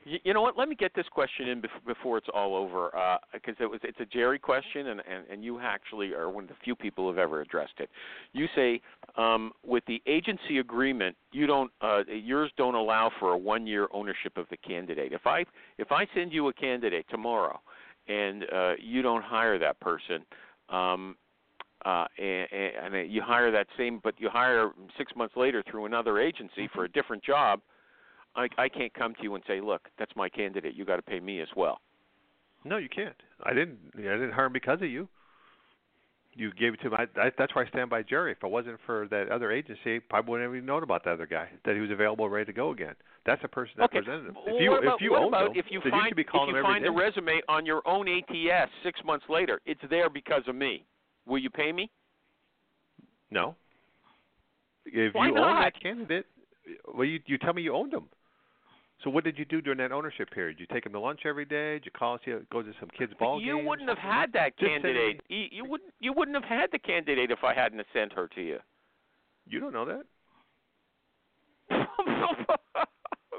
You, 0.05 0.19
you 0.23 0.33
know 0.33 0.41
what? 0.41 0.57
Let 0.57 0.69
me 0.69 0.75
get 0.75 0.93
this 0.95 1.07
question 1.11 1.47
in 1.47 1.61
bef- 1.61 1.85
before 1.85 2.17
it's 2.17 2.27
all 2.33 2.55
over, 2.55 2.91
because 3.33 3.55
it 3.59 3.65
was 3.65 3.79
it's 3.83 3.99
a 3.99 4.05
Jerry 4.05 4.37
question, 4.37 4.87
and, 4.87 5.01
and 5.09 5.25
and 5.31 5.43
you 5.43 5.59
actually 5.59 6.13
are 6.13 6.29
one 6.29 6.43
of 6.43 6.49
the 6.49 6.55
few 6.63 6.75
people 6.75 7.07
who've 7.07 7.17
ever 7.17 7.41
addressed 7.41 7.79
it. 7.79 7.89
You 8.31 8.47
say 8.55 8.81
um, 9.17 9.51
with 9.65 9.83
the 9.87 10.01
agency 10.05 10.59
agreement, 10.59 11.15
you 11.31 11.47
don't 11.47 11.71
uh, 11.81 12.03
yours 12.07 12.51
don't 12.57 12.75
allow 12.75 13.11
for 13.19 13.31
a 13.31 13.37
one 13.37 13.65
year 13.65 13.87
ownership 13.91 14.37
of 14.37 14.45
the 14.49 14.57
candidate. 14.57 15.11
If 15.11 15.25
I 15.25 15.45
if 15.77 15.91
I 15.91 16.05
send 16.13 16.31
you 16.31 16.47
a 16.49 16.53
candidate 16.53 17.05
tomorrow, 17.09 17.59
and 18.07 18.45
uh, 18.53 18.73
you 18.79 19.01
don't 19.01 19.23
hire 19.23 19.57
that 19.59 19.79
person. 19.79 20.23
Um, 20.69 21.15
uh, 21.85 22.05
and, 22.17 22.95
and 22.95 23.11
you 23.11 23.21
hire 23.21 23.51
that 23.51 23.67
same, 23.77 24.01
but 24.03 24.15
you 24.17 24.29
hire 24.29 24.71
six 24.97 25.13
months 25.15 25.35
later 25.37 25.63
through 25.69 25.85
another 25.85 26.19
agency 26.19 26.67
for 26.73 26.83
a 26.83 26.89
different 26.89 27.23
job. 27.23 27.61
I, 28.35 28.47
I 28.57 28.67
can't 28.67 28.93
come 28.93 29.13
to 29.15 29.23
you 29.23 29.35
and 29.35 29.43
say, 29.47 29.61
look, 29.61 29.87
that's 29.97 30.11
my 30.15 30.27
candidate. 30.27 30.73
You 30.75 30.83
got 30.83 30.97
to 30.97 31.01
pay 31.01 31.19
me 31.19 31.41
as 31.41 31.47
well. 31.55 31.79
No, 32.65 32.77
you 32.77 32.89
can't. 32.89 33.15
I 33.43 33.53
didn't. 33.53 33.77
I 33.97 34.01
didn't 34.01 34.31
hire 34.31 34.45
him 34.45 34.53
because 34.53 34.81
of 34.81 34.89
you. 34.89 35.07
You 36.33 36.51
gave 36.51 36.73
it 36.73 36.81
to 36.81 36.89
my. 36.89 37.05
I, 37.15 37.31
that's 37.37 37.55
why 37.55 37.63
I 37.63 37.67
stand 37.67 37.89
by 37.91 38.01
Jerry. 38.01 38.31
If 38.31 38.43
it 38.43 38.49
wasn't 38.49 38.79
for 38.85 39.07
that 39.09 39.29
other 39.29 39.51
agency, 39.51 39.99
probably 39.99 40.31
wouldn't 40.31 40.49
have 40.49 40.55
even 40.55 40.65
known 40.65 40.83
about 40.83 41.05
that 41.05 41.13
other 41.13 41.27
guy 41.27 41.47
that 41.63 41.75
he 41.75 41.79
was 41.81 41.91
available, 41.91 42.27
ready 42.27 42.45
to 42.45 42.53
go 42.53 42.71
again. 42.71 42.95
That's 43.25 43.41
the 43.41 43.47
person 43.47 43.75
that 43.77 43.85
okay. 43.85 43.99
presented 43.99 44.29
him. 44.29 44.35
Well, 44.35 44.55
If 44.55 44.61
you 44.61 44.71
what 44.71 44.83
about, 44.83 44.95
if 44.95 45.01
you 45.01 45.11
what 45.11 45.21
owned 45.21 45.27
about 45.29 45.57
if 45.57 45.65
you 45.69 45.79
find 45.81 46.13
you 46.17 46.23
if 46.23 46.27
you 46.33 46.61
find 46.61 46.83
day. 46.83 46.89
resume 46.89 47.41
on 47.47 47.65
your 47.65 47.87
own 47.87 48.07
ATS 48.09 48.71
six 48.83 48.99
months 49.05 49.25
later, 49.29 49.61
it's 49.65 49.79
there 49.89 50.09
because 50.09 50.43
of 50.47 50.55
me. 50.55 50.83
Will 51.25 51.39
you 51.39 51.49
pay 51.49 51.71
me? 51.71 51.89
No. 53.31 53.55
If 54.85 55.13
Why 55.13 55.27
you 55.27 55.33
not? 55.33 55.49
own 55.49 55.61
that 55.61 55.81
candidate, 55.81 56.25
well, 56.93 57.05
you 57.05 57.19
you 57.25 57.37
tell 57.37 57.53
me 57.53 57.61
you 57.63 57.73
owned 57.73 57.93
him. 57.93 58.05
So 59.03 59.09
what 59.09 59.23
did 59.23 59.37
you 59.37 59.45
do 59.45 59.61
during 59.61 59.77
that 59.79 59.91
ownership 59.91 60.31
period? 60.31 60.57
Did 60.57 60.67
you 60.69 60.73
take 60.73 60.83
them 60.83 60.93
to 60.93 60.99
lunch 60.99 61.21
every 61.25 61.45
day? 61.45 61.73
Did 61.73 61.85
you 61.85 61.91
call 61.91 62.17
see 62.23 62.33
go 62.51 62.61
to 62.61 62.71
some 62.79 62.89
kids' 62.97 63.13
ball 63.19 63.41
you 63.41 63.53
games? 63.53 63.61
You 63.61 63.69
wouldn't 63.69 63.89
have 63.89 63.97
had 63.97 64.31
that 64.33 64.57
Just 64.57 64.71
candidate. 64.71 65.21
You, 65.27 65.45
you 65.51 65.65
wouldn't. 65.65 65.93
You 65.99 66.13
wouldn't 66.13 66.35
have 66.35 66.45
had 66.45 66.71
the 66.71 66.79
candidate 66.79 67.31
if 67.31 67.43
I 67.43 67.53
hadn't 67.53 67.85
sent 67.93 68.13
her 68.13 68.27
to 68.35 68.41
you. 68.41 68.59
You 69.47 69.59
don't 69.59 69.73
know 69.73 69.85
that. 69.85 70.05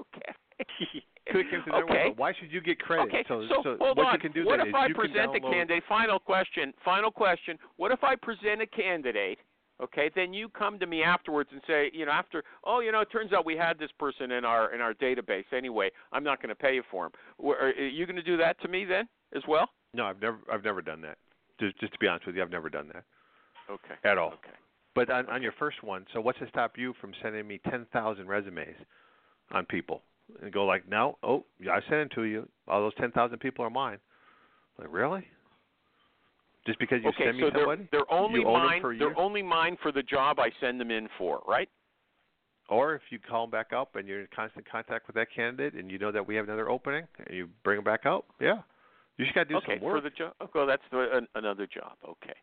okay. 0.00 1.04
Could 1.42 1.52
have 1.52 1.64
came 1.64 1.72
their 1.72 1.84
okay. 1.84 2.04
window. 2.04 2.14
Why 2.16 2.32
should 2.38 2.52
you 2.52 2.60
get 2.60 2.78
credit? 2.78 3.08
Okay, 3.08 3.24
so, 3.28 3.42
so, 3.48 3.76
hold 3.80 3.96
what 3.96 4.06
on. 4.06 4.14
you 4.14 4.18
can 4.18 4.32
do 4.32 4.44
what 4.44 4.60
if 4.60 4.74
I 4.74 4.92
present 4.92 5.34
a 5.34 5.40
candidate? 5.40 5.82
Final 5.88 6.18
question. 6.18 6.72
Final 6.84 7.10
question. 7.10 7.58
What 7.76 7.92
if 7.92 8.02
I 8.02 8.16
present 8.16 8.62
a 8.62 8.66
candidate? 8.66 9.38
Okay, 9.82 10.10
then 10.14 10.32
you 10.32 10.48
come 10.48 10.78
to 10.78 10.86
me 10.86 11.02
afterwards 11.02 11.50
and 11.52 11.60
say, 11.66 11.90
you 11.92 12.06
know, 12.06 12.12
after, 12.12 12.42
oh, 12.64 12.80
you 12.80 12.92
know, 12.92 13.00
it 13.00 13.08
turns 13.12 13.34
out 13.34 13.44
we 13.44 13.56
had 13.56 13.78
this 13.78 13.90
person 13.98 14.30
in 14.32 14.44
our 14.44 14.74
in 14.74 14.80
our 14.80 14.94
database 14.94 15.44
anyway. 15.54 15.90
I'm 16.12 16.24
not 16.24 16.40
going 16.40 16.48
to 16.48 16.54
pay 16.54 16.74
you 16.74 16.82
for 16.90 17.06
him. 17.06 17.12
Are 17.44 17.70
you 17.70 18.06
going 18.06 18.16
to 18.16 18.22
do 18.22 18.38
that 18.38 18.58
to 18.62 18.68
me 18.68 18.86
then 18.86 19.06
as 19.34 19.42
well? 19.46 19.68
No, 19.92 20.06
I've 20.06 20.20
never 20.20 20.38
I've 20.50 20.64
never 20.64 20.80
done 20.80 21.02
that. 21.02 21.18
Just 21.60 21.78
just 21.78 21.92
to 21.92 21.98
be 21.98 22.08
honest 22.08 22.26
with 22.26 22.36
you, 22.36 22.42
I've 22.42 22.50
never 22.50 22.70
done 22.70 22.88
that 22.94 23.04
Okay. 23.70 23.94
at 24.04 24.16
all. 24.16 24.28
Okay. 24.28 24.56
But 24.94 25.10
on, 25.10 25.28
on 25.28 25.42
your 25.42 25.52
first 25.58 25.82
one, 25.82 26.06
so 26.14 26.22
what's 26.22 26.38
to 26.38 26.48
stop 26.48 26.78
you 26.78 26.94
from 26.98 27.12
sending 27.22 27.46
me 27.46 27.60
ten 27.68 27.86
thousand 27.92 28.28
resumes 28.28 28.76
on 29.52 29.66
people 29.66 30.00
and 30.42 30.52
go 30.52 30.64
like, 30.64 30.88
no, 30.88 31.18
oh, 31.22 31.44
yeah, 31.60 31.72
I 31.72 31.80
sent 31.88 32.00
it 32.00 32.10
to 32.14 32.22
you. 32.24 32.48
All 32.68 32.80
those 32.80 32.94
ten 33.00 33.12
thousand 33.12 33.38
people 33.38 33.64
are 33.64 33.70
mine. 33.70 33.98
Like 34.78 34.88
really? 34.92 35.24
Just 36.66 36.78
because 36.78 36.98
you 37.02 37.10
okay, 37.10 37.26
send 37.26 37.36
me 37.36 37.44
so 37.44 37.50
somebody, 37.56 37.88
they're, 37.92 38.00
they're 38.00 38.18
only 38.18 38.40
you 38.40 38.48
own 38.48 38.60
'em 38.60 38.82
mine. 38.82 38.98
they're 38.98 39.18
only 39.18 39.42
mine 39.42 39.76
for 39.80 39.92
the 39.92 40.02
job 40.02 40.40
I 40.40 40.50
send 40.60 40.80
them 40.80 40.90
in 40.90 41.08
for, 41.16 41.42
right? 41.46 41.68
or 42.68 42.94
if 42.94 43.02
you 43.10 43.18
call 43.18 43.44
them 43.44 43.50
back 43.50 43.72
up 43.72 43.94
and 43.96 44.08
you're 44.08 44.20
in 44.20 44.28
constant 44.34 44.68
contact 44.70 45.06
with 45.06 45.14
that 45.14 45.28
candidate 45.34 45.74
and 45.74 45.90
you 45.90 45.98
know 45.98 46.12
that 46.12 46.26
we 46.26 46.34
have 46.34 46.46
another 46.46 46.68
opening 46.68 47.04
and 47.18 47.36
you 47.36 47.48
bring 47.64 47.76
them 47.76 47.84
back 47.84 48.06
up, 48.06 48.26
yeah, 48.40 48.58
you 49.16 49.24
just 49.24 49.34
got 49.34 49.44
to 49.44 49.48
do 49.48 49.56
okay, 49.58 49.74
some 49.76 49.84
work. 49.84 49.98
for 49.98 50.00
the 50.00 50.14
job. 50.14 50.32
Okay, 50.42 50.50
oh, 50.54 50.58
well, 50.58 50.66
that's 50.66 50.82
the, 50.90 51.16
an, 51.16 51.26
another 51.34 51.66
job. 51.66 51.92
Okay. 52.04 52.34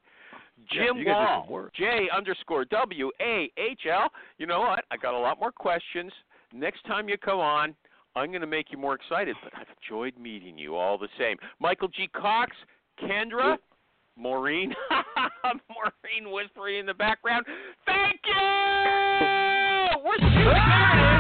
Jim 0.72 0.98
you 0.98 1.08
Wahl. 1.08 1.70
J 1.76 2.08
underscore 2.16 2.66
W 2.66 3.12
A 3.22 3.52
H 3.58 3.82
L. 3.92 4.10
You 4.38 4.46
know 4.46 4.62
what? 4.62 4.86
I 4.92 4.98
got 4.98 5.14
a 5.14 5.20
lot 5.20 5.40
more 5.40 5.52
questions. 5.52 6.12
Next 6.54 6.86
time 6.86 7.10
you 7.10 7.18
come 7.18 7.40
on, 7.40 7.76
I'm 8.16 8.30
going 8.30 8.42
to 8.42 8.48
make 8.48 8.68
you 8.72 8.78
more 8.78 8.94
excited, 8.94 9.36
but 9.44 9.54
I've 9.56 9.68
enjoyed 9.82 10.18
meeting 10.20 10.58
you 10.58 10.76
all 10.76 11.00
the 11.00 11.08
same. 11.18 11.38
Michael 11.60 11.88
G. 11.88 12.08
Cox, 12.08 12.52
Kendra, 13.02 13.58
Maureen, 14.16 14.74
Maureen 15.70 16.32
whispering 16.32 16.78
in 16.80 16.86
the 16.86 16.94
background. 16.94 17.46
Thank 17.88 18.20
you. 18.26 18.34
We're 20.06 20.20
shooting. 20.20 21.10